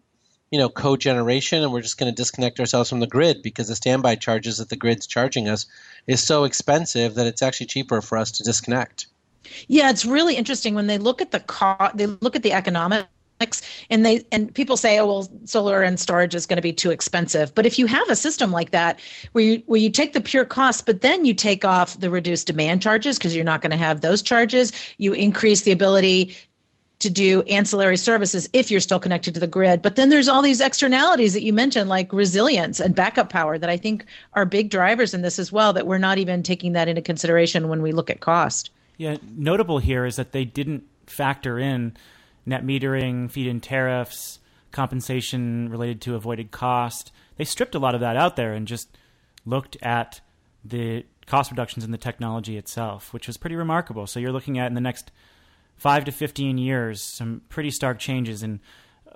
you 0.51 0.57
know 0.57 0.67
cogeneration 0.67 1.61
and 1.61 1.71
we're 1.71 1.81
just 1.81 1.97
going 1.99 2.11
to 2.11 2.15
disconnect 2.15 2.59
ourselves 2.59 2.89
from 2.89 2.99
the 2.99 3.07
grid 3.07 3.41
because 3.43 3.67
the 3.67 3.75
standby 3.75 4.15
charges 4.15 4.57
that 4.57 4.69
the 4.69 4.75
grid's 4.75 5.05
charging 5.05 5.47
us 5.47 5.67
is 6.07 6.21
so 6.21 6.43
expensive 6.43 7.15
that 7.15 7.27
it's 7.27 7.43
actually 7.43 7.67
cheaper 7.67 8.01
for 8.01 8.17
us 8.17 8.31
to 8.31 8.43
disconnect. 8.43 9.05
Yeah, 9.67 9.89
it's 9.89 10.05
really 10.05 10.35
interesting 10.35 10.75
when 10.75 10.87
they 10.87 10.97
look 10.97 11.21
at 11.21 11.31
the 11.31 11.39
cost, 11.39 11.97
they 11.97 12.07
look 12.07 12.35
at 12.35 12.43
the 12.43 12.51
economics 12.51 13.07
and 13.89 14.05
they 14.05 14.25
and 14.31 14.53
people 14.53 14.75
say 14.75 14.99
oh 14.99 15.07
well 15.07 15.29
solar 15.45 15.81
and 15.81 15.97
storage 15.97 16.35
is 16.35 16.45
going 16.45 16.57
to 16.57 16.61
be 16.61 16.73
too 16.73 16.91
expensive. 16.91 17.53
But 17.55 17.65
if 17.65 17.79
you 17.79 17.85
have 17.85 18.09
a 18.09 18.15
system 18.15 18.51
like 18.51 18.71
that 18.71 18.99
where 19.31 19.43
you 19.43 19.63
where 19.67 19.79
you 19.79 19.89
take 19.89 20.13
the 20.13 20.21
pure 20.21 20.45
cost 20.45 20.85
but 20.85 21.01
then 21.01 21.25
you 21.25 21.33
take 21.33 21.63
off 21.63 21.99
the 21.99 22.09
reduced 22.09 22.47
demand 22.47 22.81
charges 22.81 23.17
because 23.17 23.35
you're 23.35 23.45
not 23.45 23.61
going 23.61 23.71
to 23.71 23.77
have 23.77 24.01
those 24.01 24.21
charges 24.21 24.73
you 24.97 25.13
increase 25.13 25.61
the 25.61 25.71
ability 25.71 26.35
to 26.99 27.09
do 27.09 27.41
ancillary 27.43 27.97
services 27.97 28.49
if 28.53 28.69
you're 28.69 28.79
still 28.79 28.99
connected 28.99 29.33
to 29.33 29.39
the 29.39 29.47
grid 29.47 29.81
but 29.81 29.95
then 29.95 30.09
there's 30.09 30.27
all 30.27 30.41
these 30.41 30.61
externalities 30.61 31.33
that 31.33 31.43
you 31.43 31.53
mentioned 31.53 31.89
like 31.89 32.11
resilience 32.11 32.79
and 32.79 32.93
backup 32.95 33.29
power 33.29 33.57
that 33.57 33.69
i 33.69 33.77
think 33.77 34.05
are 34.33 34.45
big 34.45 34.69
drivers 34.69 35.13
in 35.13 35.21
this 35.21 35.39
as 35.39 35.51
well 35.51 35.73
that 35.73 35.87
we're 35.87 35.97
not 35.97 36.17
even 36.17 36.43
taking 36.43 36.73
that 36.73 36.87
into 36.87 37.01
consideration 37.01 37.69
when 37.69 37.81
we 37.81 37.91
look 37.91 38.09
at 38.09 38.19
cost 38.19 38.69
yeah, 38.99 39.15
notable 39.33 39.79
here 39.79 40.05
is 40.05 40.17
that 40.17 40.33
they 40.33 40.43
didn't 40.43 40.83
factor 41.07 41.57
in 41.57 41.95
net 42.45 42.65
metering, 42.65 43.31
feed 43.31 43.47
in 43.47 43.61
tariffs, 43.61 44.39
compensation 44.73 45.69
related 45.69 46.01
to 46.01 46.15
avoided 46.15 46.51
cost. 46.51 47.13
They 47.37 47.45
stripped 47.45 47.75
a 47.75 47.79
lot 47.79 47.95
of 47.95 48.01
that 48.01 48.17
out 48.17 48.35
there 48.35 48.51
and 48.51 48.67
just 48.67 48.97
looked 49.45 49.77
at 49.81 50.19
the 50.65 51.05
cost 51.27 51.49
reductions 51.49 51.85
in 51.85 51.91
the 51.91 51.97
technology 51.97 52.57
itself, 52.57 53.13
which 53.13 53.25
was 53.25 53.37
pretty 53.37 53.55
remarkable. 53.55 54.05
So 54.05 54.19
you're 54.19 54.33
looking 54.33 54.59
at 54.59 54.67
in 54.67 54.73
the 54.73 54.81
next 54.81 55.13
five 55.79 56.05
to 56.05 56.11
15 56.11 56.57
years 56.57 57.01
some 57.01 57.41
pretty 57.49 57.71
stark 57.71 57.97
changes 57.97 58.43
in 58.43 58.59
uh, 59.09 59.15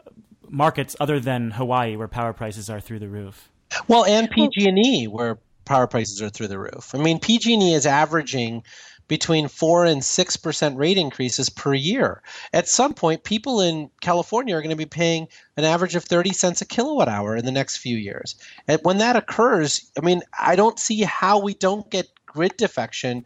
markets 0.50 0.96
other 1.00 1.20
than 1.20 1.52
Hawaii, 1.52 1.96
where 1.96 2.08
power 2.08 2.34
prices 2.34 2.70
are 2.70 2.80
through 2.80 3.00
the 3.00 3.10
roof. 3.10 3.50
Well, 3.88 4.06
and 4.06 4.30
PG&E, 4.30 5.08
where 5.08 5.40
power 5.66 5.88
prices 5.88 6.22
are 6.22 6.30
through 6.30 6.48
the 6.48 6.60
roof. 6.60 6.94
I 6.94 6.98
mean, 6.98 7.20
PG&E 7.20 7.74
is 7.74 7.86
averaging 7.86 8.64
between 9.08 9.48
4 9.48 9.86
and 9.86 10.02
6% 10.02 10.78
rate 10.78 10.98
increases 10.98 11.50
per 11.50 11.74
year. 11.74 12.22
At 12.54 12.70
some 12.70 12.94
point, 12.94 13.24
people 13.24 13.60
in 13.60 13.90
California 14.02 14.56
are 14.56 14.62
going 14.62 14.70
to 14.70 14.76
be 14.76 14.86
paying 14.86 15.28
an 15.58 15.66
average 15.66 15.96
of 15.96 16.06
30 16.06 16.32
cents 16.32 16.62
a 16.62 16.66
kilowatt 16.66 17.10
hour 17.10 17.36
in 17.36 17.46
the 17.46 17.52
next 17.52 17.78
few 17.78 17.98
years. 17.98 18.36
And 18.68 18.80
when 18.84 19.00
that 19.00 19.18
occurs, 19.18 19.92
I 19.98 20.06
mean, 20.06 20.22
I 20.40 20.56
don't 20.56 20.80
see 20.80 21.02
how 21.02 21.40
we 21.40 21.54
don't 21.54 21.90
get 21.92 22.08
grid 22.26 22.56
defection 22.58 23.26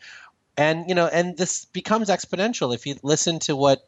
and 0.58 0.88
you 0.88 0.96
know 0.96 1.08
and 1.08 1.38
this 1.38 1.66
becomes 1.66 2.10
exponential 2.10 2.74
if 2.74 2.86
you 2.86 2.96
listen 3.04 3.40
to 3.40 3.56
what 3.56 3.88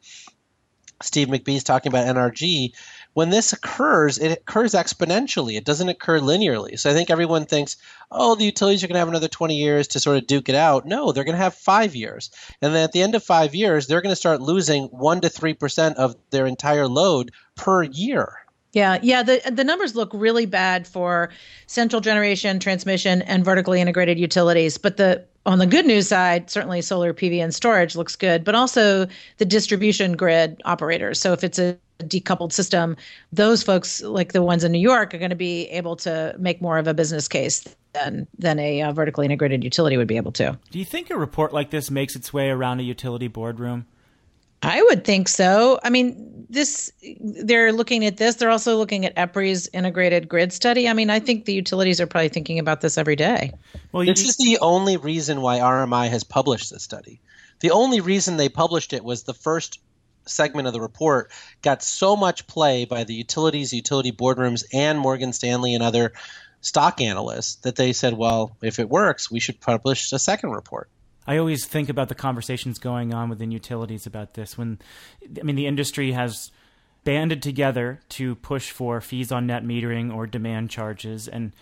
Steve 1.01 1.29
McBee 1.29 1.55
is 1.55 1.63
talking 1.63 1.91
about 1.91 2.13
NRG 2.13 2.73
when 3.13 3.29
this 3.31 3.53
occurs, 3.53 4.17
it 4.17 4.31
occurs 4.31 4.73
exponentially. 4.73 5.57
It 5.57 5.65
doesn't 5.65 5.89
occur 5.89 6.19
linearly. 6.19 6.77
So 6.77 6.89
I 6.89 6.93
think 6.93 7.09
everyone 7.09 7.45
thinks, 7.45 7.75
oh, 8.11 8.35
the 8.35 8.45
utilities 8.45 8.83
are 8.83 8.87
going 8.87 8.95
to 8.95 8.99
have 8.99 9.07
another 9.07 9.27
20 9.27 9.55
years 9.55 9.87
to 9.89 9.99
sort 9.99 10.17
of 10.17 10.27
duke 10.27 10.47
it 10.49 10.55
out. 10.55 10.85
No, 10.85 11.11
they're 11.11 11.23
going 11.23 11.37
to 11.37 11.43
have 11.43 11.55
five 11.55 11.95
years. 11.95 12.29
And 12.61 12.73
then 12.73 12.83
at 12.83 12.91
the 12.91 13.01
end 13.01 13.15
of 13.15 13.23
five 13.23 13.55
years, 13.55 13.87
they're 13.87 14.01
going 14.01 14.11
to 14.11 14.15
start 14.15 14.41
losing 14.41 14.89
1% 14.89 15.21
to 15.21 15.29
3% 15.29 15.95
of 15.95 16.15
their 16.29 16.45
entire 16.45 16.87
load 16.87 17.31
per 17.55 17.83
year. 17.83 18.37
Yeah, 18.71 18.99
yeah. 19.01 19.23
The 19.23 19.41
the 19.51 19.63
numbers 19.63 19.95
look 19.95 20.11
really 20.13 20.45
bad 20.45 20.85
for 20.85 21.31
central 21.65 22.01
generation, 22.01 22.59
transmission, 22.59 23.23
and 23.23 23.43
vertically 23.43 23.81
integrated 23.81 24.19
utilities. 24.19 24.77
But 24.77 24.97
the 24.97 25.25
on 25.49 25.57
the 25.57 25.65
good 25.65 25.85
news 25.85 26.07
side, 26.07 26.49
certainly 26.49 26.79
solar 26.79 27.11
PV 27.11 27.43
and 27.43 27.55
storage 27.55 27.95
looks 27.95 28.15
good, 28.15 28.43
but 28.43 28.53
also 28.53 29.07
the 29.37 29.45
distribution 29.45 30.15
grid 30.15 30.61
operators. 30.63 31.19
So 31.19 31.33
if 31.33 31.43
it's 31.43 31.57
a 31.57 31.75
decoupled 32.03 32.53
system, 32.53 32.95
those 33.33 33.63
folks, 33.63 34.01
like 34.03 34.31
the 34.31 34.43
ones 34.43 34.63
in 34.63 34.71
New 34.71 34.79
York, 34.79 35.11
are 35.11 35.17
going 35.17 35.31
to 35.31 35.35
be 35.35 35.65
able 35.69 35.95
to 35.97 36.35
make 36.37 36.61
more 36.61 36.77
of 36.77 36.87
a 36.87 36.93
business 36.93 37.27
case 37.27 37.75
than 37.93 38.27
than 38.37 38.59
a 38.59 38.83
uh, 38.83 38.91
vertically 38.93 39.25
integrated 39.25 39.63
utility 39.63 39.97
would 39.97 40.07
be 40.07 40.17
able 40.17 40.31
to. 40.33 40.55
Do 40.69 40.77
you 40.77 40.85
think 40.85 41.09
a 41.09 41.17
report 41.17 41.51
like 41.51 41.71
this 41.71 41.89
makes 41.89 42.15
its 42.15 42.31
way 42.31 42.51
around 42.51 42.79
a 42.79 42.83
utility 42.83 43.27
boardroom? 43.27 43.87
I 44.61 44.83
would 44.83 45.03
think 45.03 45.29
so. 45.29 45.79
I 45.83 45.89
mean, 45.89 46.38
this 46.49 46.91
they're 47.19 47.71
looking 47.71 48.05
at 48.05 48.17
this. 48.17 48.35
They're 48.35 48.49
also 48.49 48.77
looking 48.77 49.05
at 49.05 49.15
EPRI's 49.15 49.69
integrated 49.71 50.27
grid 50.27 50.51
study. 50.51 50.87
I 50.87 50.93
mean, 50.93 51.09
I 51.09 51.19
think 51.19 51.45
the 51.45 51.53
utilities 51.53 52.01
are 52.01 52.07
probably 52.07 52.29
thinking 52.29 52.59
about 52.59 52.81
this 52.81 52.97
every 52.97 53.15
day. 53.15 53.53
Well, 53.91 54.05
this 54.05 54.27
is 54.27 54.37
the 54.37 54.57
only 54.61 54.97
reason 54.97 55.41
why 55.41 55.59
RMI 55.59 56.09
has 56.09 56.23
published 56.23 56.71
this 56.71 56.83
study. 56.83 57.21
The 57.59 57.71
only 57.71 58.01
reason 58.01 58.37
they 58.37 58.49
published 58.49 58.93
it 58.93 59.03
was 59.03 59.23
the 59.23 59.33
first 59.33 59.79
segment 60.25 60.67
of 60.67 60.73
the 60.73 60.81
report 60.81 61.31
got 61.61 61.83
so 61.83 62.15
much 62.15 62.47
play 62.47 62.85
by 62.85 63.03
the 63.03 63.13
utilities, 63.13 63.73
utility 63.73 64.11
boardrooms, 64.11 64.63
and 64.73 64.97
Morgan 64.97 65.33
Stanley 65.33 65.73
and 65.73 65.83
other 65.83 66.13
stock 66.61 67.01
analysts 67.01 67.55
that 67.55 67.75
they 67.75 67.93
said, 67.93 68.13
well, 68.13 68.55
if 68.61 68.79
it 68.79 68.89
works, 68.89 69.31
we 69.31 69.39
should 69.39 69.59
publish 69.59 70.11
a 70.11 70.19
second 70.19 70.51
report. 70.51 70.89
I 71.29 71.37
always 71.37 71.67
think 71.67 71.89
about 71.89 72.09
the 72.09 72.15
conversations 72.15 72.79
going 72.79 73.13
on 73.13 73.29
within 73.29 73.51
utilities 73.51 74.07
about 74.07 74.33
this. 74.33 74.57
When, 74.57 74.79
I 75.39 75.43
mean, 75.43 75.55
the 75.55 75.67
industry 75.67 76.13
has 76.13 76.49
banded 77.03 77.43
together 77.43 77.99
to 78.09 78.33
push 78.33 78.71
for 78.71 78.99
fees 78.99 79.31
on 79.31 79.45
net 79.45 79.63
metering 79.63 80.11
or 80.11 80.25
demand 80.25 80.71
charges 80.71 81.27
and 81.27 81.53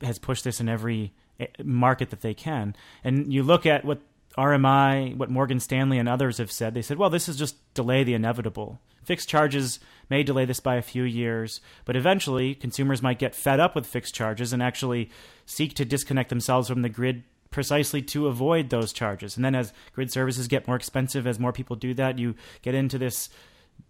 has 0.00 0.18
pushed 0.18 0.44
this 0.44 0.60
in 0.62 0.68
every 0.70 1.12
eh, 1.38 1.48
market 1.62 2.08
that 2.08 2.22
they 2.22 2.32
can. 2.32 2.74
And 3.04 3.30
you 3.30 3.42
look 3.42 3.66
at 3.66 3.84
what 3.84 4.00
RMI, 4.38 5.14
what 5.14 5.28
Morgan 5.28 5.60
Stanley 5.60 5.98
and 5.98 6.08
others 6.08 6.38
have 6.38 6.50
said, 6.50 6.72
they 6.72 6.80
said, 6.80 6.96
well, 6.96 7.10
this 7.10 7.28
is 7.28 7.36
just 7.36 7.56
delay 7.74 8.04
the 8.04 8.14
inevitable. 8.14 8.80
Fixed 9.04 9.28
charges 9.28 9.78
may 10.08 10.22
delay 10.22 10.46
this 10.46 10.60
by 10.60 10.76
a 10.76 10.82
few 10.82 11.02
years, 11.02 11.60
but 11.84 11.96
eventually 11.96 12.54
consumers 12.54 13.02
might 13.02 13.18
get 13.18 13.34
fed 13.34 13.60
up 13.60 13.74
with 13.74 13.84
fixed 13.84 14.14
charges 14.14 14.54
and 14.54 14.62
actually 14.62 15.10
seek 15.44 15.74
to 15.74 15.84
disconnect 15.84 16.30
themselves 16.30 16.68
from 16.68 16.80
the 16.80 16.88
grid 16.88 17.24
precisely 17.52 18.02
to 18.02 18.26
avoid 18.26 18.70
those 18.70 18.92
charges. 18.92 19.36
And 19.36 19.44
then 19.44 19.54
as 19.54 19.72
grid 19.94 20.10
services 20.10 20.48
get 20.48 20.66
more 20.66 20.76
expensive, 20.76 21.26
as 21.26 21.38
more 21.38 21.52
people 21.52 21.76
do 21.76 21.94
that, 21.94 22.18
you 22.18 22.34
get 22.62 22.74
into 22.74 22.98
this 22.98 23.28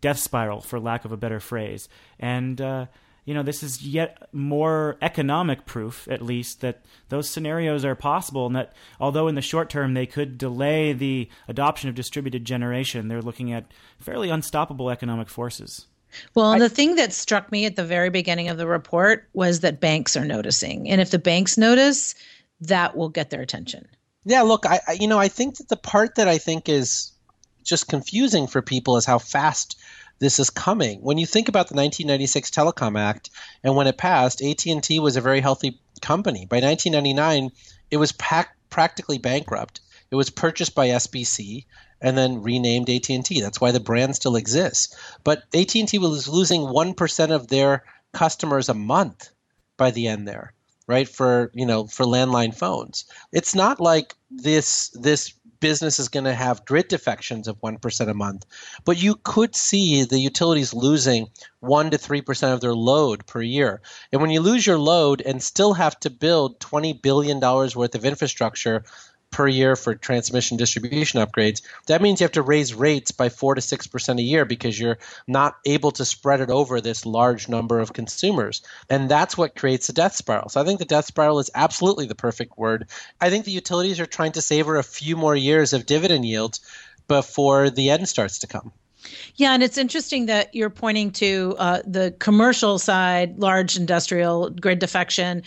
death 0.03 0.19
spiral, 0.19 0.61
for 0.61 0.79
lack 0.79 1.05
of 1.07 1.13
a 1.13 1.17
better 1.17 1.41
phrase. 1.41 1.89
And 2.21 2.61
uh, 2.61 2.87
you 3.25 3.35
know, 3.35 3.43
this 3.43 3.63
is 3.63 3.83
yet 3.83 4.29
more 4.33 4.97
economic 5.01 5.65
proof, 5.65 6.09
at 6.11 6.23
least, 6.23 6.61
that 6.61 6.85
those 7.09 7.31
scenarios 7.31 7.85
are 7.85 7.95
possible, 7.95 8.47
and 8.47 8.57
that 8.57 8.73
although 8.99 9.29
in 9.29 9.37
the 9.37 9.43
short 9.43 9.71
term 9.71 9.95
they 9.95 10.07
could 10.07 10.39
delay 10.39 10.93
the 10.93 11.29
adoption 11.47 11.89
of 11.89 11.95
distributed 11.95 12.45
generation, 12.45 13.07
they're 13.07 13.23
looking 13.23 13.53
at 13.53 13.71
fairly 13.99 14.29
unstoppable 14.29 14.91
economic 14.91 15.29
forces. 15.29 15.87
Well, 16.35 16.53
I, 16.53 16.59
the 16.59 16.69
thing 16.69 16.97
that 16.97 17.13
struck 17.13 17.53
me 17.53 17.65
at 17.65 17.77
the 17.77 17.85
very 17.85 18.11
beginning 18.11 18.49
of 18.49 18.59
the 18.59 18.67
report 18.67 19.29
was 19.33 19.61
that 19.61 19.81
banks 19.81 20.17
are 20.17 20.25
noticing, 20.25 20.91
and 20.91 21.01
if 21.01 21.13
the 21.13 21.19
banks 21.19 21.57
notice, 21.57 22.17
that 22.63 22.97
will 22.97 23.09
get 23.09 23.31
their 23.31 23.43
attention. 23.43 23.87
Yeah, 24.25 24.43
look, 24.43 24.67
I, 24.67 24.81
I 24.87 24.93
you 24.93 25.09
know 25.09 25.19
I 25.19 25.29
think 25.29 25.57
that 25.59 25.69
the 25.69 25.77
part 25.77 26.17
that 26.17 26.29
I 26.29 26.39
think 26.39 26.69
is 26.69 27.13
just 27.65 27.89
confusing 27.89 28.47
for 28.47 28.63
people 28.63 28.97
is 28.97 29.05
how 29.05 29.19
fast 29.19 29.79
this 30.19 30.39
is 30.39 30.51
coming. 30.51 31.01
When 31.01 31.19
you 31.19 31.27
think 31.27 31.49
about 31.49 31.69
the 31.69 31.75
1996 31.75 32.51
Telecom 32.51 32.99
Act 32.99 33.31
and 33.65 33.75
when 33.75 33.87
it 33.89 33.99
passed, 33.99 34.43
AT&T 34.43 35.01
was 35.01 35.17
a 35.17 35.21
very 35.21 35.41
healthy 35.41 35.81
company. 36.01 36.47
By 36.47 36.61
1999, 36.61 37.51
it 37.91 37.97
was 37.97 38.13
pac- 38.13 38.57
practically 38.71 39.19
bankrupt. 39.19 39.81
It 40.11 40.17
was 40.17 40.31
purchased 40.31 40.75
by 40.75 40.89
SBC 40.89 41.65
and 42.01 42.17
then 42.17 42.43
renamed 42.43 42.89
AT&T. 42.89 43.41
That's 43.41 43.61
why 43.61 43.73
the 43.73 43.81
brand 43.81 44.15
still 44.15 44.37
exists. 44.37 44.95
But 45.25 45.43
AT&T 45.55 45.99
was 45.99 46.29
losing 46.29 46.63
1% 46.63 47.31
of 47.31 47.49
their 47.49 47.85
customers 48.13 48.69
a 48.69 48.75
month 48.75 49.31
by 49.77 49.91
the 49.91 50.07
end 50.07 50.29
there, 50.29 50.53
right? 50.87 51.09
For, 51.09 51.51
you 51.55 51.67
know, 51.67 51.87
for 51.87 52.05
landline 52.05 52.55
phones. 52.55 53.05
It's 53.33 53.55
not 53.55 53.81
like 53.81 54.15
this 54.31 54.89
this 54.91 55.35
business 55.63 56.01
is 56.01 56.09
going 56.09 56.25
to 56.25 56.35
have 56.35 56.65
grid 56.67 56.89
defections 56.89 57.47
of 57.49 57.59
1% 57.61 58.09
a 58.09 58.15
month. 58.15 58.45
But 58.85 59.01
you 59.01 59.15
could 59.15 59.55
see 59.55 60.05
the 60.05 60.19
utilities 60.19 60.75
losing 60.75 61.29
1 61.61 61.91
to 61.93 61.99
3% 61.99 62.53
of 62.53 62.61
their 62.61 62.75
load 62.75 63.25
per 63.27 63.41
year. 63.41 63.81
And 64.11 64.21
when 64.21 64.33
you 64.33 64.41
lose 64.41 64.67
your 64.67 64.79
load 64.79 65.23
and 65.25 65.41
still 65.41 65.73
have 65.75 65.99
to 66.01 66.11
build 66.11 66.59
$20 66.59 67.01
billion 67.01 67.39
worth 67.41 67.95
of 67.95 68.05
infrastructure 68.05 68.85
per 69.33 69.49
year 69.49 69.75
for 69.75 69.95
transmission 69.95 70.57
distribution 70.57 71.21
upgrades, 71.21 71.63
that 71.87 72.01
means 72.01 72.21
you 72.21 72.25
have 72.25 72.33
to 72.33 72.43
raise 72.43 72.75
rates 72.75 73.11
by 73.11 73.29
4 73.29 73.57
to 73.57 73.61
6% 73.61 74.19
a 74.19 74.23
year 74.23 74.45
because 74.45 74.79
you're 74.79 74.99
not 75.27 75.57
able 75.67 75.91
to 75.93 76.05
spread 76.05 76.41
it 76.41 76.51
over 76.51 76.81
this 76.81 77.05
large 77.05 77.49
number 77.49 77.81
of 77.81 77.93
consumers. 77.93 78.63
And 78.89 79.09
that's 79.09 79.37
what 79.37 79.57
creates 79.57 79.89
the 79.89 79.93
death 79.93 80.15
spiral. 80.15 80.49
So 80.51 80.61
I 80.61 80.65
think 80.65 80.79
the 80.79 80.85
death 80.85 81.07
spiral 81.07 81.41
is 81.41 81.51
absolutely 81.55 82.07
the 82.07 82.15
perfect 82.15 82.57
word. 82.57 82.87
I 83.21 83.31
think 83.31 83.45
the 83.45 83.51
utilities 83.51 83.99
are 83.99 84.07
trying 84.07 84.33
to 84.33 84.43
savor 84.43 84.77
a 84.77 84.85
few 84.85 85.17
more 85.17 85.35
years 85.35 85.73
of 85.73 85.87
dividend 85.87 86.25
yields 86.25 86.61
before 87.09 87.71
the 87.71 87.91
end 87.91 88.09
starts 88.09 88.39
to 88.41 88.47
come. 88.47 88.73
Yeah, 89.37 89.53
and 89.53 89.63
it's 89.63 89.79
interesting 89.79 90.27
that 90.27 90.55
you're 90.55 90.71
pointing 90.71 91.11
to 91.13 91.55
uh, 91.59 91.83
the 91.87 92.15
commercial 92.19 92.79
side, 92.79 93.39
large 93.39 93.77
industrial 93.77 94.51
grid 94.51 94.79
defection. 94.79 95.43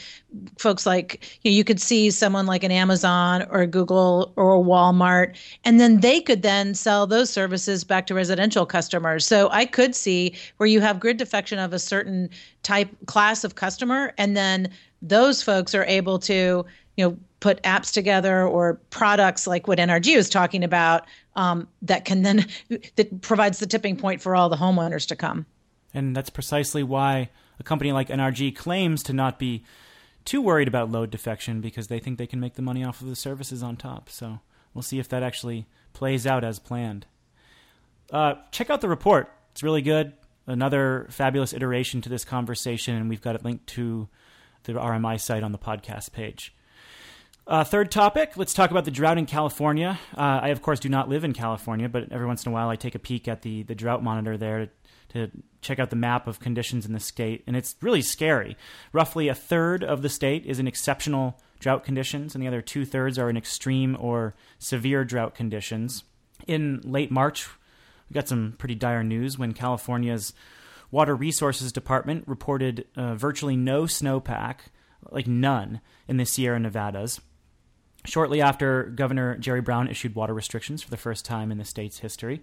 Folks 0.58 0.86
like 0.86 1.40
you, 1.44 1.52
know, 1.52 1.56
you 1.56 1.64
could 1.64 1.80
see 1.80 2.12
someone 2.12 2.46
like 2.46 2.64
an 2.64 2.72
Amazon 2.72 3.46
or 3.50 3.66
Google 3.66 4.34
or 4.36 4.64
Walmart, 4.64 5.38
and 5.64 5.80
then 5.80 6.02
they 6.02 6.20
could 6.20 6.42
then 6.42 6.74
sell 6.74 7.08
those 7.08 7.30
services 7.30 7.84
back 7.84 8.08
to 8.08 8.14
residential 8.14 8.66
customers. 8.66 9.26
So 9.26 9.50
I 9.52 9.66
could 9.66 9.96
see 9.96 10.36
where 10.58 10.68
you 10.68 10.82
have 10.82 11.00
grid 11.00 11.18
defection 11.18 11.60
of 11.60 11.74
a 11.74 11.80
certain 11.80 12.30
type 12.64 12.90
class 13.06 13.44
of 13.44 13.56
customer, 13.56 14.14
and 14.18 14.36
then 14.36 14.70
those 15.02 15.42
folks 15.42 15.74
are 15.74 15.86
able 15.86 16.20
to 16.20 16.66
you 16.98 17.06
know 17.06 17.18
put 17.40 17.62
apps 17.64 17.94
together 17.94 18.48
or 18.48 18.80
products 18.90 19.46
like 19.46 19.68
what 19.68 19.78
NRG 19.78 20.16
was 20.16 20.30
talking 20.30 20.64
about 20.64 21.06
um, 21.36 21.68
that 21.82 22.06
can 22.06 22.22
then 22.22 22.46
that 22.96 23.22
provides 23.22 23.60
the 23.60 23.68
tipping 23.68 23.98
point 23.98 24.22
for 24.22 24.36
all 24.36 24.50
the 24.50 24.56
homeowners 24.56 25.08
to 25.08 25.16
come. 25.16 25.46
And 25.94 26.16
that's 26.16 26.30
precisely 26.30 26.84
why 26.84 27.30
a 27.60 27.64
company 27.64 27.92
like 27.92 28.10
NRG 28.10 28.56
claims 28.56 29.04
to 29.04 29.14
not 29.14 29.40
be 29.40 29.64
too 30.26 30.42
worried 30.42 30.68
about 30.68 30.92
load 30.92 31.12
defection 31.12 31.62
because 31.62 31.88
they 31.88 32.00
think 32.00 32.18
they 32.18 32.28
can 32.28 32.40
make 32.40 32.56
the 32.56 32.62
money 32.62 32.84
off 32.84 33.02
of 33.02 33.08
the 33.08 33.16
services 33.16 33.64
on 33.64 33.78
top. 33.78 34.10
So 34.10 34.40
we'll 34.74 34.82
see 34.82 35.00
if 35.00 35.08
that 35.10 35.24
actually 35.24 35.68
plays 35.94 36.28
out 36.28 36.44
as 36.44 36.60
planned. 36.60 37.06
Uh, 38.12 38.36
check 38.52 38.70
out 38.70 38.82
the 38.82 38.90
report; 38.90 39.32
it's 39.52 39.64
really 39.64 39.82
good. 39.82 40.14
Another 40.48 41.08
fabulous 41.10 41.54
iteration 41.54 42.02
to 42.02 42.10
this 42.10 42.24
conversation, 42.24 42.96
and 42.96 43.10
we've 43.10 43.22
got 43.22 43.36
it 43.36 43.44
linked 43.44 43.66
to 43.68 44.08
the 44.64 44.74
RMI 44.74 45.20
site 45.20 45.44
on 45.44 45.52
the 45.52 45.58
podcast 45.58 46.12
page. 46.12 46.54
Uh, 47.48 47.64
third 47.64 47.92
topic, 47.92 48.36
let's 48.38 48.56
talk 48.56 48.72
about 48.72 48.86
the 48.86 48.92
drought 48.92 49.20
in 49.20 49.28
California. 49.28 50.00
Uh, 50.18 50.40
I, 50.42 50.48
of 50.48 50.64
course, 50.64 50.80
do 50.80 50.90
not 50.90 51.10
live 51.10 51.24
in 51.24 51.32
California, 51.32 51.88
but 51.88 52.12
every 52.12 52.26
once 52.26 52.44
in 52.44 52.52
a 52.52 52.54
while 52.54 52.70
I 52.70 52.76
take 52.76 52.96
a 52.96 53.00
peek 53.00 53.28
at 53.28 53.44
the, 53.44 53.62
the 53.62 53.76
drought 53.76 54.02
monitor 54.02 54.36
there 54.36 54.66
to, 54.66 54.70
to 55.10 55.32
check 55.62 55.78
out 55.78 55.92
the 55.92 55.96
map 55.96 56.26
of 56.26 56.40
conditions 56.40 56.88
in 56.88 56.94
the 56.94 57.00
state, 57.00 57.44
and 57.46 57.56
it's 57.56 57.76
really 57.82 58.02
scary. 58.02 58.58
Roughly 58.94 59.28
a 59.28 59.36
third 59.36 59.84
of 59.84 60.02
the 60.02 60.10
state 60.10 60.44
is 60.48 60.58
in 60.58 60.68
exceptional 60.68 61.40
drought 61.60 61.84
conditions, 61.84 62.34
and 62.34 62.44
the 62.44 62.48
other 62.48 62.64
two 62.64 62.84
thirds 62.84 63.20
are 63.20 63.30
in 63.30 63.38
extreme 63.38 63.96
or 64.00 64.34
severe 64.58 65.06
drought 65.06 65.36
conditions. 65.36 66.04
In 66.48 66.82
late 66.84 67.12
March, 67.12 67.48
we 68.10 68.16
got 68.16 68.28
some 68.28 68.56
pretty 68.58 68.76
dire 68.76 69.04
news 69.04 69.38
when 69.38 69.54
California's 69.54 70.34
Water 70.90 71.16
Resources 71.16 71.72
Department 71.72 72.28
reported 72.28 72.88
uh, 72.96 73.14
virtually 73.14 73.56
no 73.56 73.84
snowpack, 73.84 74.56
like 75.12 75.28
none, 75.28 75.80
in 76.08 76.18
the 76.18 76.26
Sierra 76.26 76.60
Nevadas. 76.60 77.22
Shortly 78.06 78.42
after 78.42 78.84
Governor 78.84 79.38
Jerry 79.38 79.62
Brown 79.62 79.88
issued 79.88 80.16
water 80.16 80.34
restrictions 80.34 80.82
for 80.82 80.90
the 80.90 80.98
first 80.98 81.26
time 81.26 81.52
in 81.52 81.58
the 81.58 81.66
state's 81.66 82.00
history. 82.00 82.42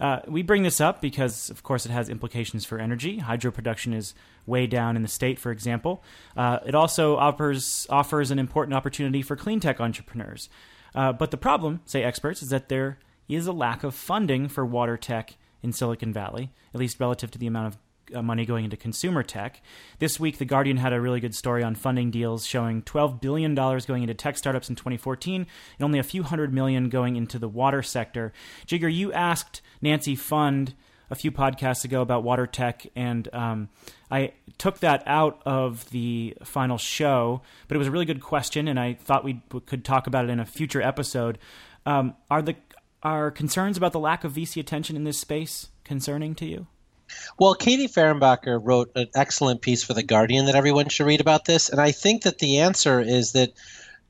Uh, 0.00 0.20
we 0.26 0.42
bring 0.42 0.62
this 0.62 0.80
up 0.80 1.00
because, 1.00 1.50
of 1.50 1.62
course, 1.62 1.86
it 1.86 1.92
has 1.92 2.08
implications 2.08 2.64
for 2.64 2.78
energy. 2.78 3.18
Hydro 3.18 3.50
production 3.50 3.92
is 3.92 4.14
way 4.46 4.66
down 4.66 4.96
in 4.96 5.02
the 5.02 5.08
state, 5.08 5.38
for 5.38 5.50
example. 5.50 6.02
Uh, 6.36 6.58
it 6.66 6.74
also 6.74 7.16
offers, 7.16 7.86
offers 7.88 8.30
an 8.30 8.38
important 8.38 8.74
opportunity 8.74 9.22
for 9.22 9.36
clean 9.36 9.60
tech 9.60 9.80
entrepreneurs. 9.80 10.48
Uh, 10.94 11.12
but 11.12 11.30
the 11.30 11.36
problem, 11.36 11.80
say 11.84 12.02
experts, 12.02 12.42
is 12.42 12.50
that 12.50 12.68
there 12.68 12.98
is 13.28 13.46
a 13.46 13.52
lack 13.52 13.82
of 13.84 13.94
funding 13.94 14.48
for 14.48 14.64
water 14.64 14.96
tech 14.96 15.36
in 15.62 15.72
Silicon 15.72 16.12
Valley, 16.12 16.52
at 16.74 16.80
least 16.80 17.00
relative 17.00 17.30
to 17.30 17.38
the 17.38 17.46
amount 17.46 17.68
of 17.68 17.78
uh, 18.12 18.22
money 18.22 18.44
going 18.44 18.64
into 18.64 18.76
consumer 18.76 19.22
tech. 19.22 19.62
This 19.98 20.18
week, 20.18 20.38
The 20.38 20.44
Guardian 20.44 20.76
had 20.76 20.92
a 20.92 21.00
really 21.00 21.20
good 21.20 21.34
story 21.34 21.62
on 21.62 21.74
funding 21.74 22.10
deals 22.10 22.46
showing 22.46 22.82
$12 22.82 23.20
billion 23.20 23.54
going 23.54 24.02
into 24.02 24.14
tech 24.14 24.36
startups 24.36 24.68
in 24.68 24.76
2014 24.76 25.46
and 25.78 25.84
only 25.84 25.98
a 25.98 26.04
few 26.04 26.22
hundred 26.22 26.52
million 26.52 26.88
going 26.88 27.16
into 27.16 27.38
the 27.38 27.48
water 27.48 27.82
sector. 27.82 28.32
Jigar, 28.66 28.92
you 28.92 29.12
asked 29.12 29.62
Nancy 29.80 30.16
Pfund 30.16 30.74
a 31.10 31.14
few 31.14 31.30
podcasts 31.30 31.84
ago 31.84 32.00
about 32.00 32.24
water 32.24 32.46
tech, 32.46 32.86
and 32.96 33.28
um, 33.32 33.68
I 34.10 34.32
took 34.58 34.80
that 34.80 35.02
out 35.06 35.40
of 35.44 35.88
the 35.90 36.36
final 36.42 36.78
show, 36.78 37.42
but 37.68 37.74
it 37.74 37.78
was 37.78 37.88
a 37.88 37.90
really 37.90 38.06
good 38.06 38.22
question, 38.22 38.68
and 38.68 38.80
I 38.80 38.94
thought 38.94 39.24
we 39.24 39.42
could 39.66 39.84
talk 39.84 40.06
about 40.06 40.24
it 40.24 40.30
in 40.30 40.40
a 40.40 40.46
future 40.46 40.82
episode. 40.82 41.38
Um, 41.86 42.14
are 42.30 42.42
the 42.42 42.56
are 43.02 43.30
concerns 43.30 43.76
about 43.76 43.92
the 43.92 44.00
lack 44.00 44.24
of 44.24 44.32
VC 44.32 44.58
attention 44.58 44.96
in 44.96 45.04
this 45.04 45.18
space 45.18 45.68
concerning 45.84 46.34
to 46.36 46.46
you? 46.46 46.66
Well, 47.38 47.54
Katie 47.54 47.88
Fehrenbacher 47.88 48.60
wrote 48.62 48.92
an 48.94 49.08
excellent 49.14 49.60
piece 49.60 49.82
for 49.82 49.94
The 49.94 50.02
Guardian 50.02 50.46
that 50.46 50.54
everyone 50.54 50.88
should 50.88 51.06
read 51.06 51.20
about 51.20 51.44
this. 51.44 51.68
And 51.68 51.80
I 51.80 51.90
think 51.90 52.22
that 52.22 52.38
the 52.38 52.58
answer 52.58 53.00
is 53.00 53.32
that 53.32 53.52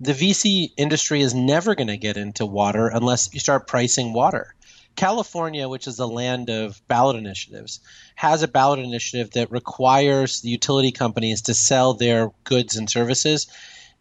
the 0.01 0.13
VC 0.13 0.73
industry 0.77 1.23
is 1.23 1.35
never 1.35 1.75
going 1.75 1.89
to 1.89 1.97
get 1.97 2.17
into 2.17 2.47
water 2.47 2.89
unless 2.89 3.33
you 3.33 3.41
start 3.41 3.67
pricing 3.67 4.13
water. 4.13 4.55
California, 4.97 5.69
which 5.69 5.87
is 5.87 5.97
the 5.97 6.09
land 6.09 6.51
of 6.51 6.81
ballot 6.89 7.17
initiatives, 7.17 7.81
has 8.15 8.43
a 8.43 8.49
ballot 8.49 8.79
initiative 8.79 9.31
that 9.33 9.51
requires 9.51 10.41
the 10.41 10.49
utility 10.49 10.93
companies 10.93 11.43
to 11.43 11.55
sell 11.55 11.95
their 11.95 12.31
goods 12.45 12.77
and 12.77 12.89
services 12.89 13.47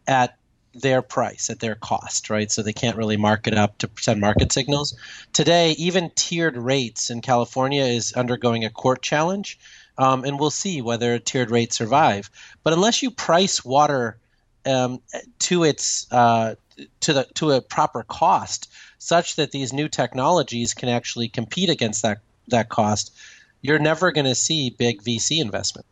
at 0.08 0.38
their 0.74 1.02
price 1.02 1.50
at 1.50 1.60
their 1.60 1.76
cost, 1.76 2.30
right? 2.30 2.52
So 2.52 2.62
they 2.62 2.74
can't 2.74 2.98
really 2.98 3.18
mark 3.18 3.48
it 3.48 3.54
up 3.54 3.78
to 3.80 3.90
send 4.00 4.22
market 4.22 4.52
signals. 4.52 4.96
Today, 5.32 5.72
even 5.72 6.12
tiered 6.16 6.58
rates 6.58 7.10
in 7.10 7.22
California 7.22 7.84
is 7.84 8.14
undergoing 8.14 8.66
a 8.66 8.70
court 8.70 9.02
challenge, 9.02 9.60
um, 9.98 10.24
and 10.24 10.40
we'll 10.40 10.50
see 10.50 10.82
whether 10.82 11.20
tiered 11.20 11.52
rates 11.52 11.78
survive. 11.78 12.30
But 12.64 12.74
unless 12.74 13.04
you 13.04 13.12
price 13.12 13.64
water 13.64 14.18
um, 14.66 15.02
to 15.40 15.64
its 15.64 16.12
uh, 16.12 16.56
to 17.02 17.14
the 17.14 17.28
to 17.36 17.52
a 17.52 17.62
proper 17.62 18.04
cost, 18.04 18.72
such 18.98 19.36
that 19.36 19.52
these 19.52 19.74
new 19.74 19.88
technologies 19.88 20.74
can 20.74 20.90
actually 20.90 21.30
compete 21.30 21.70
against 21.70 22.02
that 22.02 22.20
that 22.48 22.70
cost, 22.70 23.14
you're 23.62 23.80
never 23.80 24.12
going 24.12 24.26
to 24.26 24.36
see 24.36 24.70
big 24.70 25.02
VC 25.04 25.40
investment. 25.40 25.86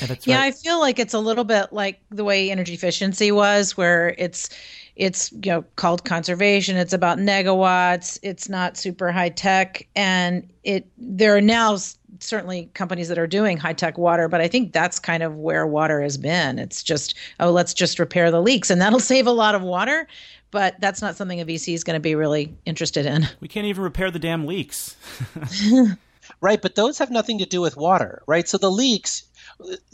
Yeah, 0.00 0.16
yeah 0.24 0.42
I 0.42 0.52
feel 0.52 0.80
like 0.80 0.98
it's 0.98 1.14
a 1.14 1.18
little 1.18 1.44
bit 1.44 1.72
like 1.72 2.00
the 2.10 2.24
way 2.24 2.50
energy 2.50 2.74
efficiency 2.74 3.32
was, 3.32 3.76
where 3.76 4.14
it's 4.18 4.50
it's 4.96 5.32
you 5.32 5.50
know 5.52 5.64
called 5.76 6.04
conservation. 6.04 6.76
It's 6.76 6.92
about 6.92 7.18
megawatts. 7.18 8.18
It's 8.22 8.48
not 8.48 8.76
super 8.76 9.12
high 9.12 9.30
tech, 9.30 9.86
and 9.96 10.48
it 10.64 10.86
there 10.98 11.36
are 11.36 11.40
now 11.40 11.78
certainly 12.20 12.68
companies 12.74 13.08
that 13.08 13.18
are 13.18 13.26
doing 13.26 13.56
high 13.56 13.72
tech 13.72 13.96
water, 13.96 14.28
but 14.28 14.40
I 14.40 14.48
think 14.48 14.72
that's 14.72 14.98
kind 14.98 15.22
of 15.22 15.36
where 15.36 15.66
water 15.66 16.02
has 16.02 16.16
been. 16.16 16.58
It's 16.58 16.82
just 16.82 17.14
oh, 17.40 17.50
let's 17.50 17.74
just 17.74 17.98
repair 17.98 18.30
the 18.30 18.42
leaks, 18.42 18.70
and 18.70 18.80
that'll 18.80 19.00
save 19.14 19.26
a 19.26 19.32
lot 19.32 19.54
of 19.54 19.62
water. 19.62 20.06
But 20.50 20.80
that's 20.80 21.02
not 21.02 21.14
something 21.14 21.40
a 21.40 21.44
VC 21.44 21.74
is 21.74 21.84
going 21.84 21.96
to 21.96 22.00
be 22.00 22.14
really 22.14 22.56
interested 22.64 23.04
in. 23.04 23.28
We 23.40 23.48
can't 23.48 23.66
even 23.66 23.84
repair 23.84 24.10
the 24.10 24.18
damn 24.18 24.46
leaks. 24.46 24.96
right, 26.40 26.62
but 26.62 26.74
those 26.74 26.96
have 26.98 27.10
nothing 27.10 27.38
to 27.38 27.46
do 27.46 27.60
with 27.60 27.76
water, 27.76 28.22
right? 28.26 28.48
So 28.48 28.56
the 28.56 28.70
leaks 28.70 29.24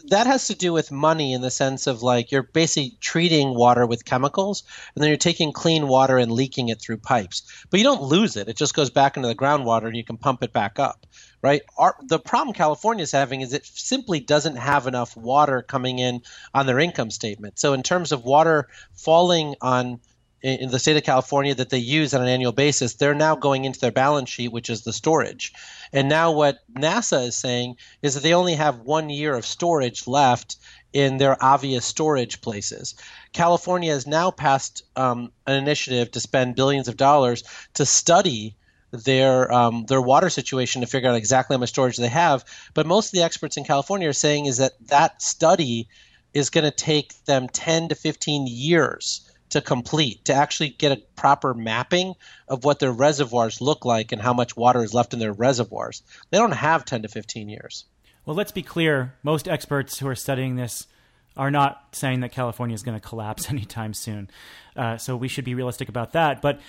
that 0.09 0.27
has 0.27 0.47
to 0.49 0.55
do 0.55 0.73
with 0.73 0.93
money 0.93 1.33
in 1.33 1.41
the 1.41 1.51
sense 1.51 1.87
of 1.87 2.03
like 2.03 2.31
you're 2.31 2.43
basically 2.43 2.97
treating 3.01 3.55
water 3.55 3.87
with 3.87 4.05
chemicals 4.05 4.63
and 4.95 5.03
then 5.03 5.09
you're 5.09 5.17
taking 5.17 5.53
clean 5.53 5.89
water 5.89 6.19
and 6.19 6.31
leaking 6.31 6.69
it 6.69 6.81
through 6.81 6.99
pipes. 6.99 7.43
But 7.71 7.81
you 7.81 7.85
don't 7.85 8.03
lose 8.03 8.37
it. 8.37 8.49
It 8.49 8.57
just 8.57 8.75
goes 8.75 8.91
back 8.91 9.17
into 9.17 9.29
the 9.29 9.35
groundwater 9.35 9.87
and 9.87 9.97
you 9.97 10.05
can 10.05 10.19
pump 10.19 10.43
it 10.43 10.53
back 10.53 10.79
up. 10.79 11.07
Right? 11.41 11.63
Our, 11.77 11.97
the 12.03 12.19
problem 12.19 12.55
California 12.55 13.03
is 13.03 13.13
having 13.13 13.43
is 13.43 13.53
it 13.53 13.67
simply 13.67 14.21
doesn't 14.21 14.57
have 14.57 14.87
enough 14.87 15.17
water 15.17 15.63
coming 15.63 15.99
in 15.99 16.23
on 16.55 16.67
their 16.67 16.79
income 16.79 17.11
statement. 17.11 17.59
So 17.59 17.73
in 17.73 17.83
terms 17.83 18.13
of 18.13 18.25
water 18.25 18.69
falling 18.95 19.55
on 19.61 20.01
in 20.45 20.71
the 20.71 20.79
state 20.79 20.99
of 20.99 21.03
California 21.03 21.55
that 21.55 21.71
they 21.71 21.79
use 21.79 22.13
on 22.13 22.21
an 22.21 22.29
annual 22.29 22.53
basis, 22.53 22.95
they're 22.95 23.15
now 23.15 23.35
going 23.35 23.65
into 23.65 23.81
their 23.81 23.91
balance 23.91 24.29
sheet, 24.29 24.53
which 24.53 24.69
is 24.69 24.83
the 24.83 24.93
storage. 24.93 25.55
And 25.91 26.07
now 26.07 26.33
what 26.33 26.59
NASA 26.75 27.29
is 27.29 27.37
saying 27.37 27.77
is 28.03 28.13
that 28.13 28.23
they 28.23 28.35
only 28.35 28.55
have 28.55 28.81
one 28.81 29.09
year 29.09 29.35
of 29.35 29.47
storage 29.47 30.07
left 30.07 30.57
in 30.93 31.17
their 31.17 31.43
obvious 31.43 31.87
storage 31.87 32.43
places. 32.43 32.95
California 33.33 33.91
has 33.91 34.07
now 34.07 34.31
passed 34.31 34.83
um, 34.97 35.33
an 35.47 35.55
initiative 35.55 36.11
to 36.11 36.21
spend 36.21 36.57
billions 36.57 36.89
of 36.89 36.99
dollars 36.99 37.43
to 37.73 37.87
study 37.87 38.55
their 38.93 39.51
um, 39.51 39.87
their 39.87 40.03
water 40.03 40.29
situation 40.29 40.83
to 40.83 40.87
figure 40.87 41.09
out 41.09 41.17
exactly 41.17 41.55
how 41.55 41.59
much 41.59 41.71
storage 41.71 41.97
they 41.97 42.09
have. 42.09 42.45
But 42.75 42.87
most 42.87 43.07
of 43.07 43.13
the 43.13 43.25
experts 43.25 43.57
in 43.57 43.65
California 43.65 44.11
are 44.11 44.13
saying 44.13 44.45
is 44.45 44.59
that 44.59 44.73
that 44.89 45.23
study 45.23 45.89
is 46.35 46.51
going 46.51 46.65
to 46.65 46.71
take 46.71 47.25
them 47.25 47.49
10 47.49 47.89
to 47.89 47.95
15 47.95 48.47
years 48.47 49.31
to 49.55 49.61
complete 49.61 50.25
to 50.25 50.35
actually 50.35 50.69
get 50.69 50.91
a 50.91 51.01
proper 51.15 51.55
mapping 51.55 52.15
of 52.49 52.65
what 52.65 52.81
their 52.81 52.91
reservoirs 52.91 53.61
look 53.61 53.85
like 53.85 54.11
and 54.11 54.21
how 54.21 54.33
much 54.33 54.57
water 54.57 54.83
is 54.83 54.93
left 54.93 55.13
in 55.13 55.21
their 55.21 55.33
reservoirs. 55.33 56.03
They 56.31 56.39
don't 56.39 56.51
have 56.51 56.85
10 56.85 57.03
to 57.03 57.09
15 57.09 57.49
years. 57.49 57.85
Well, 58.27 58.35
let's 58.35 58.51
be 58.51 58.63
clear. 58.63 59.15
Most 59.23 59.47
experts 59.47 60.01
who 60.01 60.09
are 60.09 60.17
studying 60.17 60.57
this 60.57 60.89
are 61.37 61.53
not 61.53 61.87
saying 61.93 62.21
that 62.21 62.33
California 62.33 62.75
is 62.75 62.83
going 62.83 62.99
to 62.99 63.09
collapse 63.09 63.49
anytime 63.49 63.95
soon. 63.95 64.29
Uh, 64.75 64.97
so 64.97 65.17
we 65.17 65.29
should 65.29 65.45
be 65.45 65.55
realistic 65.55 65.89
about 65.89 66.15
that. 66.15 66.43
But 66.43 66.61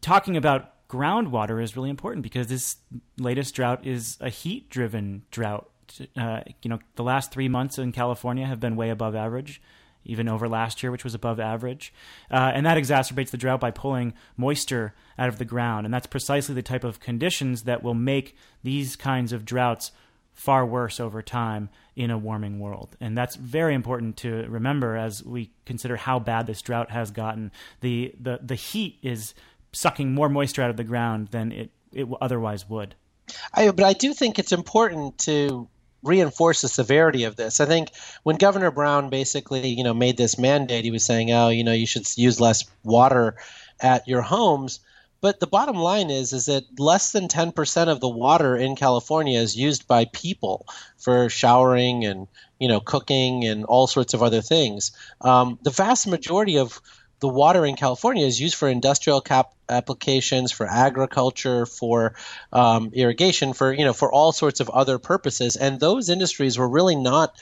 talking 0.00 0.36
about 0.36 0.88
groundwater 0.88 1.62
is 1.62 1.76
really 1.76 1.90
important 1.90 2.24
because 2.24 2.48
this 2.48 2.76
latest 3.16 3.54
drought 3.54 3.86
is 3.86 4.18
a 4.20 4.28
heat 4.28 4.70
driven 4.70 5.22
drought. 5.30 5.70
Uh, 6.16 6.40
you 6.62 6.68
know, 6.68 6.80
the 6.96 7.04
last 7.04 7.30
three 7.30 7.48
months 7.48 7.78
in 7.78 7.92
California 7.92 8.44
have 8.44 8.58
been 8.58 8.74
way 8.74 8.90
above 8.90 9.14
average 9.14 9.62
even 10.04 10.28
over 10.28 10.48
last 10.48 10.82
year, 10.82 10.92
which 10.92 11.04
was 11.04 11.14
above 11.14 11.40
average. 11.40 11.92
Uh, 12.30 12.52
and 12.54 12.64
that 12.66 12.78
exacerbates 12.78 13.30
the 13.30 13.36
drought 13.36 13.60
by 13.60 13.70
pulling 13.70 14.14
moisture 14.36 14.94
out 15.18 15.28
of 15.28 15.38
the 15.38 15.44
ground. 15.44 15.86
And 15.86 15.94
that's 15.94 16.06
precisely 16.06 16.54
the 16.54 16.62
type 16.62 16.84
of 16.84 17.00
conditions 17.00 17.62
that 17.62 17.82
will 17.82 17.94
make 17.94 18.36
these 18.62 18.96
kinds 18.96 19.32
of 19.32 19.44
droughts 19.44 19.92
far 20.34 20.66
worse 20.66 20.98
over 20.98 21.22
time 21.22 21.68
in 21.94 22.10
a 22.10 22.18
warming 22.18 22.58
world. 22.58 22.96
And 23.00 23.16
that's 23.16 23.36
very 23.36 23.74
important 23.74 24.16
to 24.18 24.46
remember 24.48 24.96
as 24.96 25.24
we 25.24 25.52
consider 25.64 25.96
how 25.96 26.18
bad 26.18 26.46
this 26.46 26.60
drought 26.60 26.90
has 26.90 27.10
gotten. 27.10 27.52
The, 27.80 28.14
the, 28.20 28.40
the 28.42 28.56
heat 28.56 28.98
is 29.02 29.34
sucking 29.72 30.12
more 30.12 30.28
moisture 30.28 30.62
out 30.62 30.70
of 30.70 30.76
the 30.76 30.84
ground 30.84 31.28
than 31.28 31.52
it, 31.52 31.70
it 31.92 32.08
otherwise 32.20 32.68
would. 32.68 32.96
I, 33.54 33.70
but 33.70 33.84
I 33.84 33.92
do 33.92 34.12
think 34.12 34.38
it's 34.38 34.52
important 34.52 35.18
to 35.18 35.68
reinforce 36.04 36.60
the 36.60 36.68
severity 36.68 37.24
of 37.24 37.36
this. 37.36 37.60
I 37.60 37.66
think 37.66 37.90
when 38.22 38.36
Governor 38.36 38.70
Brown 38.70 39.10
basically, 39.10 39.68
you 39.68 39.82
know, 39.82 39.94
made 39.94 40.16
this 40.16 40.38
mandate, 40.38 40.84
he 40.84 40.90
was 40.90 41.04
saying, 41.04 41.32
"Oh, 41.32 41.48
you 41.48 41.64
know, 41.64 41.72
you 41.72 41.86
should 41.86 42.06
use 42.16 42.40
less 42.40 42.64
water 42.84 43.36
at 43.80 44.06
your 44.06 44.22
homes." 44.22 44.80
But 45.24 45.40
the 45.40 45.46
bottom 45.46 45.76
line 45.76 46.10
is, 46.10 46.34
is 46.34 46.44
that 46.46 46.64
less 46.78 47.12
than 47.12 47.28
10% 47.28 47.88
of 47.88 48.00
the 48.00 48.08
water 48.10 48.58
in 48.58 48.76
California 48.76 49.40
is 49.40 49.56
used 49.56 49.88
by 49.88 50.04
people 50.12 50.66
for 50.98 51.30
showering 51.30 52.04
and, 52.04 52.28
you 52.58 52.68
know, 52.68 52.78
cooking 52.78 53.42
and 53.46 53.64
all 53.64 53.86
sorts 53.86 54.12
of 54.12 54.22
other 54.22 54.42
things. 54.42 54.92
Um, 55.22 55.58
the 55.62 55.70
vast 55.70 56.06
majority 56.06 56.58
of 56.58 56.78
the 57.24 57.28
water 57.28 57.64
in 57.64 57.74
California 57.74 58.26
is 58.26 58.38
used 58.38 58.54
for 58.54 58.68
industrial 58.68 59.22
cap 59.22 59.54
applications, 59.66 60.52
for 60.52 60.66
agriculture, 60.66 61.64
for 61.64 62.16
um, 62.52 62.90
irrigation, 62.92 63.54
for 63.54 63.72
you 63.72 63.82
know, 63.82 63.94
for 63.94 64.12
all 64.12 64.30
sorts 64.30 64.60
of 64.60 64.68
other 64.68 64.98
purposes. 64.98 65.56
And 65.56 65.80
those 65.80 66.10
industries 66.10 66.58
were 66.58 66.68
really 66.68 66.96
not 66.96 67.34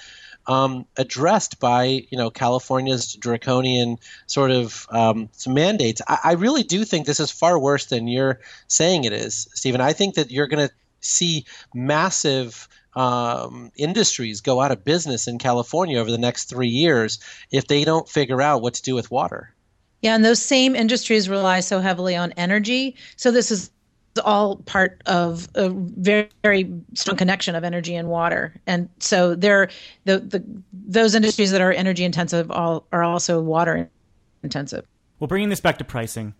um, 0.46 0.86
addressed 0.96 1.58
by 1.58 2.06
you 2.08 2.16
know 2.16 2.30
California's 2.30 3.14
draconian 3.14 3.98
sort 4.28 4.52
of 4.52 4.86
um, 4.90 5.30
mandates. 5.48 6.00
I, 6.06 6.18
I, 6.22 6.32
really 6.34 6.62
do 6.62 6.84
think 6.84 7.04
this 7.04 7.18
is 7.18 7.32
far 7.32 7.58
worse 7.58 7.86
than 7.86 8.06
you're 8.06 8.38
saying 8.68 9.02
it 9.02 9.12
is, 9.12 9.48
Stephen. 9.52 9.80
I 9.80 9.94
think 9.94 10.14
that 10.14 10.30
you're 10.30 10.46
going 10.46 10.68
to 10.68 10.74
see 11.00 11.44
massive. 11.74 12.68
Um, 12.94 13.72
industries 13.74 14.42
go 14.42 14.60
out 14.60 14.70
of 14.70 14.84
business 14.84 15.26
in 15.26 15.38
California 15.38 15.98
over 15.98 16.10
the 16.10 16.18
next 16.18 16.50
three 16.50 16.68
years 16.68 17.20
if 17.50 17.66
they 17.66 17.84
don't 17.84 18.06
figure 18.06 18.42
out 18.42 18.60
what 18.60 18.74
to 18.74 18.82
do 18.82 18.94
with 18.94 19.10
water. 19.10 19.51
Yeah, 20.02 20.14
and 20.14 20.24
those 20.24 20.42
same 20.42 20.74
industries 20.74 21.28
rely 21.28 21.60
so 21.60 21.80
heavily 21.80 22.16
on 22.16 22.32
energy. 22.32 22.96
So 23.16 23.30
this 23.30 23.50
is 23.50 23.70
all 24.24 24.56
part 24.56 25.00
of 25.06 25.48
a 25.54 25.70
very, 25.70 26.28
very 26.42 26.70
strong 26.94 27.16
connection 27.16 27.54
of 27.54 27.64
energy 27.64 27.94
and 27.94 28.08
water. 28.08 28.54
And 28.66 28.88
so 28.98 29.34
they're 29.34 29.70
the, 30.04 30.18
the 30.18 30.44
those 30.72 31.14
industries 31.14 31.50
that 31.52 31.60
are 31.60 31.72
energy 31.72 32.04
intensive 32.04 32.50
all 32.50 32.86
are 32.92 33.02
also 33.02 33.40
water 33.40 33.88
intensive. 34.42 34.86
Well, 35.18 35.28
bringing 35.28 35.48
this 35.48 35.60
back 35.60 35.78
to 35.78 35.84
pricing, 35.84 36.34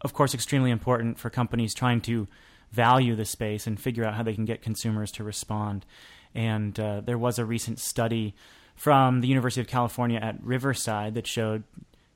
of 0.00 0.12
course, 0.14 0.34
extremely 0.34 0.70
important 0.70 1.18
for 1.18 1.30
companies 1.30 1.74
trying 1.74 2.00
to 2.02 2.26
value 2.72 3.14
the 3.14 3.24
space 3.24 3.66
and 3.66 3.80
figure 3.80 4.04
out 4.04 4.14
how 4.14 4.22
they 4.22 4.34
can 4.34 4.44
get 4.44 4.62
consumers 4.62 5.12
to 5.12 5.24
respond. 5.24 5.84
And 6.34 6.78
uh, 6.80 7.00
there 7.02 7.18
was 7.18 7.38
a 7.38 7.44
recent 7.44 7.78
study 7.78 8.34
from 8.74 9.20
the 9.20 9.28
University 9.28 9.60
of 9.60 9.66
California 9.66 10.18
at 10.20 10.42
Riverside 10.42 11.14
that 11.14 11.26
showed 11.26 11.64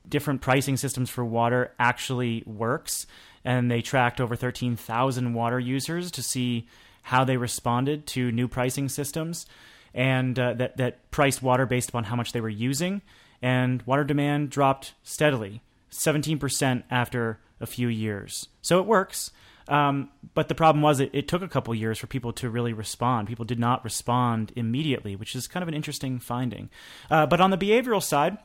different 0.07 0.41
pricing 0.41 0.77
systems 0.77 1.09
for 1.09 1.23
water 1.23 1.71
actually 1.79 2.43
works. 2.45 3.07
And 3.45 3.69
they 3.69 3.81
tracked 3.81 4.21
over 4.21 4.35
13,000 4.35 5.33
water 5.33 5.59
users 5.59 6.11
to 6.11 6.23
see 6.23 6.67
how 7.03 7.23
they 7.23 7.37
responded 7.37 8.07
to 8.07 8.31
new 8.31 8.47
pricing 8.47 8.87
systems 8.87 9.45
and 9.93 10.37
uh, 10.39 10.53
that, 10.53 10.77
that 10.77 11.11
priced 11.11 11.41
water 11.43 11.65
based 11.65 11.89
upon 11.89 12.05
how 12.05 12.15
much 12.15 12.31
they 12.31 12.41
were 12.41 12.49
using. 12.49 13.01
And 13.41 13.81
water 13.83 14.03
demand 14.03 14.49
dropped 14.49 14.93
steadily, 15.03 15.61
17% 15.91 16.83
after 16.89 17.39
a 17.59 17.65
few 17.65 17.87
years. 17.89 18.47
So 18.61 18.79
it 18.79 18.85
works. 18.85 19.31
Um, 19.67 20.09
but 20.33 20.47
the 20.47 20.55
problem 20.55 20.81
was 20.81 20.99
it, 20.99 21.09
it 21.13 21.27
took 21.27 21.41
a 21.41 21.47
couple 21.47 21.73
years 21.75 21.97
for 21.97 22.07
people 22.07 22.33
to 22.33 22.49
really 22.49 22.73
respond. 22.73 23.27
People 23.27 23.45
did 23.45 23.59
not 23.59 23.83
respond 23.83 24.51
immediately, 24.55 25.15
which 25.15 25.35
is 25.35 25.47
kind 25.47 25.61
of 25.61 25.67
an 25.67 25.73
interesting 25.73 26.19
finding. 26.19 26.69
Uh, 27.09 27.25
but 27.25 27.39
on 27.39 27.51
the 27.51 27.57
behavioral 27.57 28.03
side, 28.03 28.37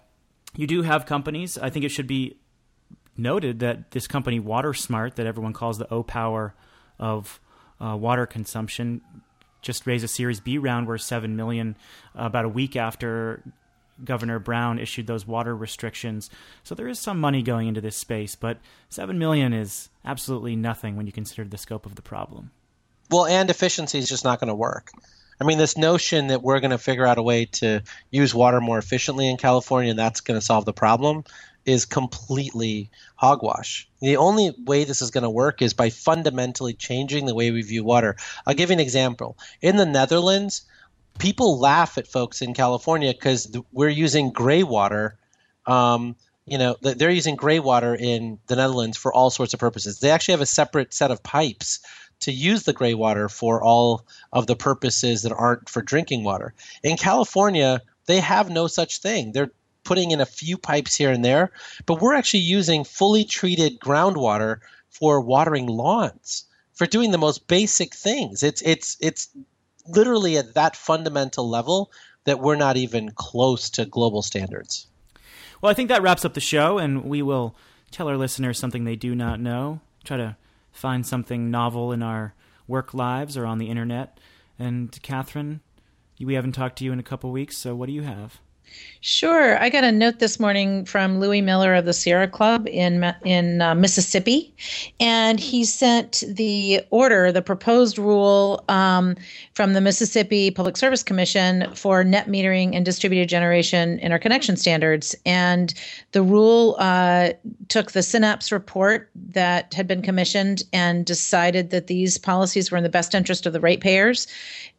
you 0.57 0.67
do 0.67 0.83
have 0.83 1.07
companies. 1.07 1.59
I 1.59 1.71
think 1.71 1.85
it 1.85 1.91
should 1.91 2.07
be 2.07 2.37
noted 3.17 3.61
that 3.61 3.91
this 3.91 4.07
company, 4.07 4.41
WaterSmart, 4.41 5.17
that 5.17 5.27
everyone 5.27 5.53
calls 5.53 5.79
the 5.79 5.87
Opower 5.87 6.53
of 6.99 7.41
uh, 7.81 7.97
water 7.97 8.27
consumption, 8.27 9.01
just 9.61 9.87
raised 9.87 10.05
a 10.05 10.09
Series 10.09 10.41
B 10.41 10.59
round 10.59 10.87
worth 10.87 11.03
seven 11.03 11.37
million 11.37 11.77
uh, 12.19 12.25
about 12.25 12.45
a 12.45 12.49
week 12.49 12.77
after 12.77 13.43
Governor 14.05 14.39
Brown 14.39 14.79
issued 14.79 15.07
those 15.07 15.27
water 15.27 15.57
restrictions. 15.57 16.31
So 16.63 16.75
there 16.75 16.89
is 16.89 16.99
some 16.99 17.19
money 17.19 17.43
going 17.43 17.67
into 17.67 17.81
this 17.81 17.97
space, 17.97 18.37
but 18.37 18.59
seven 18.89 19.19
million 19.19 19.53
is 19.53 19.91
absolutely 20.05 20.57
nothing 20.57 20.97
when 20.97 21.07
you 21.07 21.13
consider 21.13 21.45
the 21.45 21.59
scope 21.59 21.87
of 21.87 21.97
the 21.97 22.03
problem. 22.03 22.53
Well, 23.11 23.27
and 23.27 23.51
efficiency 23.51 23.99
is 23.99 24.09
just 24.09 24.25
not 24.25 24.39
going 24.39 24.49
to 24.49 24.55
work. 24.55 24.91
I 25.41 25.45
mean, 25.45 25.59
this 25.59 25.77
notion 25.77 26.29
that 26.29 26.43
we're 26.43 26.61
going 26.61 26.73
to 26.73 26.79
figure 26.79 27.07
out 27.07 27.19
a 27.19 27.23
way 27.23 27.45
to 27.47 27.83
use 28.11 28.35
water 28.35 28.61
more 28.61 28.79
efficiently 28.79 29.29
in 29.29 29.37
California 29.37 29.91
and 29.91 29.99
that's 29.99 30.21
going 30.21 30.39
to 30.39 30.45
solve 30.45 30.65
the 30.65 30.73
problem 30.73 31.25
is 31.65 31.85
completely 31.85 32.91
hogwash. 33.17 33.89
The 34.01 34.17
only 34.17 34.55
way 34.65 34.85
this 34.85 35.03
is 35.03 35.11
going 35.11 35.23
to 35.23 35.31
work 35.31 35.61
is 35.61 35.75
by 35.75 35.91
fundamentally 35.91 36.73
changing 36.73 37.27
the 37.27 37.35
way 37.35 37.51
we 37.51 37.63
view 37.63 37.85
water. 37.85 38.17
I'll 38.47 38.55
give 38.55 38.71
you 38.71 38.75
an 38.75 38.81
example. 38.81 39.37
In 39.61 39.77
the 39.77 39.85
Netherlands, 39.85 40.63
people 41.19 41.59
laugh 41.59 41.99
at 41.99 42.07
folks 42.07 42.41
in 42.41 42.55
California 42.55 43.13
because 43.13 43.55
we're 43.71 43.89
using 43.91 44.31
gray 44.31 44.63
water. 44.63 45.19
Um, 45.67 46.17
you 46.47 46.57
know, 46.57 46.77
they're 46.81 47.11
using 47.11 47.37
gray 47.37 47.61
water 47.61 47.95
in 47.95 48.39
the 48.47 48.57
Netherlands 48.57 48.97
for 48.97 49.13
all 49.13 49.29
sorts 49.29 49.53
of 49.53 49.61
purposes. 49.61 50.01
They 50.01 50.11
actually 50.11 50.33
have 50.33 50.41
a 50.41 50.47
separate 50.47 50.95
set 50.95 51.11
of 51.11 51.23
pipes 51.23 51.81
to 52.21 52.33
use 52.33 52.65
the 52.65 52.73
gray 52.73 52.95
water 52.95 53.29
for 53.29 53.63
all 53.63 54.05
of 54.33 54.47
the 54.47 54.57
purposes 54.57 55.23
that 55.23 55.33
aren't 55.33 55.69
for 55.69 55.83
drinking 55.83 56.25
water. 56.25 56.55
In 56.83 56.97
California, 56.97 57.81
they 58.07 58.21
have 58.21 58.51
no 58.51 58.67
such 58.67 58.99
thing. 58.99 59.33
They're 59.33 59.51
putting 59.85 60.11
in 60.11 60.21
a 60.21 60.27
few 60.27 60.59
pipes 60.59 60.95
here 60.95 61.11
and 61.11 61.25
there, 61.25 61.51
but 61.87 62.01
we're 62.01 62.15
actually 62.15 62.41
using 62.41 62.85
fully 62.85 63.25
treated 63.25 63.81
groundwater 63.81 64.59
for 64.91 65.21
watering 65.21 65.67
lawns, 65.67 66.45
for 66.75 66.87
doing 66.87 67.11
the 67.11 67.19
most 67.19 67.47
basic 67.47 67.95
things. 67.95 68.43
It's 68.43 68.63
it's 68.63 68.97
it's 69.01 69.29
literally 69.87 70.37
at 70.37 70.55
that 70.55 70.77
fundamental 70.77 71.49
level 71.49 71.91
that 72.25 72.41
we're 72.41 72.57
not 72.57 72.77
even 72.77 73.11
close 73.13 73.71
to 73.71 73.87
global 73.87 74.23
standards. 74.23 74.87
Well, 75.61 75.71
I 75.71 75.75
think 75.75 75.89
that 75.89 76.03
wraps 76.03 76.25
up 76.25 76.35
the 76.35 76.41
show, 76.41 76.79
and 76.79 77.05
we 77.05 77.23
will 77.23 77.55
tell 77.91 78.09
our 78.09 78.17
listeners 78.17 78.59
something 78.59 78.85
they 78.85 78.97
do 78.97 79.15
not 79.15 79.41
know. 79.41 79.81
Try 80.05 80.19
to 80.19 80.37
find 80.79 81.05
something 81.05 81.51
novel 81.51 81.91
in 81.91 82.05
our 82.05 82.35
work 82.69 82.95
lives 82.95 83.37
or 83.37 83.45
on 83.45 83.59
the 83.59 83.69
internet. 83.69 84.21
And 84.59 84.97
Katherine, 85.03 85.61
We 86.21 86.35
haven't 86.35 86.53
talked 86.53 86.79
to 86.79 86.85
you 86.85 86.93
in 86.93 87.01
a 87.01 87.05
couple 87.05 87.33
weeks, 87.33 87.59
so 87.59 87.75
what 87.75 87.87
do 87.87 87.93
you 87.93 88.03
have? 88.03 88.41
Sure. 89.01 89.57
I 89.63 89.71
got 89.71 89.85
a 89.85 89.93
note 89.93 90.19
this 90.19 90.41
morning 90.41 90.85
from 90.85 91.21
Louis 91.21 91.41
Miller 91.41 91.73
of 91.73 91.85
the 91.85 91.93
Sierra 91.93 92.27
Club 92.27 92.67
in 92.67 93.15
in 93.25 93.63
uh, 93.63 93.77
Mississippi, 93.77 94.53
and 94.99 95.39
he 95.39 95.65
sent 95.65 96.25
the 96.27 96.83
order, 96.91 97.31
the 97.31 97.41
proposed 97.41 97.97
rule 97.97 98.65
um, 98.69 99.15
from 99.55 99.75
the 99.75 99.81
Mississippi 99.81 100.51
Public 100.51 100.77
Service 100.77 101.05
Commission 101.05 101.73
for 101.77 102.03
net 102.03 102.27
metering 102.27 102.75
and 102.75 102.85
distributed 102.85 103.29
generation 103.29 104.01
interconnection 104.01 104.57
standards. 104.57 105.15
And 105.25 105.73
the 106.11 106.23
rule 106.23 106.75
uh, 106.81 107.31
took 107.69 107.93
the 107.93 108.03
Synapse 108.03 108.51
report 108.51 109.11
that 109.15 109.75
had 109.75 109.87
been 109.87 110.03
commissioned 110.03 110.65
and 110.73 111.07
decided 111.07 111.71
that 111.71 111.87
these 111.87 112.19
policies 112.19 112.73
were 112.73 112.77
in 112.77 112.83
the 112.83 112.89
best 112.89 113.15
interest 113.15 113.47
of 113.47 113.53
the 113.53 113.61
ratepayers. 113.61 114.27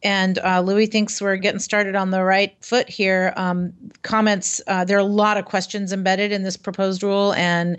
And 0.02 0.38
uh, 0.40 0.60
Louis 0.60 0.86
thinks 0.86 1.20
we're 1.20 1.36
getting 1.36 1.58
started 1.58 1.94
on 1.94 2.10
the 2.10 2.22
right 2.22 2.54
foot 2.60 2.88
here. 2.88 3.32
Um, 3.36 3.72
comments. 4.02 4.60
Uh, 4.66 4.84
there 4.84 4.96
are 4.96 5.00
a 5.00 5.04
lot 5.04 5.36
of 5.36 5.44
questions 5.44 5.92
embedded 5.92 6.32
in 6.32 6.42
this 6.42 6.56
proposed 6.56 7.02
rule, 7.02 7.32
and 7.34 7.78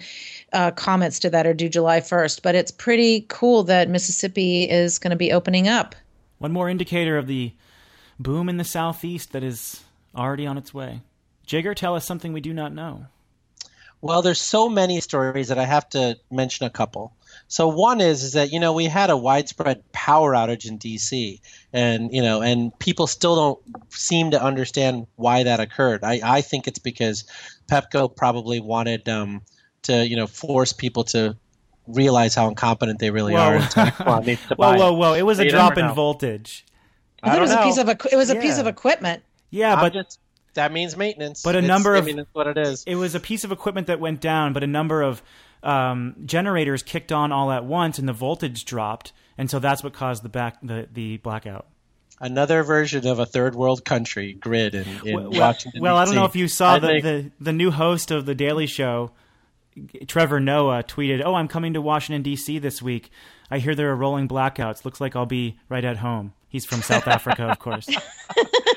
uh, 0.53 0.71
comments 0.71 1.19
to 1.19 1.29
that 1.29 1.47
are 1.47 1.53
due 1.53 1.69
July 1.69 1.99
1st. 1.99 2.41
But 2.41 2.55
it's 2.55 2.71
pretty 2.71 3.25
cool 3.29 3.63
that 3.63 3.89
Mississippi 3.89 4.69
is 4.69 4.99
going 4.99 5.11
to 5.11 5.17
be 5.17 5.31
opening 5.31 5.67
up. 5.67 5.95
One 6.39 6.51
more 6.51 6.69
indicator 6.69 7.17
of 7.17 7.27
the 7.27 7.53
boom 8.19 8.49
in 8.49 8.57
the 8.57 8.63
Southeast 8.63 9.31
that 9.31 9.43
is 9.43 9.83
already 10.15 10.45
on 10.45 10.57
its 10.57 10.73
way. 10.73 11.01
Jigar, 11.47 11.75
tell 11.75 11.95
us 11.95 12.05
something 12.05 12.33
we 12.33 12.41
do 12.41 12.53
not 12.53 12.73
know. 12.73 13.05
Well, 14.01 14.21
there's 14.21 14.41
so 14.41 14.67
many 14.67 14.99
stories 14.99 15.49
that 15.49 15.59
I 15.59 15.65
have 15.65 15.87
to 15.89 16.17
mention 16.31 16.65
a 16.65 16.69
couple. 16.71 17.13
So 17.47 17.67
one 17.67 18.01
is 18.01 18.23
is 18.23 18.33
that 18.33 18.51
you 18.51 18.59
know 18.59 18.73
we 18.73 18.85
had 18.85 19.09
a 19.09 19.17
widespread 19.17 19.83
power 19.91 20.33
outage 20.33 20.67
in 20.67 20.79
DC, 20.79 21.39
and 21.73 22.13
you 22.13 22.21
know, 22.21 22.41
and 22.41 22.77
people 22.79 23.07
still 23.07 23.35
don't 23.35 23.93
seem 23.93 24.31
to 24.31 24.41
understand 24.41 25.07
why 25.15 25.43
that 25.43 25.59
occurred. 25.59 26.03
I, 26.03 26.19
I 26.23 26.41
think 26.41 26.67
it's 26.67 26.79
because 26.79 27.25
Pepco 27.69 28.15
probably 28.15 28.59
wanted 28.59 29.07
um, 29.09 29.41
to 29.83 30.07
you 30.07 30.15
know 30.15 30.27
force 30.27 30.73
people 30.73 31.03
to 31.05 31.35
realize 31.87 32.35
how 32.35 32.47
incompetent 32.47 32.99
they 32.99 33.11
really 33.11 33.33
whoa. 33.33 33.39
are. 33.39 33.55
And 33.55 34.37
whoa, 34.57 34.75
whoa, 34.75 34.93
whoa! 34.93 35.13
It 35.13 35.23
was 35.23 35.39
a 35.39 35.49
drop 35.49 35.77
in 35.77 35.93
voltage. 35.93 36.65
I, 37.23 37.31
I 37.31 37.37
it 37.37 37.41
was 37.41 37.51
know. 37.51 37.61
a 37.61 37.63
piece 37.63 37.77
of 37.77 37.89
it 37.89 38.15
was 38.15 38.29
a 38.29 38.35
yeah. 38.35 38.41
piece 38.41 38.57
of 38.57 38.67
equipment. 38.67 39.23
Yeah, 39.49 39.75
but 39.75 39.93
just, 39.93 40.19
that 40.53 40.71
means 40.71 40.97
maintenance. 40.97 41.43
But 41.43 41.55
a 41.55 41.61
number 41.61 41.95
of 41.95 42.03
I 42.03 42.07
mean, 42.07 42.15
that's 42.17 42.33
what 42.33 42.47
it 42.47 42.57
is. 42.57 42.83
It 42.85 42.95
was 42.95 43.15
a 43.15 43.19
piece 43.19 43.43
of 43.43 43.51
equipment 43.51 43.87
that 43.87 43.99
went 43.99 44.21
down, 44.21 44.53
but 44.53 44.63
a 44.63 44.67
number 44.67 45.01
of 45.01 45.21
um, 45.63 46.15
generators 46.25 46.83
kicked 46.83 47.11
on 47.11 47.31
all 47.31 47.51
at 47.51 47.65
once, 47.65 47.99
and 47.99 48.07
the 48.07 48.13
voltage 48.13 48.65
dropped, 48.65 49.13
and 49.37 49.49
so 49.49 49.59
that's 49.59 49.83
what 49.83 49.93
caused 49.93 50.23
the 50.23 50.29
back 50.29 50.57
the, 50.61 50.87
the 50.91 51.17
blackout. 51.17 51.67
Another 52.19 52.63
version 52.63 53.07
of 53.07 53.17
a 53.17 53.25
third 53.25 53.55
world 53.55 53.83
country 53.83 54.33
grid 54.33 54.75
in, 54.75 54.85
in 55.03 55.15
well, 55.15 55.31
Washington. 55.31 55.81
Well, 55.81 55.97
I 55.97 56.05
don't 56.05 56.15
know 56.15 56.25
if 56.25 56.35
you 56.35 56.47
saw 56.47 56.77
the, 56.77 56.87
think... 56.87 57.03
the 57.03 57.31
the 57.39 57.53
new 57.53 57.71
host 57.71 58.11
of 58.11 58.25
the 58.25 58.35
Daily 58.35 58.67
Show. 58.67 59.11
Trevor 60.07 60.39
Noah 60.39 60.83
tweeted, 60.83 61.23
"Oh, 61.25 61.33
I'm 61.33 61.47
coming 61.47 61.73
to 61.73 61.81
Washington 61.81 62.21
D.C. 62.21 62.59
this 62.59 62.81
week. 62.81 63.09
I 63.49 63.59
hear 63.59 63.73
there 63.73 63.89
are 63.89 63.95
rolling 63.95 64.27
blackouts. 64.27 64.85
Looks 64.85 65.01
like 65.01 65.15
I'll 65.15 65.25
be 65.25 65.57
right 65.69 65.83
at 65.83 65.97
home." 65.97 66.33
He's 66.47 66.65
from 66.65 66.81
South 66.81 67.07
Africa, 67.07 67.47
of 67.47 67.59
course. 67.59 67.87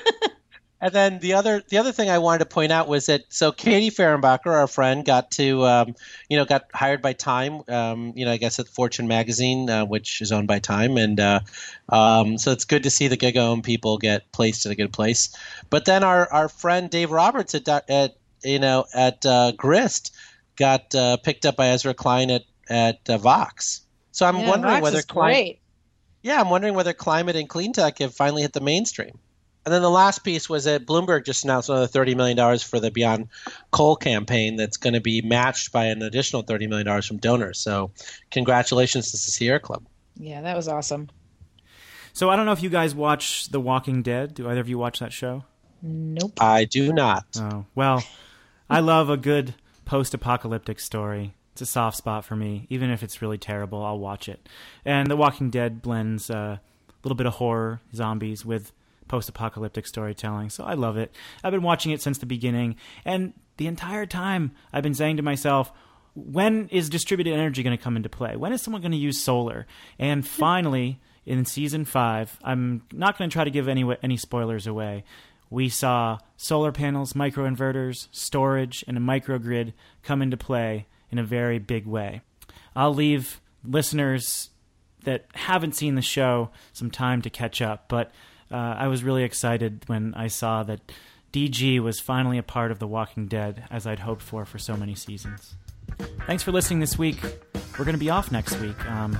And 0.80 0.92
then 0.92 1.18
the 1.20 1.34
other 1.34 1.62
the 1.68 1.78
other 1.78 1.92
thing 1.92 2.10
I 2.10 2.18
wanted 2.18 2.40
to 2.40 2.46
point 2.46 2.70
out 2.70 2.88
was 2.88 3.06
that 3.06 3.22
so 3.30 3.52
Katie 3.52 3.90
Fehrenbacher, 3.90 4.52
our 4.52 4.66
friend, 4.66 5.04
got 5.04 5.30
to 5.32 5.64
um, 5.64 5.94
you 6.28 6.36
know 6.36 6.44
got 6.44 6.64
hired 6.74 7.00
by 7.00 7.14
Time, 7.14 7.62
um, 7.68 8.12
you 8.16 8.24
know 8.24 8.32
I 8.32 8.36
guess 8.36 8.58
at 8.58 8.68
Fortune 8.68 9.08
magazine, 9.08 9.70
uh, 9.70 9.86
which 9.86 10.20
is 10.20 10.30
owned 10.30 10.48
by 10.48 10.58
Time, 10.58 10.98
and 10.98 11.18
uh, 11.18 11.40
um, 11.88 12.36
so 12.38 12.50
it's 12.50 12.64
good 12.64 12.82
to 12.82 12.90
see 12.90 13.08
the 13.08 13.16
GigaOM 13.16 13.62
people 13.62 13.98
get 13.98 14.30
placed 14.32 14.66
in 14.66 14.72
a 14.72 14.74
good 14.74 14.92
place. 14.92 15.34
But 15.70 15.84
then 15.86 16.04
our 16.04 16.30
our 16.30 16.48
friend 16.48 16.90
Dave 16.90 17.10
Roberts 17.10 17.54
at, 17.54 17.68
at 17.88 18.16
you 18.42 18.58
know 18.58 18.84
at 18.92 19.24
uh, 19.24 19.52
Grist 19.52 20.14
got 20.56 20.94
uh, 20.94 21.16
picked 21.18 21.46
up 21.46 21.56
by 21.56 21.68
Ezra 21.68 21.94
Klein 21.94 22.30
at 22.30 22.42
at 22.68 23.08
uh, 23.08 23.18
Vox. 23.18 23.80
So 24.12 24.26
I'm 24.26 24.38
yeah, 24.38 24.48
wondering 24.50 24.74
Vox 24.74 24.82
whether 24.82 25.02
climate. 25.02 25.60
Yeah, 26.22 26.40
I'm 26.40 26.50
wondering 26.50 26.74
whether 26.74 26.92
climate 26.92 27.36
and 27.36 27.48
clean 27.48 27.72
tech 27.72 27.98
have 27.98 28.14
finally 28.14 28.42
hit 28.42 28.52
the 28.52 28.60
mainstream. 28.60 29.18
And 29.64 29.72
then 29.72 29.80
the 29.80 29.90
last 29.90 30.24
piece 30.24 30.48
was 30.48 30.64
that 30.64 30.84
Bloomberg 30.84 31.24
just 31.24 31.44
announced 31.44 31.70
another 31.70 31.86
$30 31.86 32.16
million 32.16 32.58
for 32.58 32.80
the 32.80 32.90
Beyond 32.90 33.28
Coal 33.70 33.96
campaign 33.96 34.56
that's 34.56 34.76
going 34.76 34.92
to 34.92 35.00
be 35.00 35.22
matched 35.22 35.72
by 35.72 35.86
an 35.86 36.02
additional 36.02 36.44
$30 36.44 36.68
million 36.68 37.02
from 37.02 37.16
donors. 37.16 37.58
So, 37.60 37.90
congratulations 38.30 39.06
to 39.06 39.12
the 39.12 39.18
Sierra 39.18 39.60
Club. 39.60 39.86
Yeah, 40.16 40.42
that 40.42 40.54
was 40.54 40.68
awesome. 40.68 41.08
So, 42.12 42.28
I 42.28 42.36
don't 42.36 42.44
know 42.44 42.52
if 42.52 42.62
you 42.62 42.68
guys 42.68 42.94
watch 42.94 43.48
The 43.48 43.60
Walking 43.60 44.02
Dead. 44.02 44.34
Do 44.34 44.48
either 44.48 44.60
of 44.60 44.68
you 44.68 44.76
watch 44.76 44.98
that 44.98 45.12
show? 45.12 45.44
Nope. 45.80 46.42
I 46.42 46.64
do 46.64 46.92
not. 46.92 47.24
Oh, 47.38 47.64
well, 47.74 48.02
I 48.68 48.80
love 48.80 49.08
a 49.08 49.16
good 49.16 49.54
post 49.84 50.12
apocalyptic 50.14 50.78
story. 50.78 51.34
It's 51.52 51.62
a 51.62 51.66
soft 51.66 51.96
spot 51.96 52.24
for 52.24 52.36
me. 52.36 52.66
Even 52.68 52.90
if 52.90 53.02
it's 53.02 53.22
really 53.22 53.38
terrible, 53.38 53.84
I'll 53.84 53.98
watch 53.98 54.28
it. 54.28 54.46
And 54.84 55.10
The 55.10 55.16
Walking 55.16 55.50
Dead 55.50 55.82
blends 55.82 56.28
uh, 56.28 56.58
a 56.58 56.60
little 57.02 57.16
bit 57.16 57.26
of 57.26 57.34
horror, 57.34 57.80
zombies, 57.94 58.44
with 58.44 58.72
post 59.08 59.28
apocalyptic 59.28 59.86
storytelling. 59.86 60.50
So 60.50 60.64
I 60.64 60.74
love 60.74 60.96
it. 60.96 61.14
I've 61.42 61.52
been 61.52 61.62
watching 61.62 61.92
it 61.92 62.02
since 62.02 62.18
the 62.18 62.26
beginning. 62.26 62.76
And 63.04 63.32
the 63.56 63.66
entire 63.66 64.06
time, 64.06 64.52
I've 64.72 64.82
been 64.82 64.94
saying 64.94 65.16
to 65.16 65.22
myself, 65.22 65.72
when 66.14 66.68
is 66.68 66.88
distributed 66.88 67.34
energy 67.34 67.62
going 67.62 67.76
to 67.76 67.82
come 67.82 67.96
into 67.96 68.08
play? 68.08 68.36
When 68.36 68.52
is 68.52 68.62
someone 68.62 68.82
going 68.82 68.92
to 68.92 68.98
use 68.98 69.22
solar? 69.22 69.66
And 69.98 70.26
finally, 70.28 71.00
in 71.26 71.44
season 71.44 71.84
five, 71.84 72.38
I'm 72.42 72.82
not 72.92 73.18
going 73.18 73.30
to 73.30 73.34
try 73.34 73.44
to 73.44 73.50
give 73.50 73.68
any 73.68 73.84
any 74.02 74.16
spoilers 74.16 74.66
away. 74.66 75.04
We 75.50 75.68
saw 75.68 76.18
solar 76.36 76.72
panels, 76.72 77.12
microinverters, 77.12 78.08
storage, 78.10 78.84
and 78.88 78.96
a 78.96 79.00
microgrid 79.00 79.72
come 80.02 80.20
into 80.20 80.36
play 80.36 80.86
in 81.10 81.18
a 81.18 81.24
very 81.24 81.58
big 81.58 81.86
way. 81.86 82.22
I'll 82.74 82.94
leave 82.94 83.40
listeners 83.62 84.50
that 85.04 85.26
haven't 85.34 85.76
seen 85.76 85.94
the 85.94 86.02
show 86.02 86.50
some 86.72 86.90
time 86.90 87.22
to 87.22 87.30
catch 87.30 87.62
up, 87.62 87.88
but 87.88 88.10
uh, 88.54 88.76
I 88.78 88.86
was 88.86 89.02
really 89.02 89.24
excited 89.24 89.82
when 89.88 90.14
I 90.14 90.28
saw 90.28 90.62
that 90.62 90.80
DG 91.32 91.80
was 91.80 91.98
finally 91.98 92.38
a 92.38 92.42
part 92.44 92.70
of 92.70 92.78
The 92.78 92.86
Walking 92.86 93.26
Dead, 93.26 93.64
as 93.68 93.84
I'd 93.84 93.98
hoped 93.98 94.22
for 94.22 94.44
for 94.44 94.58
so 94.60 94.76
many 94.76 94.94
seasons. 94.94 95.56
Thanks 96.28 96.44
for 96.44 96.52
listening 96.52 96.78
this 96.78 96.96
week. 96.96 97.20
We're 97.76 97.84
going 97.84 97.96
to 97.96 97.98
be 97.98 98.10
off 98.10 98.30
next 98.30 98.56
week. 98.60 98.78
Um, 98.88 99.18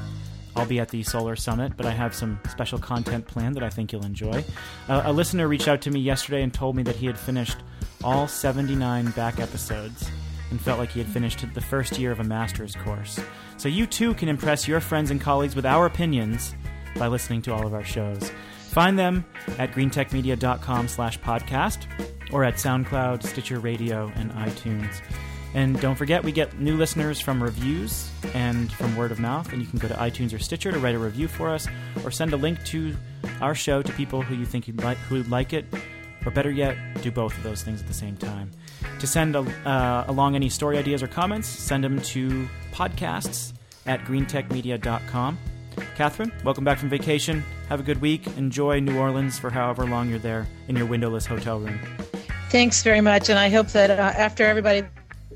I'll 0.55 0.67
be 0.67 0.79
at 0.79 0.91
the 0.91 1.03
Solar 1.03 1.35
Summit, 1.35 1.77
but 1.77 1.85
I 1.85 1.91
have 1.91 2.15
some 2.15 2.39
special 2.49 2.79
content 2.79 3.27
planned 3.27 3.57
that 3.57 3.65
I 3.65 3.71
think 3.71 3.91
you'll 3.91 4.07
enjoy. 4.07 4.45
Uh, 4.89 5.03
a 5.05 5.13
listener 5.13 5.49
reached 5.49 5.67
out 5.67 5.81
to 5.83 5.91
me 5.91 5.99
yesterday 5.99 6.43
and 6.43 6.55
told 6.55 6.77
me 6.77 6.85
that 6.85 6.95
he 6.95 7.07
had 7.07 7.19
finished 7.19 7.59
all 8.05 8.29
79 8.29 9.11
back 9.11 9.41
episodes 9.41 10.09
and 10.51 10.61
felt 10.61 10.79
like 10.79 10.91
he 10.91 11.01
had 11.01 11.09
finished 11.09 11.45
the 11.55 11.61
first 11.61 11.99
year 11.99 12.13
of 12.13 12.21
a 12.21 12.25
master's 12.25 12.77
course. 12.77 13.19
So 13.57 13.69
you 13.69 13.87
too 13.87 14.15
can 14.15 14.29
impress 14.29 14.69
your 14.69 14.79
friends 14.79 15.11
and 15.11 15.21
colleagues 15.21 15.57
with 15.57 15.67
our 15.67 15.87
opinions 15.87 16.55
by 16.97 17.09
listening 17.09 17.43
to 17.43 17.53
all 17.53 17.67
of 17.67 17.75
our 17.75 17.83
shows. 17.83 18.31
Find 18.75 18.99
them 18.99 19.25
at 19.57 19.71
greentechmedia.com 19.71 20.89
slash 20.89 21.21
podcast 21.21 21.87
or 22.33 22.43
at 22.43 22.55
SoundCloud, 22.55 23.23
Stitcher 23.23 23.61
Radio, 23.61 24.11
and 24.17 24.33
iTunes. 24.33 25.01
And 25.55 25.81
don't 25.81 25.95
forget, 25.95 26.25
we 26.25 26.33
get 26.33 26.59
new 26.59 26.77
listeners 26.77 27.21
from 27.21 27.41
reviews 27.41 28.11
and 28.35 28.73
from 28.73 28.97
word 28.97 29.13
of 29.13 29.21
mouth. 29.21 29.53
And 29.53 29.63
you 29.63 29.69
can 29.69 29.79
go 29.79 29.87
to 29.87 29.95
iTunes 29.95 30.35
or 30.35 30.41
Stitcher 30.41 30.73
to 30.73 30.81
write 30.81 30.97
a 30.97 30.99
review 30.99 31.29
for 31.29 31.51
us, 31.51 31.69
or 32.03 32.11
send 32.11 32.33
a 32.33 32.37
link 32.37 32.65
to 32.65 32.97
our 33.41 33.55
show 33.55 33.81
to 33.81 33.93
people 33.93 34.23
who 34.23 34.35
you 34.35 34.45
think 34.45 34.67
you'd 34.67 34.83
like, 34.83 34.99
who'd 34.99 35.29
like 35.29 35.53
it, 35.53 35.67
or 36.27 36.33
better 36.33 36.51
yet, 36.51 36.77
do 37.01 37.13
both 37.13 37.37
of 37.37 37.45
those 37.45 37.63
things 37.63 37.81
at 37.81 37.87
the 37.87 37.95
same 37.95 38.17
time. 38.17 38.51
To 38.99 39.07
send 39.07 39.37
a, 39.37 39.43
uh, 39.69 40.05
along 40.09 40.35
any 40.35 40.49
story 40.49 40.79
ideas 40.79 41.01
or 41.01 41.07
comments, 41.07 41.47
send 41.47 41.85
them 41.85 42.01
to 42.01 42.49
podcasts 42.73 43.53
at 43.87 44.01
greentechmedia.com. 44.01 45.39
Katherine, 45.95 46.33
welcome 46.43 46.65
back 46.65 46.79
from 46.79 46.89
vacation. 46.89 47.45
Have 47.69 47.79
a 47.79 47.83
good 47.85 48.01
week. 48.01 48.27
Enjoy 48.37 48.81
New 48.81 48.99
Orleans 48.99 49.39
for 49.39 49.49
however 49.49 49.87
long 49.87 50.11
you're 50.11 50.19
there 50.19 50.47
in 50.67 50.75
your 50.75 50.87
windowless 50.87 51.25
hotel 51.25 51.61
room. 51.61 51.79
Thanks 52.51 52.83
very 52.83 53.01
much. 53.01 53.29
And 53.29 53.39
I 53.39 53.49
hope 53.49 53.69
that 53.69 53.91
uh, 53.91 53.95
after 53.95 54.45
everybody 54.45 54.83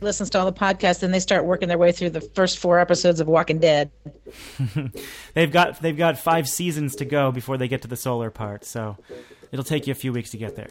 listens 0.00 0.30
to 0.30 0.38
all 0.38 0.44
the 0.44 0.52
podcasts, 0.52 1.00
then 1.00 1.12
they 1.12 1.20
start 1.20 1.44
working 1.44 1.68
their 1.68 1.78
way 1.78 1.92
through 1.92 2.10
the 2.10 2.20
first 2.20 2.58
four 2.58 2.80
episodes 2.80 3.20
of 3.20 3.28
Walking 3.28 3.58
Dead. 3.60 3.90
they've 5.34 5.50
got 5.50 5.80
they've 5.80 5.96
got 5.96 6.18
five 6.18 6.48
seasons 6.48 6.96
to 6.96 7.04
go 7.04 7.30
before 7.30 7.56
they 7.56 7.68
get 7.68 7.82
to 7.82 7.88
the 7.88 7.96
solar 7.96 8.30
part, 8.30 8.64
so 8.64 8.96
it'll 9.52 9.64
take 9.64 9.86
you 9.86 9.92
a 9.92 9.96
few 9.96 10.12
weeks 10.12 10.30
to 10.30 10.38
get 10.38 10.56
there. 10.56 10.70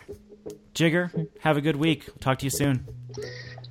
Jigar, 0.73 1.27
have 1.39 1.57
a 1.57 1.61
good 1.61 1.77
week. 1.77 2.09
talk 2.19 2.39
to 2.39 2.45
you 2.45 2.51
soon. 2.51 2.85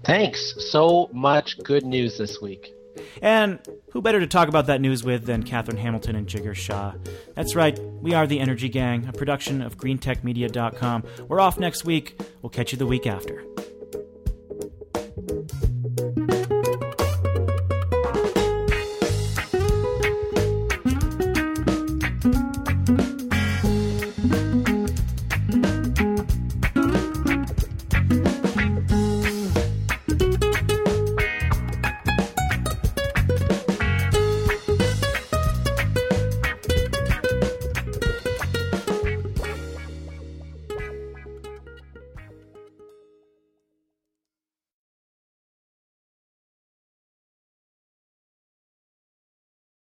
Thanks. 0.05 0.55
So 0.71 1.11
much 1.12 1.59
good 1.62 1.85
news 1.85 2.19
this 2.19 2.41
week. 2.41 2.73
And 3.22 3.59
who 3.90 4.03
better 4.03 4.20
to 4.20 4.26
talk 4.26 4.49
about 4.49 4.66
that 4.66 4.80
news 4.80 5.05
with 5.05 5.24
than 5.24 5.42
Katherine 5.42 5.78
Hamilton 5.78 6.16
and 6.16 6.26
Jigar 6.26 6.55
Shah? 6.55 6.94
That's 7.34 7.55
right, 7.55 7.78
we 8.01 8.14
are 8.14 8.26
the 8.26 8.40
Energy 8.40 8.68
Gang, 8.68 9.07
a 9.07 9.12
production 9.12 9.62
of 9.62 9.76
GreenTechMedia.com. 9.76 11.05
We're 11.28 11.40
off 11.40 11.59
next 11.59 11.84
week. 11.84 12.20
We'll 12.42 12.51
catch 12.51 12.72
you 12.72 12.78
the 12.78 12.86
week 12.86 13.07
after. 13.07 13.44